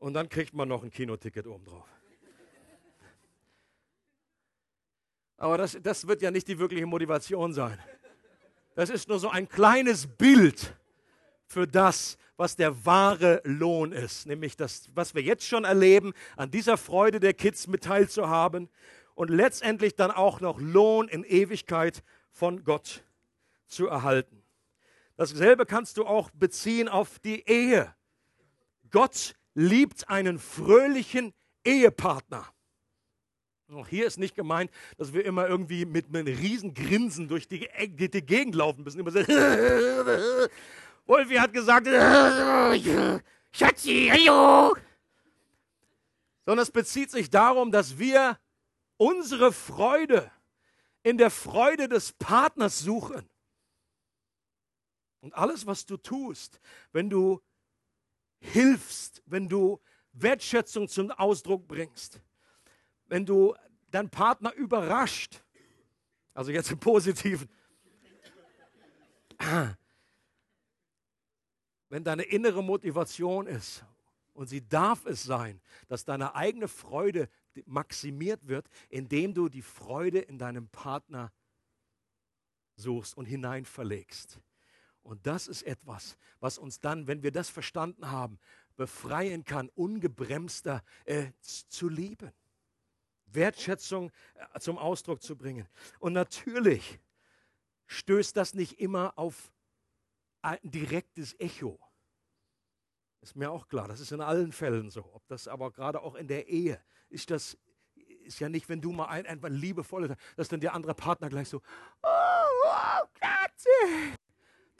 Und 0.00 0.14
dann 0.14 0.28
kriegt 0.28 0.54
man 0.54 0.66
noch 0.66 0.82
ein 0.82 0.90
Kinoticket 0.90 1.46
obendrauf. 1.46 1.86
Aber 5.36 5.58
das, 5.58 5.78
das 5.82 6.06
wird 6.06 6.22
ja 6.22 6.30
nicht 6.30 6.48
die 6.48 6.58
wirkliche 6.58 6.86
Motivation 6.86 7.52
sein. 7.52 7.78
Das 8.74 8.88
ist 8.88 9.08
nur 9.08 9.18
so 9.18 9.28
ein 9.28 9.48
kleines 9.48 10.06
Bild 10.06 10.74
für 11.46 11.66
das, 11.66 12.16
was 12.36 12.56
der 12.56 12.86
wahre 12.86 13.42
Lohn 13.44 13.92
ist. 13.92 14.26
Nämlich 14.26 14.56
das, 14.56 14.88
was 14.94 15.14
wir 15.14 15.22
jetzt 15.22 15.46
schon 15.46 15.64
erleben, 15.64 16.14
an 16.36 16.50
dieser 16.50 16.78
Freude 16.78 17.20
der 17.20 17.34
Kids 17.34 17.66
mit 17.66 17.84
teilzuhaben 17.84 18.70
und 19.14 19.28
letztendlich 19.28 19.96
dann 19.96 20.10
auch 20.10 20.40
noch 20.40 20.58
Lohn 20.60 21.08
in 21.08 21.24
Ewigkeit 21.24 22.02
von 22.30 22.64
Gott 22.64 23.04
zu 23.66 23.86
erhalten. 23.86 24.42
Dasselbe 25.16 25.66
kannst 25.66 25.98
du 25.98 26.06
auch 26.06 26.30
beziehen 26.30 26.88
auf 26.88 27.18
die 27.18 27.46
Ehe. 27.46 27.94
Gott 28.90 29.34
liebt 29.54 30.08
einen 30.08 30.38
fröhlichen 30.38 31.32
Ehepartner. 31.64 32.46
Auch 33.72 33.86
hier 33.86 34.06
ist 34.06 34.18
nicht 34.18 34.34
gemeint, 34.34 34.70
dass 34.96 35.12
wir 35.12 35.24
immer 35.24 35.46
irgendwie 35.46 35.84
mit 35.84 36.08
einem 36.08 36.26
riesen 36.26 36.74
Grinsen 36.74 37.28
durch 37.28 37.46
die, 37.46 37.68
die 37.78 38.26
Gegend 38.26 38.56
laufen 38.56 38.82
müssen. 38.82 38.98
Immer 38.98 39.12
so 39.12 39.20
Wolfi 41.06 41.34
hat 41.36 41.52
gesagt, 41.52 41.86
Schatzi, 43.52 44.10
hallo. 44.12 44.76
Sondern 46.44 46.62
es 46.62 46.70
bezieht 46.70 47.10
sich 47.10 47.30
darum, 47.30 47.70
dass 47.70 47.98
wir 47.98 48.38
unsere 48.96 49.52
Freude 49.52 50.30
in 51.02 51.16
der 51.16 51.30
Freude 51.30 51.88
des 51.88 52.12
Partners 52.12 52.80
suchen. 52.80 53.28
Und 55.20 55.34
alles, 55.34 55.66
was 55.66 55.86
du 55.86 55.96
tust, 55.96 56.60
wenn 56.92 57.10
du 57.10 57.40
hilfst, 58.40 59.22
wenn 59.26 59.48
du 59.48 59.80
Wertschätzung 60.12 60.88
zum 60.88 61.10
Ausdruck 61.12 61.68
bringst, 61.68 62.20
wenn 63.06 63.24
du 63.24 63.54
deinen 63.90 64.10
Partner 64.10 64.52
überrascht, 64.54 65.40
also 66.34 66.50
jetzt 66.50 66.70
im 66.70 66.78
positiven, 66.78 67.48
wenn 71.88 72.04
deine 72.04 72.22
innere 72.22 72.62
Motivation 72.62 73.46
ist, 73.46 73.84
und 74.32 74.46
sie 74.46 74.66
darf 74.66 75.04
es 75.04 75.22
sein, 75.22 75.60
dass 75.88 76.04
deine 76.04 76.34
eigene 76.34 76.68
Freude 76.68 77.28
maximiert 77.66 78.46
wird, 78.48 78.66
indem 78.88 79.34
du 79.34 79.48
die 79.48 79.60
Freude 79.60 80.20
in 80.20 80.38
deinem 80.38 80.68
Partner 80.68 81.32
suchst 82.76 83.16
und 83.16 83.26
hineinverlegst. 83.26 84.40
Und 85.02 85.26
das 85.26 85.48
ist 85.48 85.62
etwas, 85.62 86.16
was 86.40 86.58
uns 86.58 86.80
dann, 86.80 87.06
wenn 87.06 87.22
wir 87.22 87.32
das 87.32 87.48
verstanden 87.48 88.10
haben, 88.10 88.38
befreien 88.76 89.44
kann, 89.44 89.68
ungebremster 89.70 90.82
äh, 91.04 91.32
zu 91.40 91.88
lieben. 91.88 92.32
Wertschätzung 93.26 94.10
äh, 94.34 94.60
zum 94.60 94.78
Ausdruck 94.78 95.22
zu 95.22 95.36
bringen. 95.36 95.68
Und 95.98 96.12
natürlich 96.12 97.00
stößt 97.86 98.36
das 98.36 98.54
nicht 98.54 98.80
immer 98.80 99.18
auf 99.18 99.52
ein 100.42 100.58
direktes 100.62 101.38
Echo. 101.38 101.78
Ist 103.20 103.36
mir 103.36 103.50
auch 103.50 103.68
klar, 103.68 103.88
das 103.88 104.00
ist 104.00 104.12
in 104.12 104.20
allen 104.20 104.52
Fällen 104.52 104.90
so. 104.90 105.04
Ob 105.12 105.26
das 105.28 105.48
aber 105.48 105.70
gerade 105.72 106.00
auch 106.00 106.14
in 106.14 106.26
der 106.26 106.48
Ehe 106.48 106.80
ist 107.10 107.30
das 107.30 107.58
ist 108.30 108.38
ja 108.38 108.48
nicht, 108.48 108.68
wenn 108.68 108.80
du 108.80 108.92
mal 108.92 109.06
ein, 109.06 109.26
ein 109.26 109.52
liebevoll, 109.52 110.16
dass 110.36 110.48
dann 110.48 110.60
der 110.60 110.74
andere 110.74 110.94
Partner 110.94 111.28
gleich 111.28 111.48
so, 111.48 111.60
oh, 112.02 112.08
oh 112.64 113.06
Katze, 113.14 114.16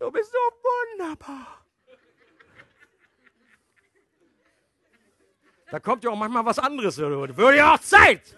Du 0.01 0.11
bist 0.11 0.32
so 0.32 0.38
wunderbar. 0.38 1.62
Da 5.70 5.78
kommt 5.78 6.03
ja 6.03 6.11
auch 6.11 6.16
manchmal 6.16 6.44
was 6.46 6.59
anderes. 6.59 6.96
Würde 6.96 7.57
ja 7.57 7.74
auch 7.74 7.78
Zeit. 7.78 8.34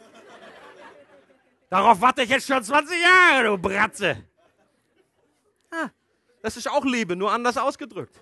Darauf 1.71 2.01
warte 2.01 2.23
ich 2.25 2.31
jetzt 2.31 2.49
schon 2.49 2.63
20 2.63 3.01
Jahre, 3.01 3.45
du 3.45 3.59
Bratze. 3.59 4.25
Ah, 5.71 5.89
das 6.43 6.57
ist 6.57 6.69
auch 6.69 6.85
Liebe, 6.85 7.15
nur 7.15 7.31
anders 7.31 7.57
ausgedrückt. 7.57 8.21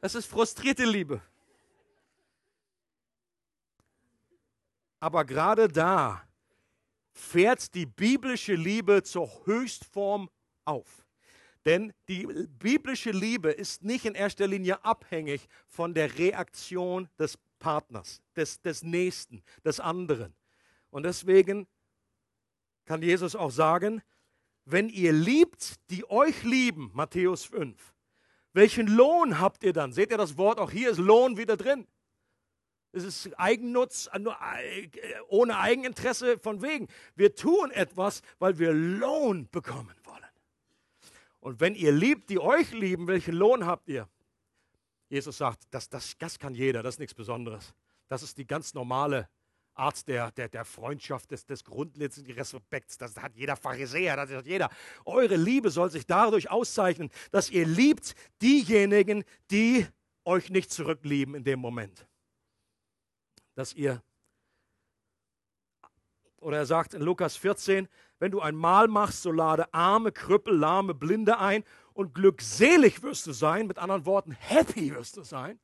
Das 0.00 0.14
ist 0.14 0.26
frustrierte 0.26 0.86
Liebe. 0.86 1.20
Aber 5.00 5.26
gerade 5.26 5.68
da 5.68 6.26
fährt 7.12 7.74
die 7.74 7.86
biblische 7.86 8.54
Liebe 8.54 9.02
zur 9.02 9.44
Höchstform 9.44 10.30
auf. 10.64 11.04
Denn 11.66 11.92
die 12.08 12.26
biblische 12.58 13.10
Liebe 13.10 13.50
ist 13.50 13.82
nicht 13.82 14.06
in 14.06 14.14
erster 14.14 14.46
Linie 14.46 14.82
abhängig 14.84 15.46
von 15.68 15.92
der 15.92 16.18
Reaktion 16.18 17.08
des 17.18 17.38
Partners, 17.58 18.22
des, 18.34 18.62
des 18.62 18.82
Nächsten, 18.82 19.42
des 19.64 19.78
anderen. 19.78 20.34
Und 20.90 21.02
deswegen 21.04 21.66
kann 22.86 23.02
Jesus 23.02 23.36
auch 23.36 23.50
sagen, 23.50 24.02
wenn 24.64 24.88
ihr 24.88 25.12
liebt, 25.12 25.76
die 25.90 26.08
euch 26.10 26.42
lieben, 26.44 26.90
Matthäus 26.94 27.44
5, 27.44 27.94
welchen 28.52 28.86
Lohn 28.86 29.38
habt 29.38 29.62
ihr 29.62 29.72
dann? 29.72 29.92
Seht 29.92 30.10
ihr 30.10 30.18
das 30.18 30.36
Wort? 30.36 30.58
Auch 30.58 30.70
hier 30.70 30.90
ist 30.90 30.98
Lohn 30.98 31.36
wieder 31.36 31.56
drin. 31.56 31.86
Es 32.92 33.04
ist 33.04 33.38
Eigennutz, 33.38 34.08
äh, 34.12 34.88
ohne 35.28 35.58
Eigeninteresse 35.58 36.38
von 36.38 36.60
wegen. 36.62 36.88
Wir 37.14 37.34
tun 37.34 37.70
etwas, 37.70 38.22
weil 38.40 38.58
wir 38.58 38.72
Lohn 38.72 39.48
bekommen. 39.50 39.94
Und 41.40 41.60
wenn 41.60 41.74
ihr 41.74 41.92
liebt, 41.92 42.30
die 42.30 42.38
euch 42.38 42.70
lieben, 42.72 43.06
welchen 43.06 43.34
Lohn 43.34 43.66
habt 43.66 43.88
ihr? 43.88 44.08
Jesus 45.08 45.38
sagt, 45.38 45.64
das, 45.70 45.88
das, 45.88 46.16
das 46.18 46.38
kann 46.38 46.54
jeder, 46.54 46.82
das 46.82 46.94
ist 46.94 47.00
nichts 47.00 47.14
Besonderes. 47.14 47.74
Das 48.08 48.22
ist 48.22 48.38
die 48.38 48.46
ganz 48.46 48.74
normale 48.74 49.28
Art 49.74 50.06
der, 50.06 50.30
der, 50.32 50.48
der 50.48 50.64
Freundschaft, 50.64 51.30
des, 51.30 51.46
des 51.46 51.64
grundletzenden 51.64 52.34
Respekts. 52.34 52.98
Das 52.98 53.16
hat 53.16 53.34
jeder 53.34 53.56
Pharisäer, 53.56 54.16
das 54.16 54.30
hat 54.30 54.46
jeder. 54.46 54.68
Eure 55.04 55.36
Liebe 55.36 55.70
soll 55.70 55.90
sich 55.90 56.06
dadurch 56.06 56.50
auszeichnen, 56.50 57.10
dass 57.30 57.50
ihr 57.50 57.66
liebt 57.66 58.14
diejenigen, 58.42 59.24
die 59.50 59.86
euch 60.24 60.50
nicht 60.50 60.70
zurücklieben 60.70 61.34
in 61.34 61.44
dem 61.44 61.58
Moment. 61.58 62.06
Dass 63.54 63.72
ihr, 63.72 64.02
oder 66.38 66.58
er 66.58 66.66
sagt 66.66 66.94
in 66.94 67.02
Lukas 67.02 67.36
14, 67.36 67.88
wenn 68.20 68.30
du 68.30 68.40
ein 68.40 68.54
Mahl 68.54 68.86
machst, 68.86 69.22
so 69.22 69.32
lade 69.32 69.72
arme, 69.74 70.12
Krüppel, 70.12 70.54
lahme, 70.54 70.94
Blinde 70.94 71.38
ein 71.38 71.64
und 71.94 72.14
glückselig 72.14 73.02
wirst 73.02 73.26
du 73.26 73.32
sein, 73.32 73.66
mit 73.66 73.78
anderen 73.78 74.06
Worten, 74.06 74.32
happy 74.32 74.94
wirst 74.94 75.16
du 75.16 75.22
sein, 75.24 75.58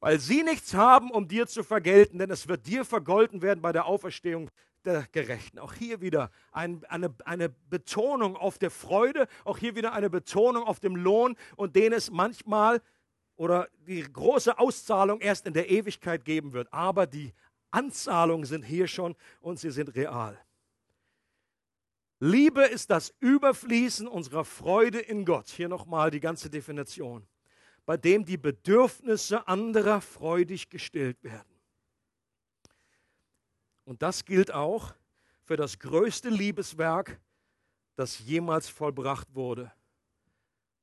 weil 0.00 0.18
sie 0.20 0.42
nichts 0.42 0.74
haben, 0.74 1.10
um 1.10 1.28
dir 1.28 1.46
zu 1.46 1.62
vergelten, 1.62 2.18
denn 2.18 2.30
es 2.30 2.48
wird 2.48 2.66
dir 2.66 2.84
vergolten 2.84 3.40
werden 3.40 3.62
bei 3.62 3.72
der 3.72 3.86
Auferstehung 3.86 4.50
der 4.84 5.06
Gerechten. 5.12 5.60
Auch 5.60 5.74
hier 5.74 6.00
wieder 6.00 6.30
ein, 6.50 6.84
eine, 6.88 7.14
eine 7.24 7.48
Betonung 7.48 8.36
auf 8.36 8.58
der 8.58 8.72
Freude, 8.72 9.28
auch 9.44 9.58
hier 9.58 9.76
wieder 9.76 9.92
eine 9.92 10.10
Betonung 10.10 10.64
auf 10.64 10.80
dem 10.80 10.96
Lohn 10.96 11.36
und 11.54 11.76
den 11.76 11.92
es 11.92 12.10
manchmal 12.10 12.82
oder 13.36 13.68
die 13.86 14.02
große 14.02 14.58
Auszahlung 14.58 15.20
erst 15.20 15.46
in 15.46 15.54
der 15.54 15.70
Ewigkeit 15.70 16.24
geben 16.24 16.52
wird. 16.52 16.72
Aber 16.72 17.06
die 17.06 17.32
Anzahlungen 17.70 18.44
sind 18.44 18.64
hier 18.64 18.88
schon 18.88 19.14
und 19.40 19.60
sie 19.60 19.70
sind 19.70 19.94
real. 19.94 20.38
Liebe 22.24 22.62
ist 22.62 22.90
das 22.90 23.12
Überfließen 23.18 24.06
unserer 24.06 24.44
Freude 24.44 25.00
in 25.00 25.24
Gott. 25.24 25.48
Hier 25.48 25.68
nochmal 25.68 26.12
die 26.12 26.20
ganze 26.20 26.48
Definition. 26.48 27.26
Bei 27.84 27.96
dem 27.96 28.24
die 28.24 28.36
Bedürfnisse 28.36 29.48
anderer 29.48 30.00
freudig 30.00 30.70
gestillt 30.70 31.20
werden. 31.24 31.52
Und 33.84 34.02
das 34.02 34.24
gilt 34.24 34.54
auch 34.54 34.94
für 35.42 35.56
das 35.56 35.80
größte 35.80 36.28
Liebeswerk, 36.28 37.20
das 37.96 38.20
jemals 38.20 38.68
vollbracht 38.68 39.34
wurde, 39.34 39.72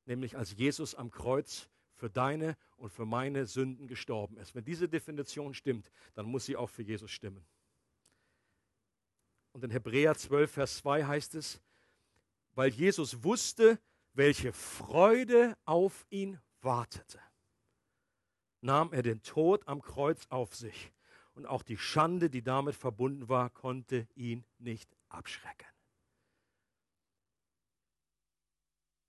nämlich 0.04 0.36
als 0.36 0.54
Jesus 0.54 0.94
am 0.94 1.10
Kreuz 1.10 1.70
für 1.94 2.10
deine 2.10 2.54
und 2.76 2.92
für 2.92 3.06
meine 3.06 3.46
Sünden 3.46 3.86
gestorben 3.86 4.36
ist. 4.36 4.54
Wenn 4.54 4.66
diese 4.66 4.90
Definition 4.90 5.54
stimmt, 5.54 5.90
dann 6.12 6.26
muss 6.26 6.44
sie 6.44 6.56
auch 6.56 6.68
für 6.68 6.82
Jesus 6.82 7.10
stimmen. 7.10 7.46
Und 9.52 9.64
in 9.64 9.70
Hebräer 9.70 10.14
12, 10.14 10.50
Vers 10.50 10.76
2 10.78 11.04
heißt 11.04 11.34
es, 11.34 11.60
weil 12.54 12.70
Jesus 12.70 13.24
wusste, 13.24 13.80
welche 14.12 14.52
Freude 14.52 15.56
auf 15.64 16.06
ihn 16.10 16.40
wartete, 16.60 17.20
nahm 18.60 18.92
er 18.92 19.02
den 19.02 19.22
Tod 19.22 19.66
am 19.66 19.82
Kreuz 19.82 20.26
auf 20.28 20.54
sich. 20.54 20.92
Und 21.34 21.46
auch 21.46 21.62
die 21.62 21.78
Schande, 21.78 22.28
die 22.28 22.42
damit 22.42 22.74
verbunden 22.74 23.28
war, 23.28 23.50
konnte 23.50 24.06
ihn 24.14 24.44
nicht 24.58 24.94
abschrecken. 25.08 25.66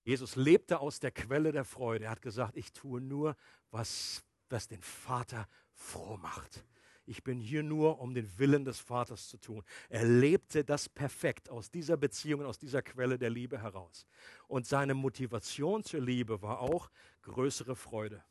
Jesus 0.03 0.35
lebte 0.35 0.79
aus 0.79 0.99
der 0.99 1.11
Quelle 1.11 1.51
der 1.51 1.65
Freude. 1.65 2.05
Er 2.05 2.11
hat 2.11 2.21
gesagt, 2.21 2.57
ich 2.57 2.71
tue 2.73 3.01
nur, 3.01 3.35
was, 3.69 4.23
was 4.49 4.67
den 4.67 4.81
Vater 4.81 5.47
froh 5.73 6.17
macht 6.17 6.63
ich 7.11 7.23
bin 7.23 7.41
hier 7.41 7.61
nur, 7.61 7.99
um 7.99 8.13
den 8.13 8.39
Willen 8.39 8.63
des 8.63 8.79
Vaters 8.79 9.27
zu 9.27 9.37
tun. 9.37 9.63
Er 9.89 10.05
lebte 10.05 10.63
das 10.63 10.87
perfekt 10.87 11.49
aus 11.49 11.69
dieser 11.69 11.97
Beziehung, 11.97 12.45
aus 12.45 12.57
dieser 12.57 12.81
Quelle 12.81 13.19
der 13.19 13.29
Liebe 13.29 13.61
heraus. 13.61 14.05
Und 14.47 14.65
seine 14.65 14.93
Motivation 14.93 15.83
zur 15.83 16.01
Liebe 16.01 16.41
war 16.41 16.61
auch 16.61 16.89
größere 17.23 17.75
Freude. 17.75 18.23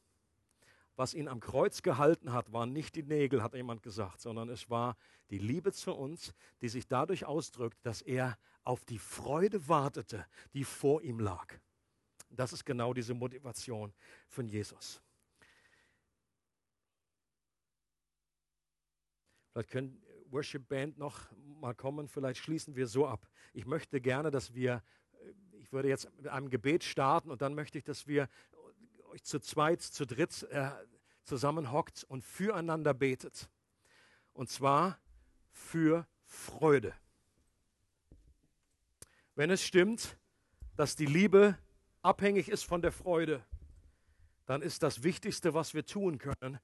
Was 0.96 1.12
ihn 1.12 1.28
am 1.28 1.40
Kreuz 1.40 1.82
gehalten 1.82 2.32
hat, 2.32 2.52
waren 2.52 2.72
nicht 2.72 2.94
die 2.94 3.02
Nägel, 3.02 3.42
hat 3.42 3.54
jemand 3.54 3.82
gesagt, 3.82 4.20
sondern 4.20 4.48
es 4.48 4.70
war 4.70 4.96
die 5.28 5.38
Liebe 5.38 5.72
zu 5.72 5.94
uns, 5.94 6.34
die 6.62 6.68
sich 6.68 6.88
dadurch 6.88 7.26
ausdrückt, 7.26 7.78
dass 7.82 8.00
er 8.00 8.38
auf 8.64 8.84
die 8.86 8.98
Freude 8.98 9.68
wartete, 9.68 10.26
die 10.54 10.64
vor 10.64 11.02
ihm 11.02 11.20
lag. 11.20 11.54
Das 12.30 12.54
ist 12.54 12.64
genau 12.64 12.94
diese 12.94 13.12
Motivation 13.12 13.92
von 14.26 14.46
Jesus. 14.46 15.02
Vielleicht 19.52 19.70
können 19.70 20.00
Worship 20.30 20.68
Band 20.68 20.98
noch 20.98 21.18
mal 21.60 21.74
kommen, 21.74 22.08
vielleicht 22.08 22.40
schließen 22.40 22.76
wir 22.76 22.86
so 22.86 23.06
ab. 23.06 23.28
Ich 23.52 23.66
möchte 23.66 24.00
gerne, 24.00 24.30
dass 24.30 24.54
wir, 24.54 24.82
äh, 25.12 25.58
ich 25.58 25.72
würde 25.72 25.88
jetzt 25.88 26.08
mit 26.16 26.28
einem 26.28 26.50
Gebet 26.50 26.84
starten 26.84 27.30
und 27.30 27.42
dann 27.42 27.54
möchte 27.54 27.78
ich, 27.78 27.84
dass 27.84 28.06
wir 28.06 28.28
euch 29.10 29.22
zu 29.24 29.40
zweit, 29.40 29.82
zu 29.82 30.06
dritt 30.06 30.44
äh, 30.50 30.70
zusammenhockt 31.24 32.04
und 32.04 32.24
füreinander 32.24 32.94
betet. 32.94 33.50
Und 34.32 34.48
zwar 34.48 34.98
für 35.50 36.06
Freude. 36.24 36.94
Wenn 39.34 39.50
es 39.50 39.62
stimmt, 39.62 40.16
dass 40.76 40.96
die 40.96 41.06
Liebe 41.06 41.58
abhängig 42.02 42.48
ist 42.48 42.64
von 42.64 42.82
der 42.82 42.92
Freude, 42.92 43.44
dann 44.46 44.62
ist 44.62 44.82
das 44.82 45.02
Wichtigste, 45.02 45.54
was 45.54 45.74
wir 45.74 45.84
tun 45.84 46.18
können, 46.18 46.58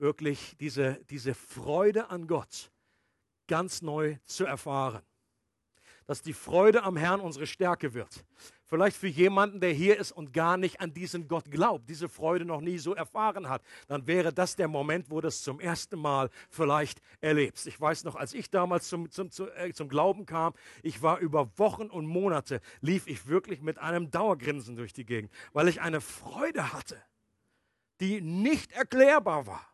wirklich 0.00 0.56
diese, 0.58 1.00
diese 1.10 1.34
Freude 1.34 2.10
an 2.10 2.26
Gott 2.26 2.70
ganz 3.46 3.82
neu 3.82 4.16
zu 4.24 4.44
erfahren. 4.44 5.02
Dass 6.06 6.22
die 6.22 6.32
Freude 6.32 6.82
am 6.82 6.96
Herrn 6.96 7.20
unsere 7.20 7.46
Stärke 7.46 7.94
wird. 7.94 8.24
Vielleicht 8.70 8.96
für 8.96 9.08
jemanden, 9.08 9.58
der 9.58 9.72
hier 9.72 9.98
ist 9.98 10.12
und 10.12 10.32
gar 10.32 10.56
nicht 10.56 10.80
an 10.80 10.94
diesen 10.94 11.26
Gott 11.26 11.50
glaubt, 11.50 11.88
diese 11.88 12.08
Freude 12.08 12.44
noch 12.44 12.60
nie 12.60 12.78
so 12.78 12.94
erfahren 12.94 13.48
hat, 13.48 13.62
dann 13.88 14.06
wäre 14.06 14.32
das 14.32 14.54
der 14.54 14.68
Moment, 14.68 15.10
wo 15.10 15.20
du 15.20 15.26
es 15.26 15.42
zum 15.42 15.58
ersten 15.58 15.98
Mal 15.98 16.30
vielleicht 16.48 17.02
erlebst. 17.20 17.66
Ich 17.66 17.80
weiß 17.80 18.04
noch, 18.04 18.14
als 18.14 18.32
ich 18.32 18.48
damals 18.48 18.88
zum, 18.88 19.10
zum, 19.10 19.32
zum, 19.32 19.48
äh, 19.56 19.72
zum 19.72 19.88
Glauben 19.88 20.24
kam, 20.24 20.54
ich 20.84 21.02
war 21.02 21.18
über 21.18 21.50
Wochen 21.58 21.90
und 21.90 22.06
Monate, 22.06 22.60
lief 22.80 23.08
ich 23.08 23.26
wirklich 23.26 23.60
mit 23.60 23.78
einem 23.78 24.12
Dauergrinsen 24.12 24.76
durch 24.76 24.92
die 24.92 25.04
Gegend, 25.04 25.32
weil 25.52 25.66
ich 25.66 25.80
eine 25.80 26.00
Freude 26.00 26.72
hatte, 26.72 27.02
die 27.98 28.20
nicht 28.20 28.70
erklärbar 28.70 29.48
war. 29.48 29.66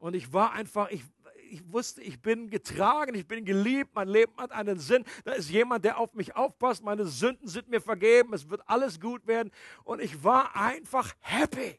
Und 0.00 0.16
ich 0.16 0.32
war 0.32 0.52
einfach, 0.52 0.90
ich, 0.90 1.04
ich 1.50 1.72
wusste, 1.72 2.00
ich 2.02 2.20
bin 2.20 2.48
getragen, 2.48 3.14
ich 3.14 3.28
bin 3.28 3.44
geliebt, 3.44 3.90
mein 3.94 4.08
Leben 4.08 4.32
hat 4.38 4.50
einen 4.50 4.78
Sinn. 4.78 5.04
Da 5.24 5.32
ist 5.32 5.50
jemand, 5.50 5.84
der 5.84 5.98
auf 5.98 6.14
mich 6.14 6.34
aufpasst, 6.34 6.82
meine 6.82 7.04
Sünden 7.04 7.46
sind 7.46 7.68
mir 7.68 7.82
vergeben, 7.82 8.32
es 8.32 8.48
wird 8.48 8.62
alles 8.66 8.98
gut 8.98 9.26
werden. 9.26 9.52
Und 9.84 10.00
ich 10.00 10.24
war 10.24 10.56
einfach 10.56 11.12
happy. 11.20 11.78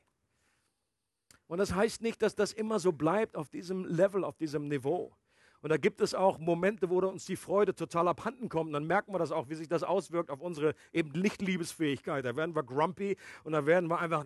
Und 1.47 1.57
das 1.57 1.73
heißt 1.73 2.01
nicht, 2.01 2.21
dass 2.21 2.35
das 2.35 2.53
immer 2.53 2.79
so 2.79 2.91
bleibt 2.91 3.35
auf 3.35 3.49
diesem 3.49 3.85
Level, 3.85 4.23
auf 4.23 4.37
diesem 4.37 4.67
Niveau. 4.67 5.13
Und 5.61 5.69
da 5.69 5.77
gibt 5.77 6.01
es 6.01 6.15
auch 6.15 6.39
Momente, 6.39 6.89
wo 6.89 6.99
uns 6.99 7.25
die 7.25 7.35
Freude 7.35 7.75
total 7.75 8.07
abhanden 8.07 8.49
kommt. 8.49 8.73
dann 8.73 8.85
merken 8.85 9.13
wir 9.13 9.19
das 9.19 9.31
auch, 9.31 9.49
wie 9.49 9.55
sich 9.55 9.67
das 9.67 9.83
auswirkt 9.83 10.29
auf 10.29 10.41
unsere 10.41 10.75
eben 10.93 11.11
Nicht-Liebesfähigkeit. 11.11 12.23
Da 12.23 12.35
werden 12.35 12.55
wir 12.55 12.63
grumpy 12.63 13.17
und 13.43 13.53
da 13.53 13.65
werden 13.65 13.89
wir 13.89 13.99
einfach 13.99 14.25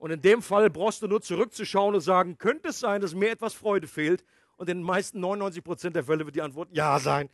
und 0.00 0.10
in 0.10 0.22
dem 0.22 0.40
Fall 0.40 0.70
brauchst 0.70 1.02
du 1.02 1.08
nur 1.08 1.20
zurückzuschauen 1.20 1.94
und 1.94 2.00
sagen, 2.00 2.38
könnte 2.38 2.68
es 2.68 2.80
sein, 2.80 3.02
dass 3.02 3.14
mir 3.14 3.30
etwas 3.30 3.52
Freude 3.52 3.86
fehlt? 3.86 4.24
Und 4.56 4.70
in 4.70 4.78
den 4.78 4.82
meisten 4.82 5.20
99 5.20 5.62
Prozent 5.62 5.94
der 5.94 6.04
Fälle 6.04 6.24
wird 6.24 6.34
die 6.34 6.40
Antwort 6.40 6.70
ja 6.72 6.98
sein. 6.98 7.28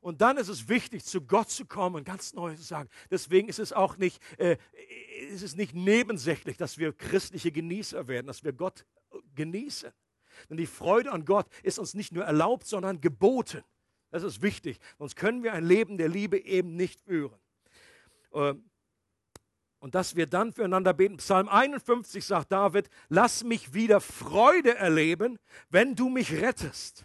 Und 0.00 0.20
dann 0.20 0.36
ist 0.36 0.48
es 0.48 0.68
wichtig, 0.68 1.02
zu 1.06 1.22
Gott 1.22 1.48
zu 1.48 1.64
kommen 1.64 1.96
und 1.96 2.04
ganz 2.04 2.34
neu 2.34 2.54
zu 2.56 2.62
sagen. 2.62 2.90
Deswegen 3.10 3.48
ist 3.48 3.58
es 3.58 3.72
auch 3.72 3.96
nicht, 3.96 4.22
äh, 4.36 4.58
ist 5.30 5.42
es 5.42 5.56
nicht 5.56 5.74
nebensächlich, 5.74 6.58
dass 6.58 6.76
wir 6.76 6.92
christliche 6.92 7.50
Genießer 7.50 8.06
werden, 8.06 8.26
dass 8.26 8.44
wir 8.44 8.52
Gott 8.52 8.84
genießen. 9.34 9.90
Denn 10.50 10.58
die 10.58 10.66
Freude 10.66 11.10
an 11.10 11.24
Gott 11.24 11.46
ist 11.62 11.78
uns 11.78 11.94
nicht 11.94 12.12
nur 12.12 12.24
erlaubt, 12.24 12.66
sondern 12.66 13.00
geboten. 13.00 13.64
Das 14.10 14.22
ist 14.22 14.42
wichtig. 14.42 14.78
Sonst 14.98 15.16
können 15.16 15.42
wir 15.42 15.54
ein 15.54 15.64
Leben 15.64 15.96
der 15.96 16.10
Liebe 16.10 16.38
eben 16.38 16.76
nicht 16.76 17.00
führen. 17.00 17.38
Ähm, 18.34 18.62
und 19.84 19.94
dass 19.94 20.16
wir 20.16 20.26
dann 20.26 20.50
füreinander 20.50 20.94
beten. 20.94 21.18
Psalm 21.18 21.46
51 21.46 22.24
sagt 22.24 22.50
David, 22.52 22.88
lass 23.10 23.44
mich 23.44 23.74
wieder 23.74 24.00
Freude 24.00 24.74
erleben, 24.76 25.38
wenn 25.68 25.94
du 25.94 26.08
mich 26.08 26.32
rettest. 26.32 27.04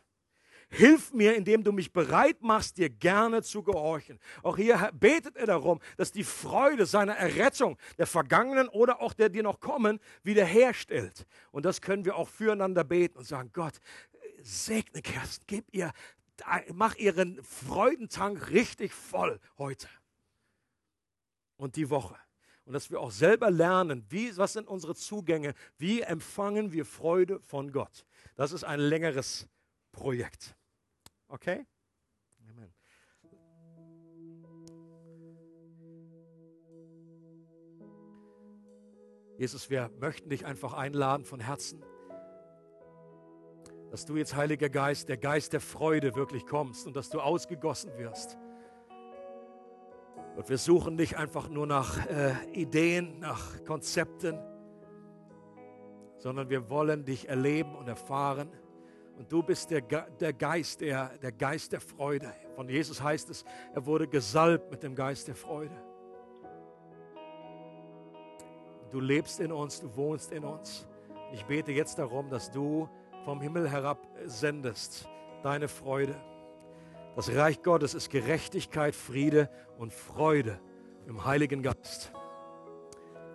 Hilf 0.69 1.11
mir, 1.11 1.35
indem 1.35 1.65
du 1.65 1.73
mich 1.73 1.91
bereit 1.91 2.41
machst, 2.41 2.77
dir 2.77 2.89
gerne 2.89 3.43
zu 3.43 3.63
gehorchen. 3.63 4.17
Auch 4.43 4.55
hier 4.55 4.91
betet 4.93 5.35
er 5.35 5.47
darum, 5.47 5.81
dass 5.97 6.13
die 6.13 6.23
Freude 6.23 6.85
seiner 6.85 7.17
Errettung, 7.17 7.77
der 7.97 8.07
Vergangenen 8.07 8.69
oder 8.69 9.01
auch 9.01 9.11
der, 9.11 9.27
die 9.27 9.41
noch 9.41 9.59
kommen, 9.59 9.99
wiederherstellt. 10.23 11.25
Und 11.51 11.65
das 11.65 11.81
können 11.81 12.05
wir 12.05 12.15
auch 12.15 12.29
füreinander 12.29 12.85
beten 12.85 13.17
und 13.17 13.25
sagen, 13.25 13.49
Gott, 13.51 13.73
segne 14.41 15.01
Kersten, 15.01 15.43
gib 15.47 15.65
ihr, 15.73 15.91
mach 16.71 16.95
ihren 16.95 17.43
Freudentank 17.43 18.51
richtig 18.51 18.93
voll 18.93 19.37
heute 19.57 19.89
und 21.57 21.75
die 21.75 21.89
Woche 21.89 22.15
und 22.69 22.73
dass 22.73 22.91
wir 22.91 22.99
auch 22.99 23.09
selber 23.09 23.49
lernen, 23.49 24.05
wie, 24.09 24.37
was 24.37 24.53
sind 24.53 24.67
unsere 24.67 24.93
Zugänge, 24.93 25.55
wie 25.79 26.01
empfangen 26.01 26.71
wir 26.71 26.85
Freude 26.85 27.39
von 27.39 27.71
Gott. 27.71 28.05
Das 28.35 28.51
ist 28.51 28.63
ein 28.63 28.79
längeres 28.79 29.47
Projekt. 29.91 30.55
Okay? 31.29 31.65
Jesus, 39.39 39.71
wir 39.71 39.89
möchten 39.99 40.29
dich 40.29 40.45
einfach 40.45 40.73
einladen 40.73 41.25
von 41.25 41.39
Herzen, 41.39 41.83
dass 43.89 44.05
du 44.05 44.15
jetzt, 44.15 44.35
Heiliger 44.35 44.69
Geist, 44.69 45.09
der 45.09 45.17
Geist 45.17 45.53
der 45.53 45.61
Freude 45.61 46.13
wirklich 46.13 46.45
kommst 46.45 46.85
und 46.85 46.95
dass 46.95 47.09
du 47.09 47.19
ausgegossen 47.19 47.97
wirst 47.97 48.37
und 50.39 50.47
wir 50.47 50.57
suchen 50.57 50.95
nicht 50.95 51.17
einfach 51.17 51.49
nur 51.49 51.67
nach 51.67 52.07
äh, 52.07 52.31
Ideen, 52.53 53.19
nach 53.19 53.61
Konzepten, 53.65 54.39
sondern 56.17 56.49
wir 56.49 56.69
wollen 56.69 57.03
dich 57.03 57.27
erleben 57.27 57.75
und 57.75 57.89
erfahren. 57.89 58.49
Und 59.17 59.29
du 59.29 59.43
bist 59.43 59.69
der, 59.69 59.81
der 59.81 60.31
Geist, 60.31 60.79
der, 60.79 61.09
der 61.17 61.33
Geist 61.33 61.73
der 61.73 61.81
Freude. 61.81 62.31
Von 62.55 62.69
Jesus 62.69 63.03
heißt 63.03 63.29
es, 63.29 63.43
er 63.73 63.85
wurde 63.85 64.07
gesalbt 64.07 64.71
mit 64.71 64.81
dem 64.81 64.95
Geist 64.95 65.27
der 65.27 65.35
Freude. 65.35 65.75
Du 68.91 69.01
lebst 69.01 69.41
in 69.41 69.51
uns, 69.51 69.81
du 69.81 69.93
wohnst 69.93 70.31
in 70.31 70.45
uns. 70.45 70.87
Ich 71.33 71.43
bete 71.47 71.73
jetzt 71.73 71.99
darum, 71.99 72.29
dass 72.29 72.49
du 72.49 72.87
vom 73.25 73.41
Himmel 73.41 73.69
herab 73.69 74.07
sendest, 74.23 75.05
deine 75.43 75.67
Freude. 75.67 76.15
Das 77.19 77.35
Reich 77.35 77.61
Gottes 77.63 77.95
ist 77.95 78.11
Gerechtigkeit, 78.11 78.95
Friede 78.95 79.49
und 79.77 79.91
Freude 79.91 80.57
im 81.05 81.25
Heiligen 81.25 81.61
Geist. 81.61 82.13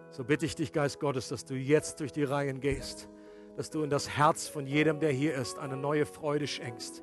So 0.09 0.25
bitte 0.25 0.47
ich 0.47 0.55
dich, 0.57 0.73
Geist 0.73 1.01
Gottes, 1.01 1.29
dass 1.29 1.45
du 1.45 1.55
jetzt 1.55 2.01
durch 2.01 2.11
die 2.11 2.25
Reihen 2.25 2.61
gehst, 2.61 3.11
dass 3.59 3.69
du 3.69 3.83
in 3.83 3.91
das 3.91 4.09
Herz 4.09 4.49
von 4.49 4.67
jedem, 4.67 5.01
der 5.01 5.11
hier 5.11 5.35
ist, 5.35 5.59
eine 5.59 5.77
neue 5.77 6.07
Freude 6.07 6.47
schenkst. 6.47 7.03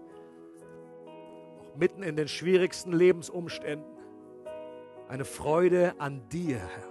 Auch 1.59 1.75
mitten 1.75 2.01
in 2.01 2.15
den 2.15 2.27
schwierigsten 2.27 2.93
Lebensumständen. 2.93 3.85
Eine 5.07 5.25
Freude 5.25 5.93
an 5.99 6.27
dir, 6.29 6.57
Herr. 6.57 6.89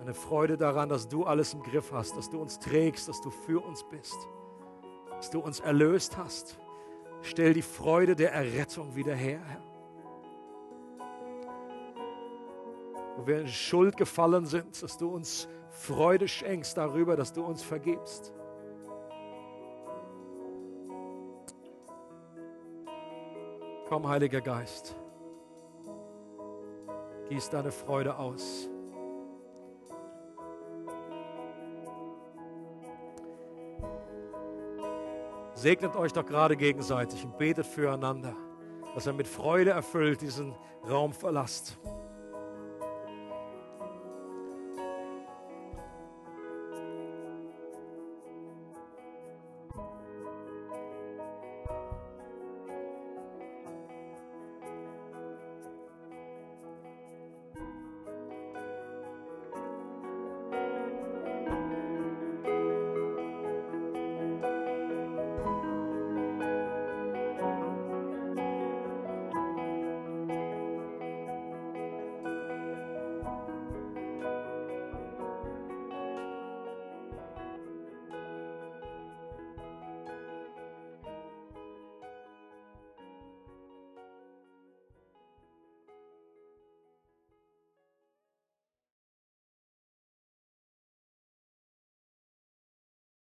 Eine 0.00 0.14
Freude 0.14 0.56
daran, 0.56 0.88
dass 0.88 1.08
du 1.08 1.24
alles 1.24 1.52
im 1.52 1.64
Griff 1.64 1.90
hast, 1.90 2.16
dass 2.16 2.30
du 2.30 2.40
uns 2.40 2.60
trägst, 2.60 3.08
dass 3.08 3.20
du 3.22 3.30
für 3.30 3.58
uns 3.58 3.84
bist, 3.90 4.16
dass 5.10 5.30
du 5.30 5.40
uns 5.40 5.58
erlöst 5.58 6.16
hast. 6.16 6.60
Stell 7.26 7.54
die 7.54 7.62
Freude 7.62 8.14
der 8.14 8.32
Errettung 8.32 8.94
wieder 8.94 9.12
her, 9.12 9.40
Herr. 9.44 9.60
Wo 13.16 13.26
wir 13.26 13.40
in 13.40 13.48
Schuld 13.48 13.96
gefallen 13.96 14.46
sind, 14.46 14.80
dass 14.80 14.96
du 14.96 15.08
uns 15.08 15.48
Freude 15.70 16.28
schenkst 16.28 16.76
darüber, 16.76 17.16
dass 17.16 17.32
du 17.32 17.44
uns 17.44 17.64
vergibst. 17.64 18.32
Komm, 23.88 24.06
Heiliger 24.06 24.40
Geist, 24.40 24.94
gieß 27.28 27.50
deine 27.50 27.72
Freude 27.72 28.16
aus. 28.16 28.70
Segnet 35.56 35.96
euch 35.96 36.12
doch 36.12 36.26
gerade 36.26 36.54
gegenseitig 36.54 37.24
und 37.24 37.38
betet 37.38 37.64
füreinander, 37.64 38.36
dass 38.94 39.06
er 39.06 39.14
mit 39.14 39.26
Freude 39.26 39.70
erfüllt 39.70 40.20
diesen 40.20 40.54
Raum 40.86 41.14
verlasst. 41.14 41.78